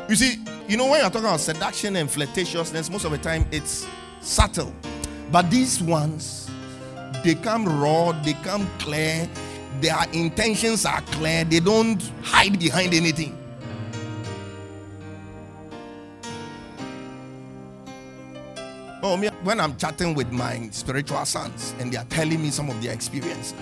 You 0.08 0.14
see, 0.14 0.44
you 0.68 0.76
know, 0.76 0.88
when 0.88 1.00
you're 1.00 1.10
talking 1.10 1.26
about 1.26 1.40
seduction 1.40 1.96
and 1.96 2.08
flirtatiousness, 2.08 2.90
most 2.90 3.04
of 3.04 3.10
the 3.10 3.18
time 3.18 3.46
it's 3.50 3.86
subtle. 4.20 4.72
But 5.32 5.50
these 5.50 5.82
ones, 5.82 6.50
they 7.24 7.34
come 7.34 7.66
raw, 7.80 8.12
they 8.22 8.34
come 8.34 8.68
clear, 8.78 9.28
their 9.80 9.96
intentions 10.12 10.84
are 10.86 11.00
clear, 11.02 11.44
they 11.44 11.60
don't 11.60 12.02
hide 12.22 12.58
behind 12.58 12.94
anything. 12.94 13.36
Oh, 19.06 19.18
when 19.18 19.60
I'm 19.60 19.76
chatting 19.76 20.14
with 20.14 20.32
my 20.32 20.66
spiritual 20.70 21.26
sons 21.26 21.74
and 21.78 21.92
they 21.92 21.98
are 21.98 22.06
telling 22.06 22.40
me 22.40 22.48
some 22.48 22.70
of 22.70 22.82
their 22.82 22.94
experiences, 22.94 23.52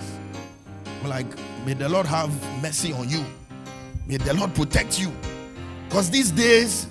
I'm 1.01 1.09
like, 1.09 1.25
may 1.65 1.73
the 1.73 1.89
Lord 1.89 2.05
have 2.05 2.31
mercy 2.61 2.93
on 2.93 3.09
you. 3.09 3.25
May 4.07 4.15
the 4.15 4.33
Lord 4.35 4.55
protect 4.55 5.01
you. 5.01 5.11
Because 5.89 6.09
these 6.09 6.31
days, 6.31 6.87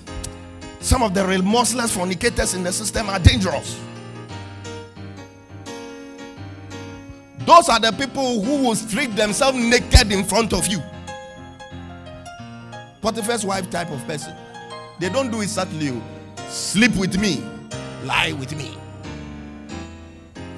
some 0.81 1.01
of 1.01 1.15
the 1.15 1.25
remorseless 1.25 1.97
fornicators 1.97 2.53
in 2.53 2.61
the 2.61 2.71
system 2.71 3.09
are 3.09 3.17
dangerous. 3.17 3.81
Those 7.39 7.69
are 7.69 7.79
the 7.79 7.91
people 7.91 8.43
who 8.43 8.67
will 8.67 8.75
strip 8.75 9.15
themselves 9.15 9.57
naked 9.57 10.11
in 10.11 10.23
front 10.23 10.53
of 10.53 10.67
you. 10.67 10.77
Potiphar's 13.01 13.47
wife 13.47 13.67
type 13.71 13.89
of 13.89 14.05
person. 14.05 14.35
They 14.99 15.09
don't 15.09 15.31
do 15.31 15.41
it 15.41 15.49
subtly. 15.49 15.89
Oh. 15.89 16.03
Sleep 16.49 16.95
with 16.97 17.19
me, 17.19 17.43
lie 18.03 18.33
with 18.33 18.55
me. 18.55 18.77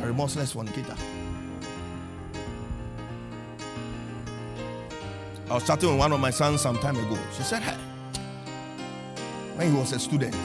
A 0.02 0.08
remorseless 0.08 0.52
fornicator. 0.52 0.96
I 5.50 5.54
was 5.54 5.66
chatting 5.66 5.90
with 5.90 6.00
one 6.00 6.12
of 6.12 6.20
my 6.20 6.32
sons 6.32 6.62
some 6.62 6.78
time 6.80 6.96
ago. 6.98 7.18
She 7.38 7.44
said, 7.44 7.62
Hey, 7.62 7.78
when 9.56 9.72
he 9.72 9.78
was 9.78 9.92
a 9.92 10.00
student, 10.00 10.36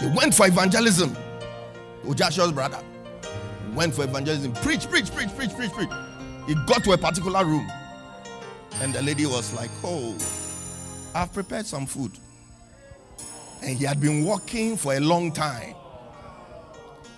he 0.00 0.06
went 0.08 0.34
for 0.34 0.46
evangelism. 0.46 1.16
Ojashua's 2.04 2.52
brother 2.52 2.78
went 3.74 3.94
for 3.94 4.04
evangelism. 4.04 4.52
Preach, 4.54 4.88
preach, 4.88 5.10
preach, 5.12 5.34
preach, 5.34 5.54
preach, 5.54 5.72
preach. 5.72 5.88
He 6.46 6.54
got 6.66 6.84
to 6.84 6.92
a 6.92 6.98
particular 6.98 7.44
room. 7.44 7.66
And 8.82 8.92
the 8.92 9.02
lady 9.02 9.24
was 9.24 9.54
like, 9.54 9.70
Oh, 9.82 10.14
I've 11.14 11.32
prepared 11.32 11.64
some 11.64 11.86
food. 11.86 12.12
And 13.62 13.76
he 13.76 13.84
had 13.84 14.00
been 14.00 14.24
walking 14.24 14.76
for 14.76 14.94
a 14.94 15.00
long 15.00 15.32
time. 15.32 15.74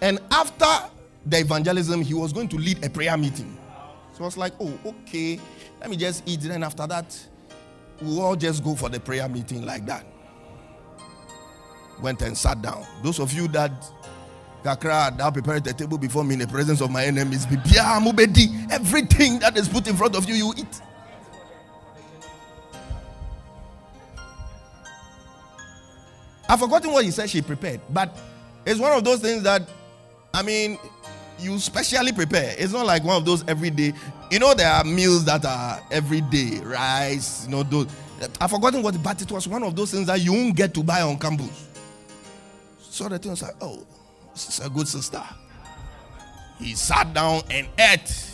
And 0.00 0.20
after 0.30 0.90
the 1.26 1.40
evangelism, 1.40 2.02
he 2.02 2.14
was 2.14 2.32
going 2.32 2.48
to 2.48 2.56
lead 2.56 2.84
a 2.84 2.90
prayer 2.90 3.16
meeting. 3.16 3.56
So 4.12 4.22
I 4.22 4.26
was 4.26 4.36
like, 4.36 4.52
Oh, 4.60 4.78
okay. 4.84 5.40
Let 5.80 5.90
me 5.90 5.96
just 5.96 6.22
eat. 6.26 6.42
And 6.42 6.50
then 6.50 6.62
after 6.62 6.86
that, 6.86 7.16
we'll 8.00 8.20
all 8.20 8.36
just 8.36 8.64
go 8.64 8.74
for 8.74 8.88
the 8.88 9.00
prayer 9.00 9.28
meeting 9.28 9.64
like 9.64 9.86
that. 9.86 10.04
Went 12.02 12.22
and 12.22 12.36
sat 12.36 12.62
down. 12.62 12.86
Those 13.02 13.18
of 13.20 13.32
you 13.32 13.48
that 13.48 13.72
Kakra, 14.62 15.16
thou 15.16 15.30
prepared 15.30 15.64
the 15.64 15.72
table 15.72 15.98
before 15.98 16.24
me 16.24 16.34
in 16.34 16.40
the 16.40 16.46
presence 16.46 16.80
of 16.80 16.90
my 16.90 17.04
enemies. 17.04 17.46
Ah, 17.78 18.00
Mubedi. 18.02 18.70
Everything 18.72 19.38
that 19.40 19.56
is 19.56 19.68
put 19.68 19.86
in 19.88 19.96
front 19.96 20.16
of 20.16 20.28
you, 20.28 20.34
you 20.34 20.54
eat. 20.56 20.80
I've 26.48 26.60
forgotten 26.60 26.92
what 26.92 27.04
he 27.04 27.10
said 27.10 27.28
she 27.28 27.42
prepared, 27.42 27.80
but 27.90 28.16
it's 28.64 28.80
one 28.80 28.92
of 28.92 29.04
those 29.04 29.20
things 29.20 29.42
that, 29.42 29.68
I 30.32 30.42
mean, 30.42 30.78
you 31.38 31.58
specially 31.58 32.12
prepare. 32.12 32.54
It's 32.58 32.72
not 32.72 32.86
like 32.86 33.04
one 33.04 33.16
of 33.16 33.24
those 33.24 33.46
everyday. 33.46 33.92
You 34.30 34.38
know, 34.38 34.54
there 34.54 34.70
are 34.70 34.84
meals 34.84 35.24
that 35.26 35.44
are 35.44 35.80
everyday, 35.90 36.60
rice, 36.60 37.44
you 37.44 37.50
know, 37.50 37.62
those. 37.62 37.86
I've 38.40 38.50
forgotten 38.50 38.82
what, 38.82 39.00
but 39.02 39.20
it 39.22 39.30
was 39.30 39.46
one 39.46 39.62
of 39.62 39.76
those 39.76 39.92
things 39.92 40.06
that 40.06 40.20
you 40.20 40.32
won't 40.32 40.56
get 40.56 40.74
to 40.74 40.82
buy 40.82 41.02
on 41.02 41.18
campus. 41.18 41.68
So 42.80 43.08
the 43.08 43.18
thing 43.18 43.30
was 43.30 43.42
like, 43.42 43.54
oh, 43.60 43.86
this 44.32 44.48
is 44.48 44.66
a 44.66 44.68
good 44.68 44.88
sister. 44.88 45.22
He 46.58 46.74
sat 46.74 47.14
down 47.14 47.42
and 47.50 47.68
ate. 47.78 48.24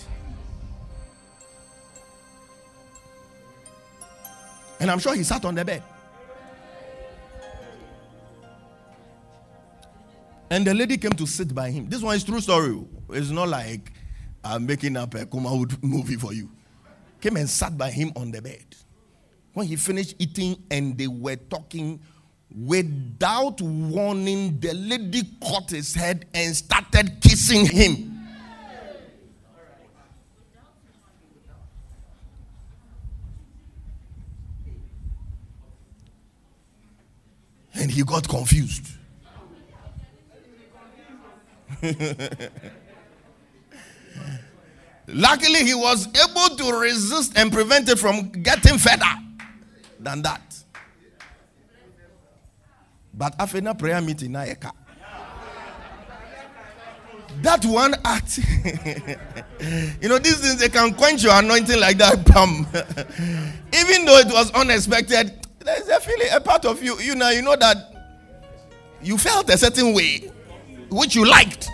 And 4.81 4.91
I'm 4.91 4.99
sure 4.99 5.15
he 5.15 5.23
sat 5.23 5.45
on 5.45 5.55
the 5.55 5.65
bed. 5.65 5.83
And 10.51 10.67
the 10.67 10.75
lady 10.75 10.97
came 10.99 11.13
to 11.13 11.27
sit 11.27 11.55
by 11.55 11.71
him. 11.71 11.89
This 11.89 12.03
one 12.03 12.15
is 12.17 12.25
true 12.25 12.41
story. 12.41 12.79
It's 13.11 13.31
not 13.31 13.49
like 13.49 13.93
I'm 14.45 14.67
making 14.67 14.97
up 14.97 15.15
a 15.15 15.27
Kumawood 15.27 15.83
movie 15.83 16.17
for 16.17 16.33
you. 16.33 16.51
Came 17.21 17.37
and 17.37 17.49
sat 17.49 17.77
by 17.79 17.91
him 17.91 18.13
on 18.17 18.31
the 18.31 18.43
bed. 18.43 18.65
When 19.55 19.67
he 19.67 19.77
finished 19.77 20.17
eating 20.19 20.63
and 20.71 20.99
they 20.99 21.07
were 21.07 21.37
talking, 21.37 22.01
without 22.55 23.61
warning, 23.61 24.59
the 24.61 24.75
lady 24.75 25.23
caught 25.43 25.71
his 25.71 25.95
head 25.95 26.27
and 26.35 26.55
started 26.55 27.21
kissing 27.21 27.67
him. 27.67 28.11
And 37.77 37.91
he 37.91 38.03
got 38.05 38.29
confused. 38.29 38.87
Luckily, 45.07 45.65
he 45.65 45.75
was 45.75 46.07
able 46.09 46.57
to 46.57 46.73
resist 46.79 47.37
and 47.37 47.53
prevent 47.53 47.89
it 47.89 47.99
from 47.99 48.31
getting 48.31 48.79
further 48.79 49.05
than 50.01 50.23
that. 50.23 50.41
But 53.13 53.35
after 53.39 53.59
a 53.59 53.75
prayer 53.75 54.01
meeting, 54.01 54.33
that 57.43 57.65
one 57.65 57.95
act, 58.05 58.39
you 60.01 60.09
know, 60.09 60.19
these 60.19 60.39
things 60.39 60.57
they 60.57 60.69
can 60.69 60.95
quench 60.95 61.23
your 61.23 61.35
anointing 61.35 61.81
like 61.81 61.99
that. 61.99 62.25
Bam. 62.27 62.67
Even 63.75 64.05
though 64.05 64.19
it 64.19 64.29
was 64.29 64.51
unexpected, 64.53 65.47
there's 65.59 65.89
a 65.89 66.01
feeling, 66.01 66.29
a 66.33 66.41
part 66.41 66.65
of 66.65 66.83
you, 66.83 66.99
you 67.01 67.15
know, 67.15 67.31
you 67.31 67.43
know 67.43 67.57
that 67.57 67.77
you 69.03 69.19
felt 69.19 69.51
a 69.51 69.59
certain 69.59 69.95
way, 69.95 70.31
which 70.95 71.15
you 71.15 71.25
liked. 71.27 71.69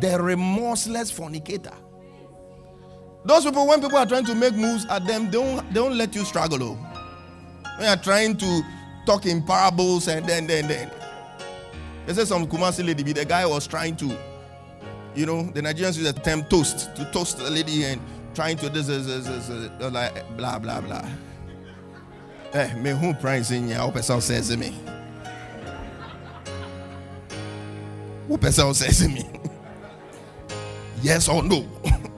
the 0.00 0.18
remorseless 0.20 1.10
fornicator. 1.10 1.74
Those 3.24 3.44
people, 3.44 3.66
when 3.66 3.82
people 3.82 3.98
are 3.98 4.06
trying 4.06 4.24
to 4.24 4.34
make 4.34 4.54
moves 4.54 4.86
at 4.86 5.06
them, 5.06 5.26
they 5.26 5.32
don't, 5.32 5.68
they 5.68 5.74
don't 5.74 5.96
let 5.96 6.14
you 6.14 6.24
struggle. 6.24 6.62
Oh. 6.62 6.74
When 7.76 7.86
you 7.86 7.86
are 7.86 7.96
trying 8.02 8.36
to 8.38 8.62
talk 9.04 9.26
in 9.26 9.42
parables 9.42 10.08
and 10.08 10.26
then, 10.26 10.46
then, 10.46 10.68
then. 10.68 10.90
They 12.06 12.14
said 12.14 12.28
some 12.28 12.46
Kumasi 12.46 12.86
lady, 12.86 13.02
the 13.12 13.24
guy 13.26 13.44
was 13.44 13.66
trying 13.66 13.94
to, 13.96 14.16
you 15.14 15.26
know, 15.26 15.42
the 15.50 15.60
Nigerians 15.60 15.98
use 15.98 16.10
the 16.12 16.18
term 16.18 16.44
toast, 16.44 16.96
to 16.96 17.04
toast 17.12 17.36
the 17.36 17.50
lady 17.50 17.84
and 17.84 18.00
trying 18.34 18.56
to, 18.56 18.70
this, 18.70 18.86
this, 18.86 19.04
this, 19.04 19.26
this, 19.26 19.48
this 19.48 19.92
like, 19.92 20.36
blah, 20.38 20.58
blah, 20.58 20.80
blah. 20.80 21.06
Eh, 22.52 22.74
me 22.74 22.90
who 22.90 23.14
price 23.14 23.52
in 23.52 23.68
here, 23.68 23.76
hope 23.78 23.94
person 23.94 24.20
says 24.20 24.56
me. 24.56 24.74
Who 28.26 28.36
person 28.38 28.74
says 28.74 29.06
me? 29.08 29.24
Yes 31.00 31.28
or 31.28 31.44
no? 31.44 31.64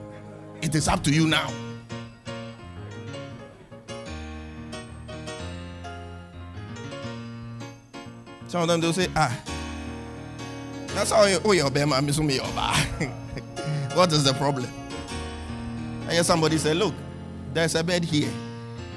it 0.61 0.73
is 0.73 0.87
up 0.87 1.03
to 1.03 1.11
you 1.11 1.27
now. 1.27 1.51
Some 8.47 8.63
of 8.63 8.67
them 8.67 8.81
they'll 8.81 8.93
say, 8.93 9.07
ah, 9.15 9.39
that's 10.87 11.11
how 11.11 11.25
you, 11.25 11.39
oh, 11.45 11.51
your 11.51 11.69
bema, 11.69 12.01
me 12.01 12.11
What 13.93 14.11
is 14.11 14.23
the 14.23 14.33
problem? 14.33 14.69
I 16.07 16.13
hear 16.13 16.23
somebody 16.23 16.57
say, 16.57 16.73
look, 16.73 16.93
there's 17.53 17.75
a 17.75 17.83
bed 17.83 18.03
here. 18.03 18.31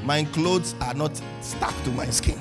My 0.07 0.23
clothes 0.23 0.77
are 0.83 0.95
not 0.95 1.21
stuck 1.41 1.75
to 1.83 1.91
my 1.91 2.07
skin. 2.07 2.39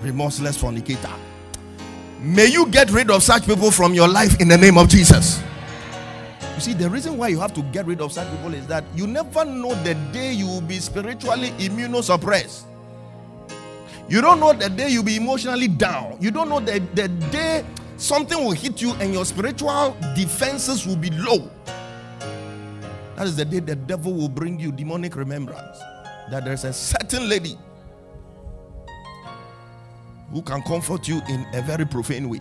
Remorseless 0.00 0.56
fornicator. 0.56 1.10
May 2.20 2.46
you 2.46 2.66
get 2.66 2.92
rid 2.92 3.10
of 3.10 3.24
such 3.24 3.44
people 3.44 3.72
from 3.72 3.92
your 3.92 4.06
life 4.06 4.40
in 4.40 4.46
the 4.46 4.56
name 4.56 4.78
of 4.78 4.88
Jesus. 4.88 5.42
You 6.54 6.60
see, 6.60 6.74
the 6.74 6.88
reason 6.88 7.18
why 7.18 7.26
you 7.28 7.40
have 7.40 7.52
to 7.54 7.62
get 7.72 7.86
rid 7.86 8.00
of 8.00 8.12
such 8.12 8.30
people 8.30 8.54
is 8.54 8.64
that 8.68 8.84
you 8.94 9.08
never 9.08 9.44
know 9.44 9.74
the 9.82 9.94
day 10.12 10.32
you 10.32 10.46
will 10.46 10.60
be 10.60 10.78
spiritually 10.78 11.50
immunosuppressed. 11.58 12.66
You 14.08 14.20
don't 14.20 14.38
know 14.38 14.52
the 14.52 14.68
day 14.68 14.90
you'll 14.90 15.02
be 15.02 15.16
emotionally 15.16 15.66
down. 15.66 16.18
You 16.20 16.30
don't 16.30 16.48
know 16.48 16.60
the, 16.60 16.78
the 16.94 17.08
day 17.08 17.64
something 17.96 18.38
will 18.38 18.52
hit 18.52 18.80
you 18.80 18.92
and 18.94 19.12
your 19.12 19.24
spiritual 19.24 19.96
defenses 20.14 20.86
will 20.86 20.96
be 20.96 21.10
low. 21.10 21.50
That 23.16 23.26
is 23.26 23.36
the 23.36 23.44
day 23.44 23.60
the 23.60 23.76
devil 23.76 24.12
will 24.12 24.28
bring 24.28 24.58
you 24.58 24.72
demonic 24.72 25.14
remembrance 25.14 25.78
that 26.30 26.44
there's 26.44 26.64
a 26.64 26.72
certain 26.72 27.28
lady 27.28 27.56
who 30.30 30.42
can 30.42 30.62
comfort 30.62 31.06
you 31.06 31.20
in 31.28 31.46
a 31.52 31.62
very 31.62 31.86
profane 31.86 32.28
way. 32.28 32.40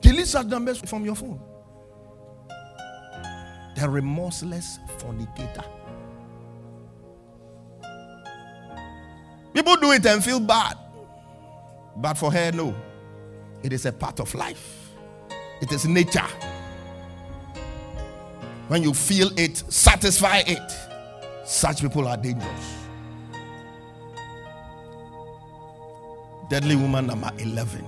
Delete 0.00 0.26
such 0.26 0.46
numbers 0.46 0.78
from 0.78 1.04
your 1.04 1.14
phone. 1.14 1.40
The 3.76 3.88
remorseless 3.88 4.78
fornicator. 4.98 5.64
People 9.52 9.76
do 9.76 9.92
it 9.92 10.04
and 10.04 10.22
feel 10.22 10.40
bad. 10.40 10.76
But 11.96 12.14
for 12.14 12.32
her, 12.32 12.50
no. 12.52 12.74
It 13.62 13.72
is 13.72 13.86
a 13.86 13.92
part 13.92 14.20
of 14.20 14.34
life, 14.34 14.90
it 15.62 15.72
is 15.72 15.86
nature. 15.86 16.26
When 18.68 18.82
you 18.82 18.94
feel 18.94 19.30
it, 19.38 19.58
satisfy 19.72 20.42
it. 20.46 20.72
Such 21.44 21.82
people 21.82 22.08
are 22.08 22.16
dangerous. 22.16 22.78
Deadly 26.48 26.76
woman 26.76 27.06
number 27.06 27.30
11. 27.38 27.86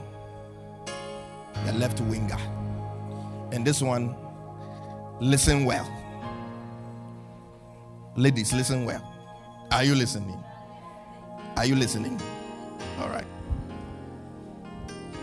The 1.65 1.73
left 1.75 2.01
winger. 2.03 2.39
And 3.53 3.65
this 3.65 3.81
one, 3.81 4.15
listen 5.21 5.65
well. 5.65 5.91
Ladies, 8.17 8.53
listen 8.53 8.85
well. 8.85 9.03
Are 9.71 9.85
you 9.85 9.95
listening? 9.95 10.43
Are 11.57 11.65
you 11.65 11.75
listening? 11.75 12.21
All 13.01 13.09
right. 13.09 13.27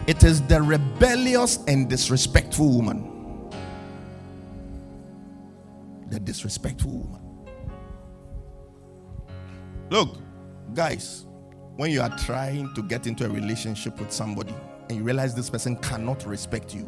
It 0.07 0.23
is 0.23 0.41
the 0.41 0.61
rebellious 0.61 1.59
and 1.67 1.89
disrespectful 1.89 2.69
woman. 2.69 3.12
The 6.13 6.19
disrespectful 6.19 6.91
woman. 6.91 7.21
Look, 9.89 10.15
guys, 10.75 11.25
when 11.75 11.89
you 11.89 12.01
are 12.01 12.15
trying 12.19 12.71
to 12.75 12.83
get 12.83 13.07
into 13.07 13.25
a 13.25 13.29
relationship 13.29 13.99
with 13.99 14.11
somebody 14.11 14.53
and 14.89 14.99
you 14.99 15.03
realize 15.03 15.33
this 15.33 15.49
person 15.49 15.75
cannot 15.77 16.23
respect 16.27 16.75
you, 16.75 16.87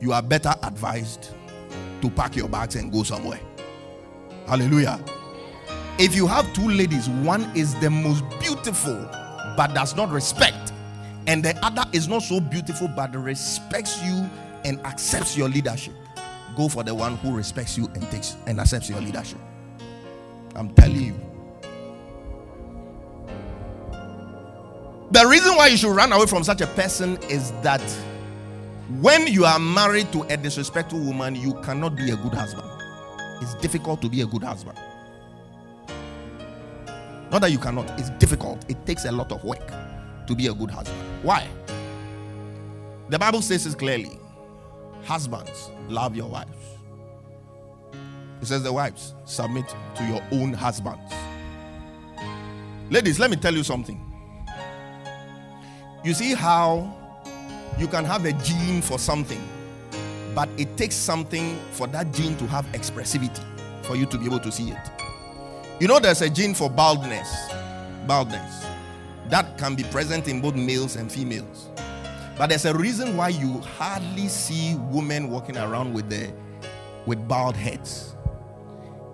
you 0.00 0.12
are 0.12 0.22
better 0.22 0.52
advised 0.64 1.30
to 2.02 2.10
pack 2.10 2.34
your 2.34 2.48
bags 2.48 2.74
and 2.74 2.90
go 2.90 3.04
somewhere. 3.04 3.38
Hallelujah. 4.48 4.98
If 6.00 6.16
you 6.16 6.26
have 6.26 6.52
two 6.52 6.68
ladies, 6.68 7.08
one 7.08 7.44
is 7.56 7.78
the 7.78 7.90
most 7.90 8.24
beautiful 8.40 9.08
but 9.56 9.72
does 9.72 9.94
not 9.94 10.10
respect, 10.10 10.72
and 11.28 11.44
the 11.44 11.56
other 11.64 11.84
is 11.92 12.08
not 12.08 12.24
so 12.24 12.40
beautiful 12.40 12.88
but 12.88 13.14
respects 13.14 14.02
you 14.02 14.28
and 14.64 14.84
accepts 14.84 15.36
your 15.36 15.48
leadership, 15.48 15.94
go 16.56 16.68
for 16.68 16.82
the 16.82 16.94
one 16.94 17.16
who 17.16 17.34
respects 17.34 17.76
you 17.76 17.86
and 17.94 18.02
takes 18.10 18.36
and 18.46 18.60
accepts 18.60 18.88
your 18.88 19.00
leadership. 19.00 19.38
I'm 20.54 20.72
telling 20.74 21.00
you. 21.00 21.20
The 25.10 25.26
reason 25.26 25.54
why 25.56 25.68
you 25.68 25.76
should 25.76 25.94
run 25.94 26.12
away 26.12 26.26
from 26.26 26.42
such 26.44 26.60
a 26.60 26.66
person 26.68 27.18
is 27.28 27.52
that 27.62 27.82
when 29.00 29.26
you 29.26 29.44
are 29.44 29.58
married 29.58 30.12
to 30.12 30.22
a 30.24 30.36
disrespectful 30.36 30.98
woman, 31.00 31.36
you 31.36 31.54
cannot 31.62 31.96
be 31.96 32.10
a 32.10 32.16
good 32.16 32.34
husband. 32.34 32.68
It's 33.40 33.54
difficult 33.56 34.02
to 34.02 34.08
be 34.08 34.22
a 34.22 34.26
good 34.26 34.42
husband. 34.42 34.78
Not 37.30 37.40
that 37.40 37.50
you 37.50 37.58
cannot, 37.58 37.90
it's 37.98 38.10
difficult. 38.10 38.68
It 38.70 38.84
takes 38.86 39.04
a 39.04 39.12
lot 39.12 39.32
of 39.32 39.42
work 39.44 39.72
to 40.26 40.34
be 40.34 40.46
a 40.46 40.54
good 40.54 40.70
husband. 40.70 40.98
Why? 41.22 41.46
The 43.08 43.18
Bible 43.18 43.42
says 43.42 43.66
it 43.66 43.76
clearly 43.76 44.18
Husbands, 45.04 45.70
love 45.88 46.16
your 46.16 46.28
wives. 46.28 46.78
He 48.40 48.46
says 48.46 48.62
the 48.62 48.72
wives, 48.72 49.14
submit 49.24 49.74
to 49.96 50.04
your 50.04 50.22
own 50.32 50.52
husbands. 50.52 51.12
Ladies, 52.90 53.18
let 53.18 53.30
me 53.30 53.36
tell 53.36 53.54
you 53.54 53.62
something. 53.62 54.00
You 56.04 56.14
see 56.14 56.34
how 56.34 56.94
you 57.78 57.88
can 57.88 58.04
have 58.04 58.24
a 58.24 58.32
gene 58.32 58.82
for 58.82 58.98
something, 58.98 59.42
but 60.34 60.48
it 60.58 60.76
takes 60.76 60.94
something 60.94 61.58
for 61.72 61.86
that 61.88 62.12
gene 62.12 62.36
to 62.36 62.46
have 62.46 62.66
expressivity 62.72 63.42
for 63.84 63.96
you 63.96 64.06
to 64.06 64.18
be 64.18 64.26
able 64.26 64.40
to 64.40 64.52
see 64.52 64.70
it. 64.70 64.90
You 65.80 65.88
know, 65.88 65.98
there's 65.98 66.22
a 66.22 66.30
gene 66.30 66.54
for 66.54 66.70
baldness, 66.70 67.28
baldness 68.06 68.66
that 69.28 69.56
can 69.58 69.74
be 69.74 69.82
present 69.84 70.28
in 70.28 70.40
both 70.40 70.54
males 70.54 70.96
and 70.96 71.10
females. 71.10 71.68
But 72.36 72.48
there's 72.48 72.64
a 72.64 72.76
reason 72.76 73.16
why 73.16 73.28
you 73.28 73.60
hardly 73.78 74.28
see 74.28 74.74
women 74.90 75.30
walking 75.30 75.56
around 75.56 75.94
with 75.94 76.10
the 76.10 76.32
with 77.06 77.28
bald 77.28 77.56
heads. 77.56 78.16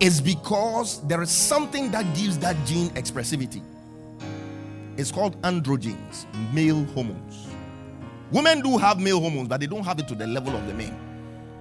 It's 0.01 0.21
because 0.21 1.07
there 1.07 1.21
is 1.21 1.31
something 1.31 1.91
that 1.91 2.05
gives 2.16 2.39
that 2.39 2.57
gene 2.64 2.89
expressivity. 2.91 3.62
It's 4.97 5.12
called 5.12 5.41
androgens, 5.43 6.25
male 6.55 6.85
hormones. 6.95 7.49
Women 8.31 8.62
do 8.62 8.79
have 8.79 9.01
male 9.01 9.21
hormones, 9.21 9.49
but 9.49 9.61
they 9.61 9.66
don't 9.66 9.85
have 9.85 9.99
it 9.99 10.09
to 10.09 10.14
the 10.14 10.27
level 10.27 10.57
of 10.57 10.66
the 10.66 10.73
men. 10.73 10.97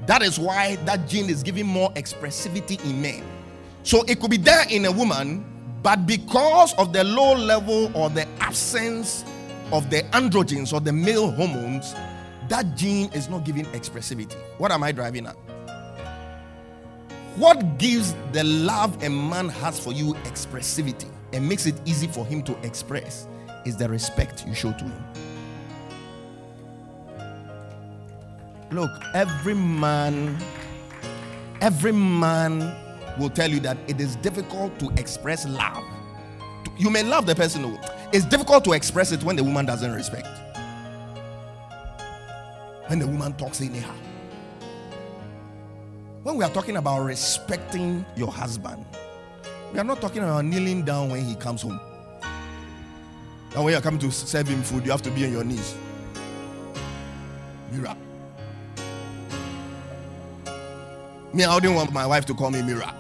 That 0.05 0.21
is 0.21 0.39
why 0.39 0.77
that 0.85 1.07
gene 1.07 1.29
is 1.29 1.43
giving 1.43 1.65
more 1.65 1.91
expressivity 1.93 2.83
in 2.85 3.01
men. 3.01 3.23
So 3.83 4.03
it 4.07 4.21
could 4.21 4.31
be 4.31 4.37
there 4.37 4.65
in 4.69 4.85
a 4.85 4.91
woman, 4.91 5.43
but 5.83 6.05
because 6.05 6.73
of 6.75 6.93
the 6.93 7.03
low 7.03 7.33
level 7.33 7.91
or 7.95 8.09
the 8.09 8.27
absence 8.39 9.25
of 9.71 9.89
the 9.89 10.01
androgens 10.13 10.73
or 10.73 10.79
the 10.79 10.91
male 10.93 11.31
hormones, 11.31 11.93
that 12.47 12.75
gene 12.75 13.11
is 13.13 13.29
not 13.29 13.43
giving 13.43 13.65
expressivity. 13.65 14.35
What 14.57 14.71
am 14.71 14.83
I 14.83 14.91
driving 14.91 15.27
at? 15.27 15.35
What 17.35 17.77
gives 17.77 18.15
the 18.31 18.43
love 18.43 19.01
a 19.03 19.09
man 19.09 19.49
has 19.49 19.79
for 19.79 19.93
you 19.93 20.13
expressivity 20.25 21.09
and 21.31 21.47
makes 21.47 21.65
it 21.65 21.79
easy 21.85 22.07
for 22.07 22.25
him 22.25 22.41
to 22.43 22.57
express 22.65 23.27
is 23.65 23.77
the 23.77 23.87
respect 23.87 24.45
you 24.47 24.53
show 24.53 24.71
to 24.73 24.83
him. 24.83 25.03
Look, 28.71 28.91
every 29.13 29.53
man, 29.53 30.37
every 31.61 31.91
man 31.91 32.75
will 33.19 33.29
tell 33.29 33.49
you 33.49 33.59
that 33.61 33.77
it 33.87 33.99
is 33.99 34.15
difficult 34.17 34.77
to 34.79 34.89
express 34.97 35.47
love. 35.47 35.83
You 36.77 36.89
may 36.89 37.03
love 37.03 37.25
the 37.25 37.35
person, 37.35 37.63
who, 37.63 37.77
it's 38.11 38.25
difficult 38.25 38.63
to 38.65 38.73
express 38.73 39.11
it 39.11 39.23
when 39.23 39.35
the 39.35 39.43
woman 39.43 39.65
doesn't 39.65 39.91
respect. 39.93 40.27
When 42.87 42.99
the 42.99 43.07
woman 43.07 43.33
talks 43.33 43.61
anyhow. 43.61 43.93
When 46.23 46.35
we 46.37 46.43
are 46.43 46.49
talking 46.49 46.77
about 46.77 47.03
respecting 47.03 48.05
your 48.15 48.31
husband, 48.31 48.85
we 49.71 49.79
are 49.79 49.83
not 49.83 50.01
talking 50.01 50.23
about 50.23 50.45
kneeling 50.45 50.83
down 50.83 51.09
when 51.09 51.23
he 51.23 51.35
comes 51.35 51.61
home. 51.61 51.79
And 53.55 53.63
when 53.63 53.73
you're 53.73 53.81
coming 53.81 53.99
to 53.99 54.11
serve 54.11 54.47
him 54.47 54.61
food, 54.63 54.85
you 54.85 54.91
have 54.91 55.01
to 55.03 55.11
be 55.11 55.25
on 55.25 55.31
your 55.31 55.43
knees. 55.43 55.75
Mirror. 57.71 57.95
Me, 61.33 61.43
I 61.43 61.53
wouldn't 61.53 61.75
want 61.75 61.93
my 61.93 62.07
wife 62.07 62.25
to 62.25 62.33
call 62.33 62.49
me 62.49 62.63
Mirror. 62.63 62.91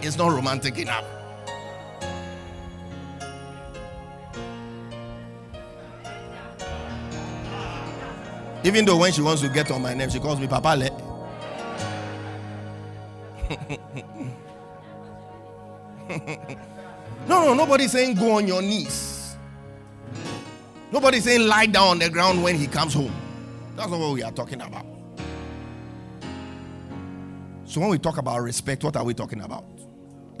It's 0.00 0.16
not 0.16 0.32
romantic 0.32 0.78
enough. 0.78 1.04
Even 8.66 8.84
though 8.84 8.96
when 8.96 9.12
she 9.12 9.22
wants 9.22 9.42
to 9.42 9.48
get 9.48 9.70
on 9.70 9.80
my 9.80 9.94
nerves, 9.94 10.12
she 10.12 10.18
calls 10.18 10.40
me 10.40 10.48
Papa 10.48 10.74
Le. 10.76 10.90
no, 17.28 17.44
no, 17.44 17.54
nobody's 17.54 17.92
saying 17.92 18.16
go 18.16 18.32
on 18.32 18.48
your 18.48 18.60
knees. 18.60 19.36
Nobody 20.90 21.20
saying 21.20 21.46
lie 21.46 21.66
down 21.66 21.86
on 21.86 21.98
the 22.00 22.10
ground 22.10 22.42
when 22.42 22.56
he 22.56 22.66
comes 22.66 22.92
home. 22.92 23.14
That's 23.76 23.88
not 23.88 24.00
what 24.00 24.12
we 24.12 24.24
are 24.24 24.32
talking 24.32 24.60
about. 24.60 24.84
So 27.66 27.80
when 27.80 27.90
we 27.90 27.98
talk 27.98 28.18
about 28.18 28.42
respect, 28.42 28.82
what 28.82 28.96
are 28.96 29.04
we 29.04 29.14
talking 29.14 29.42
about? 29.42 29.64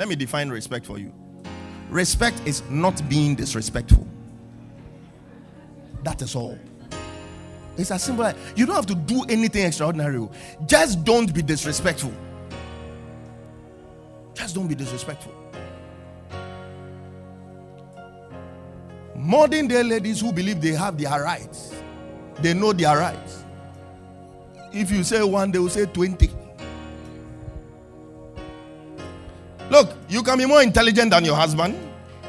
Let 0.00 0.08
me 0.08 0.16
define 0.16 0.48
respect 0.48 0.84
for 0.84 0.98
you. 0.98 1.14
Respect 1.90 2.42
is 2.44 2.64
not 2.70 3.08
being 3.08 3.36
disrespectful. 3.36 4.04
That 6.02 6.20
is 6.22 6.34
all. 6.34 6.58
It's 7.78 7.90
as 7.90 8.02
simple 8.02 8.24
as 8.24 8.34
you 8.54 8.66
don't 8.66 8.76
have 8.76 8.86
to 8.86 8.94
do 8.94 9.24
anything 9.28 9.66
extraordinary. 9.66 10.16
Oh. 10.16 10.30
Just 10.66 11.04
don't 11.04 11.32
be 11.32 11.42
disrespectful. 11.42 12.12
Just 14.34 14.54
don't 14.54 14.66
be 14.68 14.74
disrespectful. 14.74 15.32
Modern 19.14 19.66
day 19.66 19.82
ladies 19.82 20.20
who 20.20 20.32
believe 20.32 20.60
they 20.60 20.72
have 20.72 20.96
their 20.98 21.22
rights, 21.22 21.74
they 22.40 22.54
know 22.54 22.72
their 22.72 22.96
rights. 22.96 23.44
If 24.72 24.90
you 24.90 25.02
say 25.02 25.22
one, 25.22 25.50
they 25.50 25.58
will 25.58 25.70
say 25.70 25.86
20. 25.86 26.30
Look, 29.70 29.90
you 30.08 30.22
can 30.22 30.38
be 30.38 30.46
more 30.46 30.62
intelligent 30.62 31.10
than 31.10 31.24
your 31.24 31.34
husband, 31.34 31.76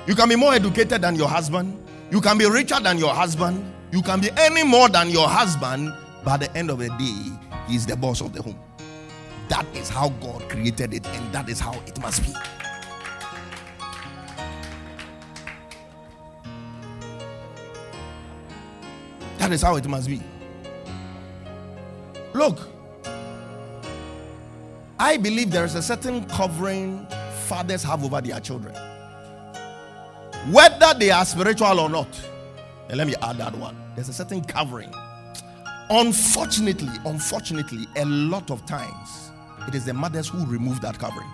you 0.08 0.16
can 0.16 0.28
be 0.28 0.36
more 0.36 0.54
educated 0.54 1.02
than 1.02 1.16
your 1.16 1.28
husband, 1.28 1.78
you 2.10 2.20
can 2.20 2.38
be 2.38 2.46
richer 2.50 2.80
than 2.80 2.98
your 2.98 3.14
husband, 3.14 3.64
you 3.92 4.02
can 4.02 4.20
be 4.20 4.30
any 4.38 4.64
more 4.64 4.90
than 4.90 5.10
your 5.10 5.28
husband, 5.28 5.94
but 6.24 6.42
at 6.42 6.52
the 6.54 6.58
end 6.58 6.70
of 6.70 6.80
the 6.80 6.90
day, 6.90 7.32
he's 7.68 7.86
the 7.86 7.96
boss 7.96 8.22
of 8.22 8.34
the 8.34 8.42
home. 8.42 8.60
That 9.50 9.66
is 9.76 9.88
how 9.88 10.10
God 10.10 10.48
created 10.50 10.94
it, 10.94 11.06
and 11.08 11.34
that 11.34 11.48
is 11.48 11.60
how 11.60 11.74
it 11.86 12.00
must 12.02 12.24
be. 12.26 12.34
That 19.38 19.54
is 19.54 19.62
how 19.62 19.78
it 19.78 19.88
must 19.88 20.10
be. 20.10 20.22
Look, 22.34 22.60
I 25.00 25.16
believe 25.16 25.52
there 25.52 25.64
is 25.64 25.76
a 25.76 25.82
certain 25.82 26.26
covering 26.26 27.08
fathers 27.46 27.84
have 27.84 28.04
over 28.04 28.20
their 28.20 28.42
children, 28.42 28.76
whether 30.52 30.94
they 31.00 31.12
are 31.12 31.24
spiritual 31.24 31.80
or 31.80 31.88
not. 31.90 32.08
And 32.90 32.98
let 32.98 33.08
me 33.08 33.16
add 33.22 33.38
that 33.38 33.56
one. 33.58 33.76
There's 33.96 34.10
a 34.10 34.14
certain 34.14 34.44
covering. 34.44 34.94
Unfortunately, 35.90 36.90
unfortunately, 37.06 37.88
a 37.96 38.06
lot 38.06 38.52
of 38.52 38.66
times 38.66 39.32
it 39.68 39.76
is 39.76 39.86
the 39.86 39.94
mothers 39.94 40.28
who 40.28 40.46
remove 40.46 40.82
that 40.82 40.98
covering. 40.98 41.28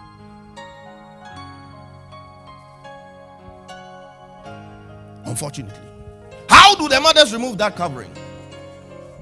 Unfortunately. 5.26 5.90
How 6.50 6.76
do 6.76 6.88
the 6.88 7.00
mothers 7.00 7.34
remove 7.34 7.58
that 7.60 7.76
covering? 7.76 8.12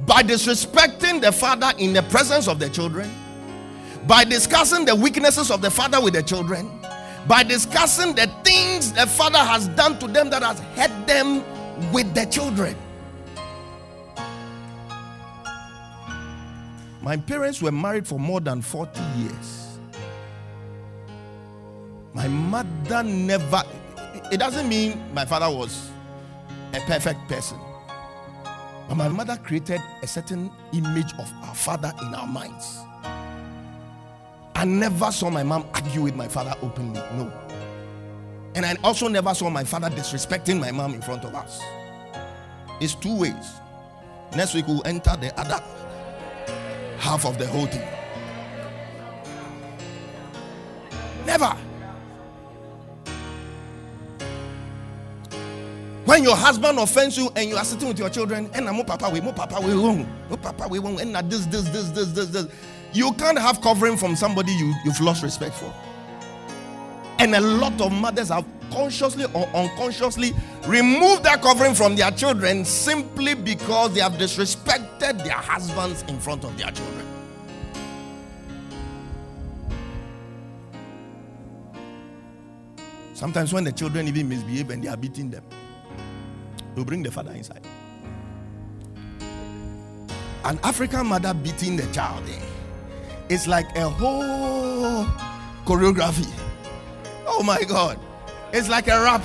By 0.06 0.24
disrespecting 0.24 1.22
the 1.22 1.32
father 1.32 1.72
in 1.78 1.94
the 1.94 2.04
presence 2.04 2.48
of 2.48 2.60
the 2.60 2.70
children, 2.70 3.10
by 4.08 4.24
discussing 4.24 4.84
the 4.86 4.96
weaknesses 4.96 5.52
of 5.52 5.62
the 5.62 5.70
father 5.70 6.02
with 6.02 6.14
the 6.14 6.24
children, 6.24 6.70
by 7.28 7.44
discussing 7.44 8.16
the 8.16 8.28
things 8.44 8.92
the 8.94 9.06
father 9.06 9.38
has 9.38 9.68
done 9.70 10.00
to 10.00 10.08
them 10.08 10.30
that 10.32 10.42
has 10.44 10.60
hurt 10.76 11.08
them 11.08 11.44
with 11.92 12.14
the 12.14 12.26
children. 12.26 12.76
My 17.02 17.18
parents 17.18 17.62
were 17.62 17.72
married 17.72 18.08
for 18.08 18.20
more 18.20 18.40
than 18.40 18.62
40 18.62 19.02
years. 19.18 19.78
My 22.14 22.28
mother 22.28 23.04
never, 23.04 23.64
it 24.32 24.38
doesn't 24.38 24.70
mean 24.70 25.02
my 25.14 25.26
father 25.26 25.50
was 25.50 25.90
a 26.74 26.80
perfect 26.82 27.28
person. 27.28 27.58
But 28.88 28.96
my 28.96 29.08
mother 29.08 29.38
created 29.38 29.82
a 30.04 30.08
certain 30.08 30.52
image 30.74 31.14
of 31.14 31.32
our 31.44 31.56
father 31.56 31.92
in 32.02 32.14
our 32.14 32.28
minds. 32.28 32.80
I 34.54 34.66
never 34.66 35.12
saw 35.12 35.30
my 35.30 35.44
mom 35.44 35.66
argue 35.74 36.04
with 36.04 36.16
my 36.16 36.28
father 36.28 36.54
openly. 36.62 37.00
No. 37.16 37.32
And 38.56 38.66
I 38.66 38.76
also 38.84 39.08
never 39.08 39.34
saw 39.34 39.50
my 39.50 39.64
father 39.64 39.90
disrespecting 39.90 40.60
my 40.60 40.72
mom 40.72 40.94
in 40.94 41.02
front 41.02 41.24
of 41.24 41.34
us. 41.36 41.62
It's 42.82 42.96
two 42.96 43.16
ways. 43.16 43.60
Next 44.36 44.54
week 44.54 44.68
we'll 44.68 44.86
enter 44.86 45.16
the 45.18 45.38
other 45.40 45.62
half 46.98 47.26
of 47.26 47.38
the 47.38 47.48
whole 47.48 47.66
thing. 47.68 47.88
Never. 51.26 51.56
When 56.06 56.24
your 56.24 56.36
husband 56.36 56.78
offends 56.80 57.18
you 57.18 57.32
and 57.36 57.48
you 57.48 57.56
are 57.56 57.64
sitting 57.64 57.88
with 57.88 58.00
your 58.00 58.10
children, 58.10 58.48
eh, 58.48 58.58
and 58.58 58.68
I'm 58.68 58.84
papa 58.84 59.10
we 59.10 59.22
mo 59.22 59.32
papa 59.32 59.62
we 59.62 59.76
won't, 59.76 60.08
mo 60.30 60.36
papa 60.36 60.68
we 60.68 60.80
won't, 60.80 61.00
eh, 61.00 61.04
and 61.04 61.32
this, 61.32 61.46
this, 61.46 61.70
this, 61.70 61.90
this, 61.92 62.12
this, 62.12 62.28
this. 62.30 62.48
You 62.92 63.14
can't 63.14 63.40
have 63.40 63.62
covering 63.62 63.96
from 63.96 64.16
somebody 64.16 64.52
you, 64.52 64.74
you've 64.84 65.00
lost 65.00 65.24
respect 65.24 65.54
for. 65.56 65.74
And 67.22 67.36
a 67.36 67.40
lot 67.40 67.80
of 67.80 67.92
mothers 67.92 68.30
have 68.30 68.48
consciously 68.72 69.26
or 69.36 69.46
unconsciously 69.54 70.34
removed 70.66 71.24
that 71.24 71.40
covering 71.44 71.76
from 71.76 71.96
their 71.96 72.10
children 72.10 72.66
simply 72.66 73.36
because 73.36 73.94
they 73.94 74.00
have 74.00 74.14
disrespected 74.14 75.24
their 75.24 75.34
husbands 75.34 76.04
in 76.08 76.20
front 76.20 76.44
of 76.44 76.58
their 76.58 76.72
children. 76.72 77.06
Sometimes 83.14 83.54
when 83.54 83.66
the 83.66 83.72
children 83.72 84.08
even 84.08 84.28
misbehave 84.28 84.72
and 84.72 84.84
they 84.84 84.88
are 84.88 84.98
beating 84.98 85.30
them, 85.30 85.44
they'll 86.74 86.84
bring 86.86 87.04
the 87.04 87.12
father 87.12 87.34
inside. 87.34 87.62
An 90.44 90.60
African 90.64 91.06
mother 91.06 91.36
beating 91.36 91.78
the 91.78 91.86
child 91.94 92.28
eh, 92.28 92.40
it's 93.30 93.46
like 93.46 93.68
a 93.76 93.88
whole 93.88 95.06
choreography. 95.68 96.28
Oh 97.28 97.44
my 97.44 97.64
God. 97.64 98.00
It's 98.54 98.70
like 98.70 98.88
a 98.88 99.02
rap. 99.02 99.24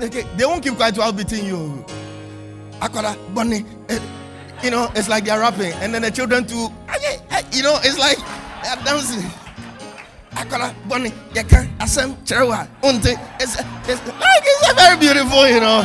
They 0.00 0.44
won't 0.44 0.62
keep 0.62 0.74
quiet 0.74 0.96
while 0.98 1.12
beating 1.12 1.44
you. 1.44 1.84
Akola, 2.80 3.16
bunny. 3.34 3.64
Eh, 3.88 3.98
you 4.62 4.70
know, 4.70 4.90
it's 4.94 5.08
like 5.08 5.24
they're 5.24 5.40
rapping. 5.40 5.72
And 5.74 5.94
then 5.94 6.02
the 6.02 6.10
children 6.10 6.46
too, 6.46 6.68
you 7.52 7.62
know, 7.62 7.78
it's 7.82 7.98
like 7.98 8.18
they're 8.62 8.76
dancing. 8.84 9.28
Akola, 10.32 10.74
bunny, 10.88 11.12
yaka, 11.34 11.68
asem, 11.80 12.14
cherewa, 12.24 12.68
unte. 12.82 13.16
It's, 13.40 13.56
like 13.56 13.66
it's 13.86 14.72
very 14.74 14.98
beautiful, 14.98 15.48
you 15.48 15.60
know. 15.60 15.80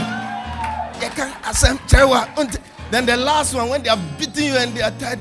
Yaka, 1.01 1.31
asem, 1.43 1.77
cherewa, 1.87 2.27
unte. 2.35 2.59
Then 2.91 3.05
the 3.05 3.17
last 3.17 3.55
one, 3.55 3.69
when 3.69 3.81
they 3.81 3.89
are 3.89 3.99
beating 4.19 4.47
you 4.47 4.53
and 4.57 4.73
they 4.75 4.81
are 4.81 4.91
tired, 4.91 5.19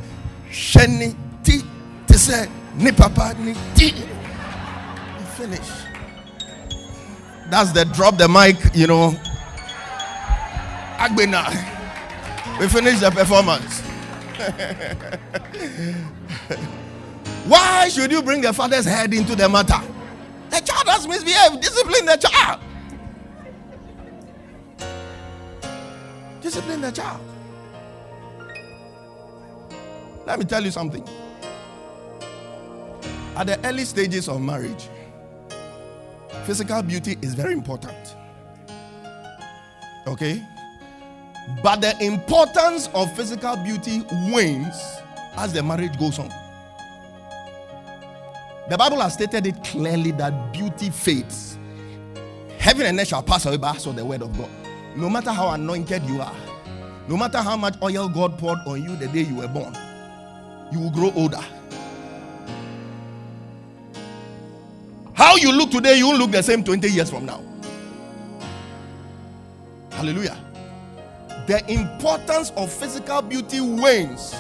sheni, 0.50 1.16
ti, 1.42 1.62
they 2.06 2.16
say, 2.16 2.48
ni 2.76 2.92
papa, 2.92 3.34
ti. 3.74 3.94
Finish. 5.42 5.70
That's 7.50 7.72
the 7.72 7.84
drop 7.84 8.16
the 8.16 8.28
mic, 8.28 8.56
you 8.76 8.86
know. 8.86 9.10
Agbena. 10.98 11.50
We 12.60 12.68
finish 12.68 13.00
the 13.00 13.10
performance. 13.10 13.80
Why 17.48 17.88
should 17.88 18.12
you 18.12 18.22
bring 18.22 18.42
the 18.42 18.52
father's 18.52 18.84
head 18.84 19.12
into 19.12 19.34
the 19.34 19.48
matter? 19.48 19.80
The 20.50 20.60
child 20.60 20.86
has 20.86 21.08
misbehaved. 21.08 21.60
Discipline 21.60 22.06
the 22.06 22.16
child. 22.18 22.60
Discipline 26.40 26.82
the 26.82 26.92
child. 26.92 27.20
Let 30.24 30.38
me 30.38 30.44
tell 30.44 30.62
you 30.62 30.70
something. 30.70 31.04
At 33.34 33.48
the 33.48 33.58
early 33.66 33.84
stages 33.84 34.28
of 34.28 34.40
marriage, 34.40 34.88
physical 36.44 36.82
beauty 36.82 37.16
is 37.22 37.34
very 37.34 37.52
important. 37.52 38.16
Okay? 40.06 40.42
But 41.62 41.80
the 41.80 41.96
importance 42.04 42.88
of 42.94 43.14
physical 43.16 43.56
beauty 43.56 44.02
wanes 44.30 44.76
as 45.36 45.52
the 45.52 45.62
marriage 45.62 45.98
goes 45.98 46.18
on. 46.18 46.28
The 48.68 48.78
Bible 48.78 49.00
has 49.00 49.14
stated 49.14 49.46
it 49.46 49.62
clearly 49.64 50.12
that 50.12 50.52
beauty 50.52 50.90
fades. 50.90 51.58
Heaven 52.58 52.86
and 52.86 52.98
earth 53.00 53.08
shall 53.08 53.22
pass 53.22 53.44
away, 53.44 53.56
but 53.56 53.80
so 53.80 53.92
the 53.92 54.04
word 54.04 54.22
of 54.22 54.36
God. 54.38 54.48
No 54.96 55.10
matter 55.10 55.32
how 55.32 55.50
anointed 55.50 56.02
you 56.04 56.20
are, 56.20 56.34
no 57.08 57.16
matter 57.16 57.38
how 57.38 57.56
much 57.56 57.74
oil 57.82 58.08
God 58.08 58.38
poured 58.38 58.58
on 58.66 58.82
you 58.82 58.94
the 58.96 59.08
day 59.08 59.22
you 59.22 59.36
were 59.36 59.48
born, 59.48 59.76
you 60.70 60.78
will 60.78 60.90
grow 60.90 61.12
older. 61.14 61.44
How 65.14 65.36
you 65.36 65.52
look 65.52 65.70
today, 65.70 65.98
you 65.98 66.06
won't 66.06 66.18
look 66.18 66.30
the 66.30 66.42
same 66.42 66.64
20 66.64 66.88
years 66.88 67.10
from 67.10 67.26
now. 67.26 67.42
Hallelujah. 69.90 70.36
The 71.46 71.62
importance 71.70 72.50
of 72.56 72.72
physical 72.72 73.20
beauty 73.22 73.60
wanes. 73.60 74.34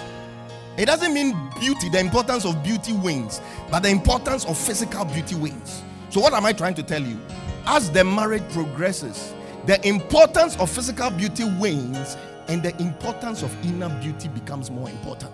It 0.78 0.86
doesn't 0.86 1.12
mean 1.12 1.36
beauty, 1.60 1.90
the 1.90 2.00
importance 2.00 2.46
of 2.46 2.62
beauty 2.62 2.94
wanes, 2.94 3.40
but 3.70 3.82
the 3.82 3.90
importance 3.90 4.46
of 4.46 4.56
physical 4.56 5.04
beauty 5.04 5.34
wanes. 5.34 5.82
So, 6.08 6.20
what 6.20 6.32
am 6.32 6.46
I 6.46 6.52
trying 6.52 6.74
to 6.74 6.82
tell 6.82 7.02
you? 7.02 7.18
As 7.66 7.90
the 7.90 8.02
marriage 8.04 8.42
progresses, 8.52 9.34
the 9.66 9.86
importance 9.86 10.56
of 10.56 10.70
physical 10.70 11.10
beauty 11.10 11.44
wanes 11.58 12.16
and 12.48 12.62
the 12.62 12.76
importance 12.82 13.42
of 13.42 13.54
inner 13.64 13.88
beauty 14.00 14.28
becomes 14.28 14.70
more 14.70 14.88
important. 14.88 15.32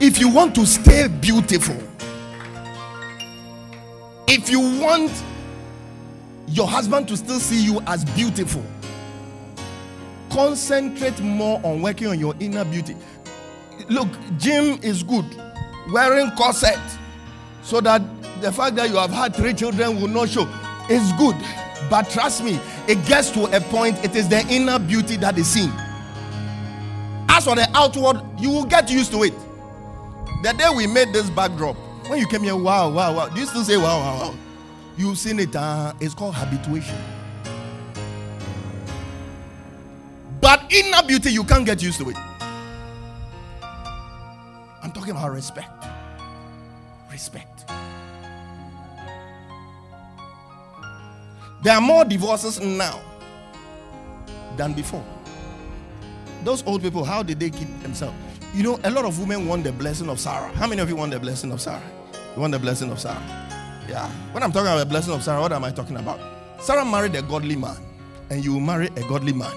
If 0.00 0.18
you 0.18 0.28
want 0.28 0.54
to 0.56 0.66
stay 0.66 1.08
beautiful, 1.08 1.76
if 4.34 4.50
you 4.50 4.58
want 4.58 5.12
your 6.48 6.66
husband 6.66 7.06
to 7.06 7.16
still 7.16 7.38
see 7.38 7.64
you 7.64 7.80
as 7.86 8.04
beautiful, 8.16 8.64
concentrate 10.28 11.20
more 11.20 11.60
on 11.62 11.80
working 11.80 12.08
on 12.08 12.18
your 12.18 12.34
inner 12.40 12.64
beauty. 12.64 12.96
Look, 13.88 14.08
gym 14.36 14.80
is 14.82 15.04
good, 15.04 15.24
wearing 15.92 16.32
corset 16.32 16.80
so 17.62 17.80
that 17.82 18.02
the 18.40 18.50
fact 18.50 18.74
that 18.74 18.90
you 18.90 18.96
have 18.96 19.10
had 19.10 19.36
three 19.36 19.54
children 19.54 20.00
will 20.00 20.08
not 20.08 20.28
show 20.28 20.48
is 20.90 21.12
good. 21.12 21.36
But 21.88 22.10
trust 22.10 22.42
me, 22.42 22.58
it 22.88 23.06
gets 23.06 23.30
to 23.32 23.44
a 23.56 23.60
point, 23.60 24.04
it 24.04 24.16
is 24.16 24.28
the 24.28 24.44
inner 24.48 24.80
beauty 24.80 25.16
that 25.18 25.38
is 25.38 25.46
seen. 25.46 25.70
As 27.28 27.44
for 27.44 27.54
the 27.54 27.68
outward, 27.74 28.20
you 28.40 28.50
will 28.50 28.64
get 28.64 28.90
used 28.90 29.12
to 29.12 29.22
it. 29.22 29.34
The 30.42 30.52
day 30.58 30.68
we 30.76 30.88
made 30.88 31.12
this 31.12 31.30
backdrop, 31.30 31.76
when 32.08 32.18
you 32.18 32.26
came 32.26 32.42
here, 32.42 32.56
wow, 32.56 32.88
wow, 32.90 33.14
wow. 33.14 33.28
Do 33.28 33.40
you 33.40 33.46
still 33.46 33.64
say 33.64 33.76
wow, 33.76 33.98
wow, 33.98 34.18
wow? 34.20 34.34
You've 34.96 35.18
seen 35.18 35.40
it, 35.40 35.54
uh, 35.56 35.92
it's 36.00 36.14
called 36.14 36.34
habituation. 36.34 36.98
But 40.40 40.72
inner 40.72 41.02
beauty, 41.06 41.30
you 41.30 41.44
can't 41.44 41.64
get 41.64 41.82
used 41.82 41.98
to 42.00 42.10
it. 42.10 42.16
I'm 44.82 44.92
talking 44.92 45.12
about 45.12 45.32
respect. 45.32 45.84
Respect. 47.10 47.64
There 51.62 51.74
are 51.74 51.80
more 51.80 52.04
divorces 52.04 52.60
now 52.60 53.00
than 54.56 54.74
before. 54.74 55.04
Those 56.44 56.62
old 56.66 56.82
people, 56.82 57.04
how 57.04 57.22
did 57.22 57.40
they 57.40 57.48
keep 57.48 57.68
themselves? 57.80 58.14
You 58.54 58.62
know, 58.62 58.78
a 58.84 58.90
lot 58.90 59.04
of 59.04 59.18
women 59.18 59.48
want 59.48 59.64
the 59.64 59.72
blessing 59.72 60.08
of 60.08 60.20
Sarah. 60.20 60.48
How 60.54 60.68
many 60.68 60.80
of 60.80 60.88
you 60.88 60.94
want 60.94 61.10
the 61.10 61.18
blessing 61.18 61.50
of 61.50 61.60
Sarah? 61.60 61.82
You 62.36 62.40
want 62.40 62.52
the 62.52 62.58
blessing 62.60 62.88
of 62.88 63.00
Sarah? 63.00 63.20
Yeah. 63.88 64.08
When 64.30 64.44
I'm 64.44 64.52
talking 64.52 64.68
about 64.68 64.78
the 64.78 64.86
blessing 64.86 65.12
of 65.12 65.24
Sarah, 65.24 65.40
what 65.40 65.50
am 65.50 65.64
I 65.64 65.72
talking 65.72 65.96
about? 65.96 66.20
Sarah 66.60 66.84
married 66.84 67.16
a 67.16 67.22
godly 67.22 67.56
man, 67.56 67.76
and 68.30 68.44
you 68.44 68.52
will 68.52 68.60
marry 68.60 68.86
a 68.94 69.00
godly 69.08 69.32
man. 69.32 69.52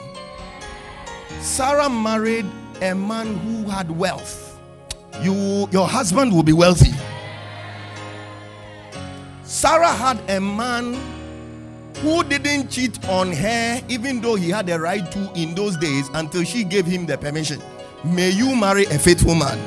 Sarah 1.41 1.87
married 1.87 2.47
a 2.81 2.95
man 2.95 3.37
who 3.37 3.69
had 3.69 3.91
wealth. 3.91 4.59
You, 5.21 5.67
your 5.71 5.87
husband 5.87 6.33
will 6.33 6.41
be 6.41 6.53
wealthy. 6.53 6.91
Sarah 9.43 9.93
had 9.93 10.27
a 10.27 10.41
man 10.41 10.99
who 11.97 12.23
didn't 12.23 12.71
cheat 12.71 13.07
on 13.07 13.31
her, 13.31 13.79
even 13.89 14.21
though 14.21 14.33
he 14.33 14.49
had 14.49 14.65
the 14.65 14.79
right 14.79 15.11
to 15.11 15.31
in 15.35 15.53
those 15.53 15.77
days, 15.77 16.09
until 16.15 16.43
she 16.43 16.63
gave 16.63 16.87
him 16.87 17.05
the 17.05 17.15
permission. 17.15 17.61
May 18.07 18.29
you 18.29 18.55
marry 18.55 18.85
a 18.85 18.97
faithful 18.97 19.35
man. 19.35 19.57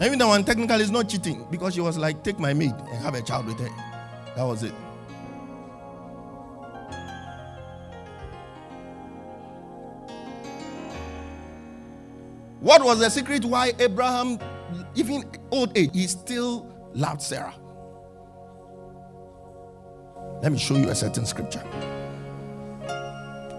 Even 0.00 0.18
that 0.20 0.26
one 0.26 0.44
technically 0.44 0.82
is 0.82 0.92
not 0.92 1.08
cheating 1.08 1.44
because 1.50 1.74
she 1.74 1.80
was 1.80 1.98
like, 1.98 2.22
take 2.22 2.38
my 2.38 2.54
maid 2.54 2.72
and 2.72 2.98
have 3.02 3.14
a 3.14 3.22
child 3.22 3.46
with 3.46 3.58
her. 3.58 3.68
That 4.36 4.44
was 4.44 4.62
it. 4.62 4.72
What 12.60 12.84
was 12.84 13.00
the 13.00 13.08
secret 13.10 13.44
why 13.44 13.72
Abraham, 13.80 14.38
even 14.94 15.24
old 15.50 15.76
age, 15.76 15.90
he 15.92 16.06
still 16.06 16.72
loved 16.94 17.22
Sarah? 17.22 17.54
Let 20.42 20.52
me 20.52 20.58
show 20.58 20.76
you 20.76 20.88
a 20.90 20.94
certain 20.94 21.26
scripture. 21.26 21.64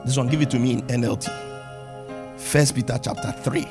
This 0.06 0.16
one, 0.16 0.28
give 0.28 0.42
it 0.42 0.50
to 0.52 0.60
me 0.60 0.72
in 0.72 0.82
NLT. 0.84 1.49
First 2.40 2.74
Peter 2.74 2.98
chapter 3.00 3.32
3, 3.32 3.68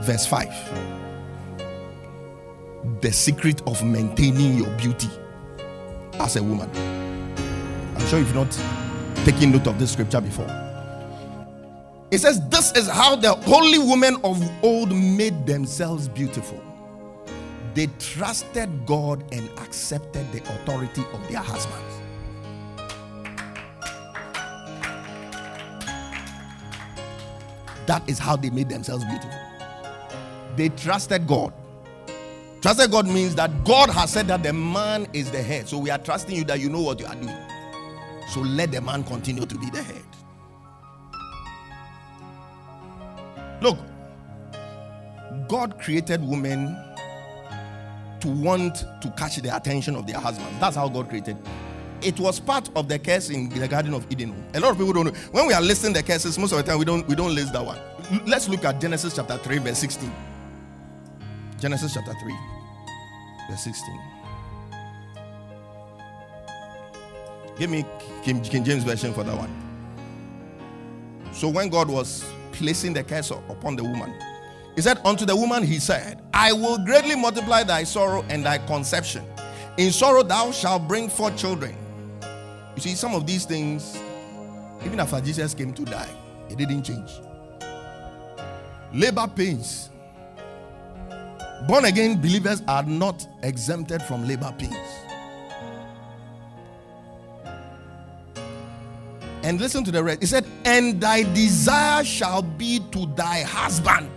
verse 0.00 0.26
5. 0.26 0.48
The 3.02 3.12
secret 3.12 3.60
of 3.66 3.84
maintaining 3.84 4.56
your 4.56 4.70
beauty 4.78 5.10
as 6.14 6.36
a 6.36 6.42
woman. 6.42 6.70
I'm 7.94 8.06
sure 8.06 8.18
you've 8.20 8.34
not 8.34 8.50
taken 9.26 9.52
note 9.52 9.66
of 9.66 9.78
this 9.78 9.92
scripture 9.92 10.22
before. 10.22 10.48
It 12.10 12.20
says, 12.20 12.40
This 12.48 12.72
is 12.72 12.88
how 12.88 13.16
the 13.16 13.34
holy 13.34 13.78
women 13.78 14.16
of 14.24 14.42
old 14.64 14.90
made 14.92 15.46
themselves 15.46 16.08
beautiful. 16.08 16.62
They 17.74 17.88
trusted 17.98 18.86
God 18.86 19.24
and 19.32 19.50
accepted 19.58 20.30
the 20.32 20.38
authority 20.54 21.04
of 21.12 21.28
their 21.28 21.40
husbands. 21.40 21.85
That 27.86 28.08
is 28.08 28.18
how 28.18 28.36
they 28.36 28.50
made 28.50 28.68
themselves 28.68 29.04
beautiful. 29.04 29.38
They 30.56 30.70
trusted 30.70 31.26
God. 31.26 31.52
Trusted 32.62 32.90
God 32.90 33.06
means 33.06 33.34
that 33.36 33.64
God 33.64 33.90
has 33.90 34.10
said 34.10 34.26
that 34.28 34.42
the 34.42 34.52
man 34.52 35.06
is 35.12 35.30
the 35.30 35.42
head. 35.42 35.68
So 35.68 35.78
we 35.78 35.90
are 35.90 35.98
trusting 35.98 36.34
you 36.34 36.44
that 36.44 36.58
you 36.58 36.68
know 36.68 36.80
what 36.80 36.98
you 36.98 37.06
are 37.06 37.14
doing. 37.14 37.36
So 38.30 38.40
let 38.40 38.72
the 38.72 38.80
man 38.80 39.04
continue 39.04 39.46
to 39.46 39.58
be 39.58 39.70
the 39.70 39.82
head. 39.82 40.02
Look, 43.62 43.78
God 45.48 45.78
created 45.80 46.26
women 46.26 46.76
to 48.20 48.28
want 48.28 48.84
to 49.00 49.14
catch 49.16 49.36
the 49.36 49.54
attention 49.54 49.94
of 49.94 50.06
their 50.06 50.18
husbands. 50.18 50.58
That's 50.58 50.76
how 50.76 50.88
God 50.88 51.08
created. 51.08 51.36
It 52.06 52.20
was 52.20 52.38
part 52.38 52.70
of 52.76 52.88
the 52.88 53.00
curse 53.00 53.30
in 53.30 53.48
the 53.48 53.66
Garden 53.66 53.92
of 53.92 54.06
Eden. 54.12 54.32
A 54.54 54.60
lot 54.60 54.70
of 54.70 54.78
people 54.78 54.92
don't 54.92 55.06
know. 55.06 55.12
When 55.32 55.48
we 55.48 55.52
are 55.54 55.60
listing 55.60 55.92
the 55.92 56.04
curses, 56.04 56.38
most 56.38 56.52
of 56.52 56.58
the 56.58 56.62
time 56.62 56.78
we 56.78 56.84
don't 56.84 57.04
we 57.08 57.16
don't 57.16 57.34
list 57.34 57.52
that 57.52 57.66
one. 57.66 57.80
Let's 58.24 58.48
look 58.48 58.64
at 58.64 58.80
Genesis 58.80 59.16
chapter 59.16 59.36
3, 59.38 59.58
verse 59.58 59.78
16. 59.78 60.12
Genesis 61.58 61.94
chapter 61.94 62.12
3, 62.12 62.34
verse 63.50 63.64
16. 63.64 64.00
Give 67.58 67.70
me 67.70 67.84
King, 68.22 68.40
King 68.40 68.62
James 68.62 68.84
Version 68.84 69.12
for 69.12 69.24
that 69.24 69.36
one. 69.36 69.50
So 71.32 71.48
when 71.48 71.68
God 71.70 71.88
was 71.88 72.24
placing 72.52 72.92
the 72.92 73.02
curse 73.02 73.32
upon 73.32 73.74
the 73.74 73.82
woman, 73.82 74.14
he 74.76 74.82
said, 74.82 75.00
Unto 75.04 75.26
the 75.26 75.34
woman, 75.34 75.64
he 75.64 75.80
said, 75.80 76.22
I 76.32 76.52
will 76.52 76.78
greatly 76.78 77.16
multiply 77.16 77.64
thy 77.64 77.82
sorrow 77.82 78.24
and 78.28 78.46
thy 78.46 78.58
conception. 78.58 79.24
In 79.76 79.90
sorrow 79.90 80.22
thou 80.22 80.52
shalt 80.52 80.86
bring 80.86 81.08
forth 81.08 81.36
children. 81.36 81.76
You 82.76 82.82
see, 82.82 82.94
some 82.94 83.14
of 83.14 83.26
these 83.26 83.46
things, 83.46 83.98
even 84.84 85.00
after 85.00 85.18
Jesus 85.20 85.54
came 85.54 85.72
to 85.72 85.84
die, 85.84 86.10
it 86.50 86.58
didn't 86.58 86.82
change. 86.82 87.10
Labor 88.92 89.26
pains. 89.34 89.88
Born 91.66 91.86
again 91.86 92.20
believers 92.20 92.62
are 92.68 92.82
not 92.82 93.26
exempted 93.42 94.02
from 94.02 94.28
labor 94.28 94.54
pains. 94.58 94.76
And 99.42 99.60
listen 99.60 99.82
to 99.84 99.90
the 99.90 100.02
rest. 100.04 100.20
He 100.20 100.26
said, 100.26 100.44
And 100.64 101.00
thy 101.00 101.22
desire 101.32 102.04
shall 102.04 102.42
be 102.42 102.80
to 102.90 103.06
thy 103.14 103.42
husband. 103.42 104.10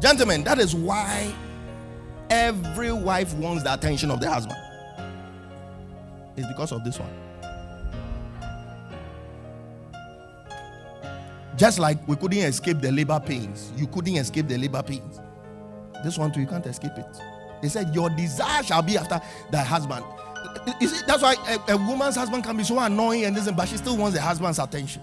Gentlemen, 0.00 0.44
that 0.44 0.58
is 0.58 0.74
why 0.74 1.34
every 2.30 2.92
wife 2.92 3.34
wants 3.34 3.64
the 3.64 3.72
attention 3.72 4.10
of 4.10 4.20
the 4.20 4.30
husband. 4.30 4.58
It's 6.36 6.46
because 6.48 6.72
of 6.72 6.84
this 6.84 6.98
one. 6.98 7.12
Just 11.56 11.78
like 11.78 12.06
we 12.06 12.16
couldn't 12.16 12.38
escape 12.38 12.80
the 12.80 12.92
labor 12.92 13.18
pains, 13.18 13.72
you 13.76 13.86
couldn't 13.86 14.16
escape 14.16 14.46
the 14.46 14.58
labor 14.58 14.82
pains. 14.82 15.20
This 16.04 16.18
one 16.18 16.30
too, 16.30 16.40
you 16.40 16.46
can't 16.46 16.66
escape 16.66 16.92
it. 16.96 17.20
He 17.62 17.68
said, 17.68 17.94
Your 17.94 18.10
desire 18.10 18.62
shall 18.62 18.82
be 18.82 18.98
after 18.98 19.20
thy 19.50 19.62
husband. 19.62 20.04
You 20.80 20.88
see, 20.88 21.04
that's 21.06 21.22
why 21.22 21.34
a, 21.68 21.72
a 21.72 21.76
woman's 21.76 22.16
husband 22.16 22.44
can 22.44 22.56
be 22.56 22.64
so 22.64 22.78
annoying 22.78 23.24
and 23.24 23.36
this, 23.36 23.50
but 23.50 23.68
she 23.68 23.76
still 23.78 23.96
wants 23.96 24.14
the 24.14 24.22
husband's 24.22 24.58
attention. 24.58 25.02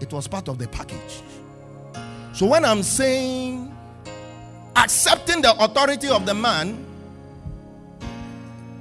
It 0.00 0.12
was 0.12 0.28
part 0.28 0.48
of 0.48 0.58
the 0.58 0.68
package. 0.68 1.22
So 2.32 2.46
when 2.46 2.64
I'm 2.64 2.82
saying 2.82 3.74
accepting 4.76 5.40
the 5.40 5.52
authority 5.62 6.08
of 6.08 6.26
the 6.26 6.34
man 6.34 6.85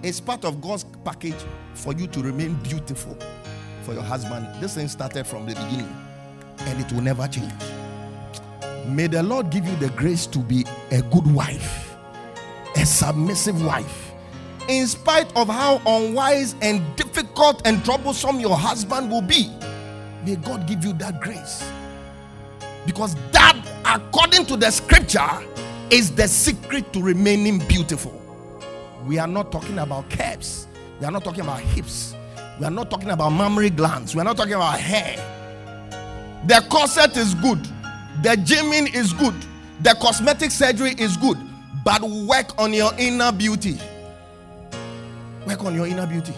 is 0.06 0.22
part 0.22 0.45
of 0.45 0.62
God's 0.62 0.86
package 1.03 1.36
for 1.74 1.91
you 1.93 2.06
to 2.08 2.22
remain 2.22 2.53
beautiful 2.62 3.18
for 3.82 3.93
your 3.93 4.03
husband. 4.03 4.47
This 4.62 4.76
thing 4.76 4.88
started 4.88 5.26
from 5.26 5.47
the 5.47 5.56
beginning 5.56 5.95
and 6.60 6.80
it 6.80 6.91
will 6.91 7.01
never 7.01 7.28
change. 7.28 7.51
May 8.88 9.08
the 9.08 9.24
Lord 9.24 9.49
give 9.49 9.66
you 9.68 9.76
the 9.78 9.89
grace 9.89 10.28
to 10.28 10.39
be 10.39 10.64
a 10.91 11.01
good 11.01 11.26
wife, 11.34 11.95
a 12.76 12.86
submissive 12.86 13.66
wife. 13.66 14.12
In 14.70 14.86
spite 14.86 15.36
of 15.36 15.47
how 15.47 15.82
unwise 15.88 16.53
and 16.62 16.82
difficult 16.95 17.66
and 17.66 17.84
troublesome 17.84 18.39
your 18.39 18.56
husband 18.56 19.10
will 19.10 19.24
be, 19.24 19.49
may 20.24 20.36
God 20.36 20.68
give 20.68 20.86
you 20.86 20.93
that 20.93 21.20
grace. 21.20 21.68
Because 22.86 23.16
that, 23.32 23.60
according 23.86 24.45
to 24.47 24.56
the 24.56 24.70
scripture, 24.70 25.28
is 25.89 26.12
the 26.12 26.28
secret 26.28 26.93
to 26.93 27.01
remaining 27.01 27.58
beautiful. 27.68 28.24
We 29.06 29.20
are 29.20 29.28
not 29.28 29.51
talking 29.51 29.78
about 29.78 30.10
caps. 30.10 30.68
We 30.99 31.06
are 31.06 31.12
not 31.12 31.24
talking 31.24 31.41
about 31.41 31.60
hips. 31.60 32.16
We 32.60 32.66
are 32.66 32.72
not 32.72 32.89
talking 32.89 33.10
about 33.10 33.30
mammary 33.32 33.70
glands. 33.70 34.16
We 34.16 34.22
are 34.22 34.24
not 34.24 34.38
talking 34.38 34.53
about 34.53 34.80
hair. 34.80 35.18
The 36.47 36.66
corset 36.70 37.16
is 37.18 37.34
good. 37.36 37.64
The 38.24 38.36
gymming 38.38 38.93
is 38.95 39.14
good. 39.14 39.36
The 39.82 39.95
cosmetic 40.01 40.51
surgery 40.51 40.95
is 40.97 41.18
good. 41.18 41.38
But 41.84 42.01
work 42.01 42.58
on 42.60 42.74
your 42.74 42.91
inner 42.97 43.32
beauty. 43.32 43.78
Work 45.45 45.64
on 45.64 45.76
your 45.76 45.86
inner 45.86 46.08
beauty. 46.08 46.34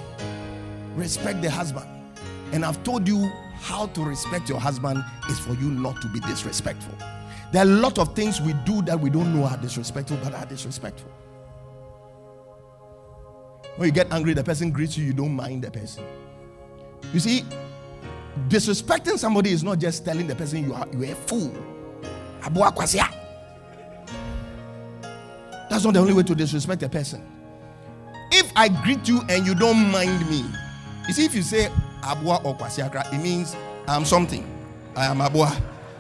Respect 0.96 1.42
the 1.42 1.50
husband. 1.50 1.88
And 2.52 2.66
I've 2.66 2.84
told 2.84 3.08
you 3.08 3.32
how 3.62 3.88
to 3.88 4.02
respect 4.04 4.50
your 4.50 4.60
husband 4.60 5.04
is 5.30 5.40
for 5.40 5.54
you 5.54 5.70
not 5.70 6.02
to 6.02 6.08
be 6.10 6.20
disrespectful. 6.22 6.96
There 7.54 7.62
are 7.62 7.68
a 7.68 7.74
lot 7.80 7.98
of 7.98 8.14
things 8.16 8.42
we 8.42 8.54
do 8.66 8.82
that 8.84 9.00
we 9.00 9.10
don't 9.10 9.34
know 9.34 9.46
are 9.46 9.58
disrespectful, 9.58 10.18
but 10.24 10.34
are 10.34 10.46
disrespectful. 10.46 11.12
When 13.78 13.88
you 13.88 13.94
get 13.94 14.12
angry, 14.12 14.34
the 14.34 14.44
person 14.44 14.72
greets 14.72 14.98
you, 14.98 15.06
you 15.06 15.14
don't 15.14 15.36
mind 15.36 15.64
the 15.64 15.72
person. 15.72 16.04
You 17.14 17.20
see, 17.20 17.46
disrespecting 18.50 19.18
somebody 19.18 19.52
is 19.52 19.64
not 19.64 19.80
just 19.80 20.04
telling 20.04 20.28
the 20.28 20.36
person 20.36 20.64
you 20.64 20.74
are 20.74 20.88
you 20.92 21.04
are 21.04 21.12
a 21.12 21.16
fool. 21.16 21.54
That's 25.70 25.84
not 25.84 25.94
the 25.94 26.00
only 26.00 26.14
way 26.14 26.24
to 26.24 26.34
disrespect 26.36 26.82
a 26.84 26.90
person. 26.90 27.22
If 28.32 28.52
I 28.56 28.68
greet 28.70 29.08
you 29.08 29.22
and 29.30 29.46
you 29.46 29.54
don't 29.54 29.92
mind 29.92 30.28
me, 30.30 30.44
you 31.08 31.14
see, 31.14 31.26
if 31.26 31.36
you 31.36 31.42
say 31.42 31.70
Abua 32.02 32.44
or 32.44 32.56
Kwasiakra, 32.58 33.14
it 33.14 33.22
means 33.22 33.56
I'm 33.88 34.06
something. 34.06 34.46
I 34.96 35.06
am 35.06 35.20
Abua. 35.20 35.56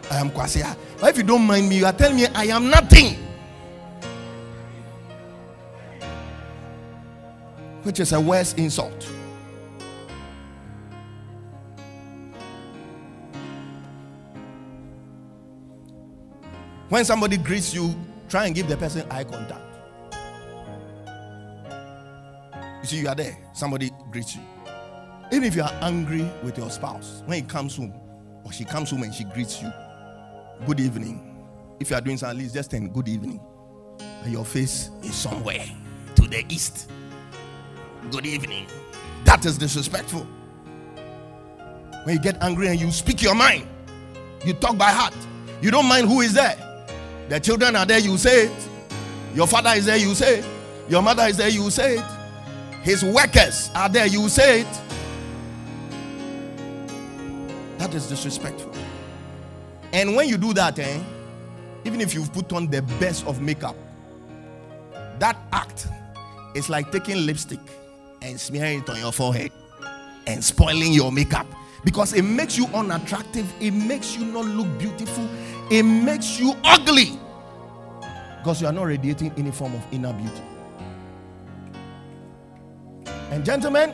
I 0.09 0.17
am 0.19 0.32
Kwasia. 0.32 0.75
But 0.99 1.11
if 1.11 1.17
you 1.17 1.23
don't 1.23 1.45
mind 1.45 1.69
me, 1.69 1.78
you 1.78 1.86
are 1.86 1.93
telling 1.93 2.15
me 2.15 2.25
I 2.28 2.45
am 2.45 2.69
nothing. 2.69 3.26
Which 7.88 8.01
is 8.01 8.11
a 8.11 8.19
worse 8.19 8.53
insult. 8.55 9.01
When 16.89 17.05
somebody 17.05 17.38
greets 17.38 17.73
you, 17.73 17.95
try 18.27 18.45
and 18.45 18.53
give 18.53 18.67
the 18.67 18.75
person 18.75 19.09
eye 19.09 19.23
contact. 19.23 19.61
You 22.81 22.88
see, 22.88 22.99
you 22.99 23.07
are 23.07 23.15
there, 23.15 23.38
somebody 23.53 23.91
greets 24.11 24.35
you. 24.35 24.41
Even 25.31 25.45
if 25.45 25.55
you 25.55 25.61
are 25.61 25.73
angry 25.79 26.29
with 26.43 26.57
your 26.57 26.69
spouse, 26.69 27.23
when 27.25 27.41
he 27.41 27.47
comes 27.47 27.77
home 27.77 27.93
or 28.43 28.51
she 28.51 28.65
comes 28.65 28.91
home 28.91 29.03
and 29.03 29.15
she 29.15 29.23
greets 29.23 29.61
you, 29.61 29.71
good 30.65 30.81
evening. 30.81 31.38
If 31.79 31.91
you 31.91 31.95
are 31.95 32.01
doing 32.01 32.17
something, 32.17 32.38
at 32.38 32.43
least 32.43 32.53
just 32.53 32.69
saying 32.69 32.91
good 32.91 33.07
evening. 33.07 33.39
And 34.23 34.33
your 34.33 34.43
face 34.43 34.89
is 35.03 35.15
somewhere 35.15 35.65
to 36.15 36.27
the 36.27 36.43
east. 36.49 36.91
Good 38.11 38.25
evening. 38.25 38.67
That 39.25 39.45
is 39.45 39.57
disrespectful. 39.57 40.25
When 42.03 42.15
you 42.15 42.21
get 42.21 42.41
angry 42.41 42.67
and 42.69 42.79
you 42.79 42.89
speak 42.91 43.21
your 43.21 43.35
mind, 43.35 43.67
you 44.45 44.53
talk 44.53 44.77
by 44.77 44.91
heart. 44.91 45.13
You 45.61 45.71
don't 45.71 45.87
mind 45.87 46.07
who 46.07 46.21
is 46.21 46.33
there. 46.33 46.55
The 47.27 47.37
children 47.39 47.75
are 47.75 47.85
there, 47.85 47.99
you 47.99 48.17
say 48.17 48.45
it. 48.45 48.69
Your 49.35 49.45
father 49.45 49.71
is 49.71 49.85
there, 49.87 49.97
you 49.97 50.15
say 50.15 50.39
it. 50.39 50.45
Your 50.87 51.01
mother 51.01 51.23
is 51.23 51.35
there, 51.35 51.49
you 51.49 51.69
say 51.69 51.97
it. 51.97 52.05
His 52.81 53.03
workers 53.03 53.69
are 53.75 53.89
there, 53.89 54.07
you 54.07 54.29
say 54.29 54.61
it. 54.61 54.81
That 57.77 57.93
is 57.93 58.07
disrespectful. 58.07 58.71
And 59.91 60.15
when 60.15 60.29
you 60.29 60.37
do 60.37 60.53
that, 60.53 60.79
eh, 60.79 60.99
even 61.83 61.99
if 61.99 62.13
you've 62.13 62.31
put 62.31 62.53
on 62.53 62.67
the 62.67 62.83
best 63.01 63.27
of 63.27 63.41
makeup, 63.41 63.75
that 65.19 65.35
act 65.51 65.87
is 66.55 66.69
like 66.69 66.89
taking 66.93 67.25
lipstick 67.25 67.59
and 68.28 68.39
smearing 68.39 68.80
it 68.80 68.89
on 68.89 68.99
your 68.99 69.13
forehead 69.13 69.51
and 70.28 70.43
spoiling 70.43 70.91
your 70.91 71.11
makeup 71.11 71.47
because 71.86 72.13
it 72.13 72.23
makes 72.23 72.57
you 72.57 72.65
unattractive, 72.67 73.51
it 73.61 73.71
makes 73.71 74.17
you 74.17 74.25
not 74.25 74.45
look 74.45 74.67
beautiful, 74.78 75.28
it 75.71 75.84
makes 75.84 76.38
you 76.39 76.53
ugly 76.63 77.17
because 78.39 78.61
you 78.61 78.67
are 78.67 78.73
not 78.73 78.84
radiating 78.84 79.32
any 79.38 79.51
form 79.51 79.73
of 79.73 79.82
inner 79.93 80.11
beauty. 80.13 80.41
And, 83.32 83.43
gentlemen, 83.45 83.93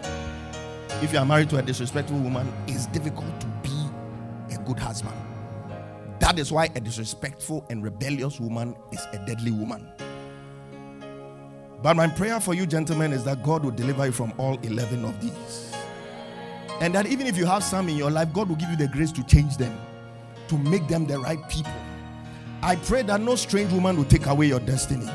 if 1.02 1.14
you 1.14 1.20
are 1.20 1.26
married 1.26 1.50
to 1.52 1.58
a 1.58 1.62
disrespectful 1.62 2.18
woman, 2.20 2.52
it's 2.68 2.88
difficult 2.88 3.40
to 3.42 3.48
be 3.62 4.56
a 4.56 4.58
good 4.60 4.80
husband. 4.80 5.16
That 6.20 6.40
is 6.40 6.52
why 6.52 6.70
a 6.76 6.80
disrespectful 6.80 7.66
and 7.70 7.84
rebellious 7.84 8.40
woman 8.40 8.76
is 8.92 9.06
a 9.12 9.24
deadly 9.26 9.52
woman. 9.52 9.88
But 11.84 11.98
my 11.98 12.08
prayer 12.08 12.40
for 12.40 12.54
you, 12.54 12.66
gentlemen, 12.66 13.12
is 13.12 13.26
that 13.26 13.44
God 13.44 13.66
will 13.66 13.72
deliver 13.72 14.06
you 14.06 14.14
from 14.14 14.34
all 14.38 14.58
11 14.60 15.04
of 15.04 15.20
these. 15.22 15.74
And 16.80 16.96
that 16.96 17.08
even 17.08 17.28
if 17.28 17.38
you 17.38 17.46
have 17.46 17.64
some 17.64 17.90
in 17.90 17.98
your 17.98 18.10
life, 18.10 18.32
God 18.32 18.48
will 18.48 18.56
give 18.56 18.70
you 18.70 18.78
the 18.78 18.88
grace 18.88 19.12
to 19.12 19.24
change 19.26 19.58
them, 19.58 19.78
to 20.48 20.58
make 20.58 20.88
them 20.88 21.06
the 21.06 21.20
right 21.20 21.40
people. 21.50 21.74
I 22.62 22.78
pray 22.78 23.02
that 23.04 23.20
no 23.20 23.36
strange 23.36 23.74
woman 23.74 23.98
will 23.98 24.06
take 24.06 24.28
away 24.28 24.48
your 24.48 24.62
destiny. 24.62 25.10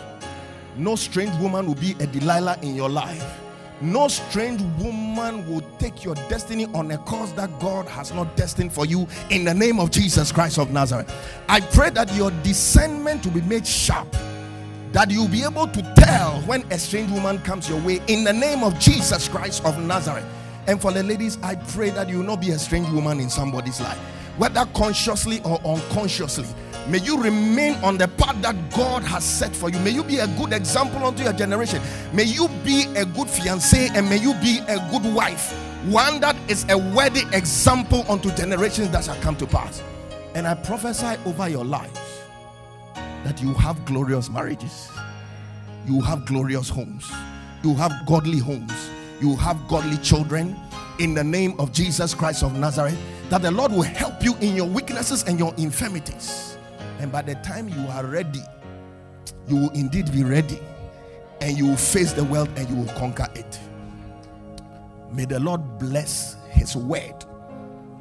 No 0.77 0.95
strange 0.95 1.35
woman 1.41 1.67
will 1.67 1.75
be 1.75 1.93
a 2.01 2.07
Delilah 2.07 2.59
in 2.61 2.77
your 2.77 2.91
life. 2.91 3.41
No 3.81 4.09
strange 4.09 4.61
woman 4.79 5.49
will 5.49 5.63
take 5.79 6.05
your 6.05 6.17
destiny 6.29 6.67
on 6.75 6.91
a 6.91 6.99
course 6.99 7.33
that 7.33 7.59
God 7.61 7.87
has 7.89 8.13
not 8.13 8.37
destined 8.37 8.73
for 8.73 8.85
you 8.85 9.09
in 9.31 9.45
the 9.45 9.55
name 9.55 9.81
of 9.81 9.91
Jesus 9.91 10.33
Christ 10.33 10.59
of 10.59 10.71
Nazareth. 10.71 11.11
I 11.49 11.61
pray 11.61 11.89
that 11.91 12.13
your 12.15 12.31
discernment 12.43 13.25
will 13.25 13.33
be 13.33 13.41
made 13.43 13.67
sharp, 13.67 14.15
that 14.93 15.11
you'll 15.11 15.29
be 15.29 15.43
able 15.43 15.67
to 15.69 15.95
tell 15.97 16.41
when 16.43 16.63
a 16.73 16.79
strange 16.79 17.11
woman 17.11 17.39
comes 17.41 17.69
your 17.69 17.81
way 17.83 18.01
in 18.07 18.25
the 18.25 18.33
name 18.33 18.63
of 18.63 18.79
Jesus 18.79 19.29
Christ 19.29 19.65
of 19.65 19.79
Nazareth. 19.79 20.25
And 20.67 20.81
for 20.81 20.93
the 20.93 21.03
ladies, 21.03 21.39
I 21.43 21.57
pray 21.57 21.91
that 21.91 22.09
you 22.09 22.19
will 22.19 22.25
not 22.25 22.41
be 22.41 22.51
a 22.51 22.59
strange 22.59 22.89
woman 22.91 23.21
in 23.21 23.31
somebody's 23.31 23.81
life, 23.81 23.99
whether 24.37 24.65
consciously 24.75 25.41
or 25.45 25.61
unconsciously. 25.65 26.47
May 26.89 26.99
you 26.99 27.23
remain 27.23 27.75
on 27.85 27.99
the 27.99 28.09
path 28.09 28.41
that 28.43 28.57
God 28.71 29.03
has 29.03 29.25
set 29.25 29.55
for 29.55 29.69
you. 29.71 29.79
May 29.81 29.91
you 29.91 30.03
be 30.03 30.19
a 30.19 30.27
good 30.39 30.53
example 30.53 31.05
unto 31.05 31.23
your 31.23 31.35
generation. 31.35 31.83
May 32.15 32.25
you 32.25 32.49
be 32.65 32.85
a 32.97 33.05
good 33.05 33.29
fiancé 33.29 33.91
and 33.95 34.09
may 34.09 34.17
you 34.17 34.33
be 34.35 34.61
a 34.69 34.79
good 34.91 35.05
wife. 35.15 35.53
One 35.87 36.21
that 36.21 36.37
is 36.49 36.65
a 36.71 36.79
worthy 36.79 37.25
example 37.37 38.05
unto 38.09 38.35
generations 38.35 38.91
that 38.91 39.05
shall 39.05 39.21
come 39.21 39.37
to 39.37 39.47
pass. 39.47 39.83
And 40.35 40.47
I 40.47 40.55
prophesy 40.55 41.21
over 41.27 41.49
your 41.49 41.65
lives 41.65 42.08
that 43.29 43.43
you 43.43 43.53
have 43.53 43.85
glorious 43.85 44.31
marriages, 44.31 44.91
you 45.87 46.01
have 46.01 46.25
glorious 46.25 46.71
homes, 46.71 47.13
you 47.63 47.75
have 47.75 47.93
godly 48.07 48.39
homes, 48.39 48.73
you 49.21 49.37
have 49.37 49.69
godly 49.69 49.99
children 49.99 50.57
in 50.99 51.13
the 51.13 51.23
name 51.23 51.55
of 51.61 51.71
Jesus 51.71 52.15
Christ 52.15 52.43
of 52.43 52.57
Nazareth. 52.57 52.99
That 53.29 53.43
the 53.43 53.51
Lord 53.51 53.71
will 53.71 53.83
help 53.83 54.25
you 54.25 54.35
in 54.37 54.57
your 54.57 54.65
weaknesses 54.65 55.25
and 55.25 55.39
your 55.39 55.55
infirmities. 55.59 56.57
And 57.01 57.13
by 57.13 57.21
the 57.21 57.35
time 57.35 57.69
you 57.69 57.87
are 57.89 58.07
ready, 58.07 58.41
you 59.47 59.57
will 59.57 59.71
indeed 59.73 60.11
be 60.11 60.25
ready 60.25 60.59
and 61.43 61.59
you 61.59 61.67
will 61.67 61.77
face 61.77 62.15
the 62.15 62.25
world 62.25 62.49
and 62.57 62.67
you 62.71 62.77
will 62.77 62.95
conquer 62.95 63.29
it. 63.35 63.61
May 65.13 65.27
the 65.27 65.39
Lord 65.39 65.79
bless 65.79 66.37
his 66.49 66.75
word 66.75 67.27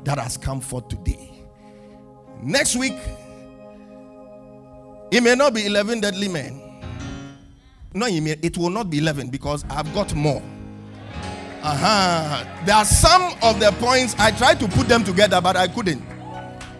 that 0.06 0.20
has 0.20 0.38
come 0.38 0.62
forth 0.62 0.88
today. 0.88 1.30
Next 2.42 2.78
week, 2.78 2.96
it 5.12 5.22
may 5.22 5.36
not 5.36 5.54
be 5.54 5.66
11 5.66 6.02
deadly 6.02 6.28
men. 6.28 6.62
No, 7.94 8.06
it 8.06 8.22
may, 8.22 8.32
it 8.42 8.58
will 8.58 8.70
not 8.70 8.90
be 8.90 9.00
11 9.00 9.30
because 9.30 9.66
I've 9.70 9.92
got 9.94 10.14
more. 10.14 10.42
Uh-huh. 11.64 12.46
There 12.66 12.76
are 12.76 12.86
some 12.86 13.34
of 13.42 13.60
the 13.60 13.72
points 13.80 14.16
I 14.20 14.32
tried 14.32 14.60
to 14.60 14.68
put 14.68 14.88
them 14.88 15.04
together, 15.04 15.42
but 15.42 15.56
I 15.56 15.68
couldn't. 15.68 16.04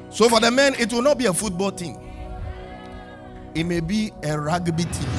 So 0.10 0.30
for 0.30 0.40
the 0.40 0.52
men, 0.52 0.76
it 0.76 0.94
will 0.94 1.02
not 1.02 1.18
be 1.18 1.26
a 1.26 1.34
football 1.34 1.72
team. 1.72 1.98
It 3.56 3.64
may 3.64 3.80
be 3.80 4.12
a 4.24 4.40
rugby 4.40 4.84
team. 4.84 5.10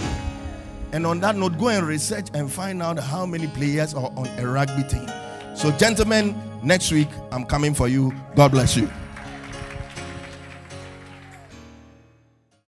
And 0.92 1.06
on 1.06 1.20
that 1.20 1.36
note, 1.36 1.58
go 1.58 1.68
and 1.68 1.86
research 1.86 2.28
and 2.34 2.50
find 2.50 2.82
out 2.82 2.98
how 2.98 3.26
many 3.26 3.46
players 3.48 3.94
are 3.94 4.10
on 4.16 4.26
a 4.38 4.46
rugby 4.46 4.84
team. 4.84 5.06
So, 5.54 5.70
gentlemen, 5.72 6.40
next 6.62 6.92
week 6.92 7.08
I'm 7.32 7.44
coming 7.44 7.74
for 7.74 7.88
you. 7.88 8.14
God 8.36 8.52
bless 8.52 8.76
you. 8.76 8.88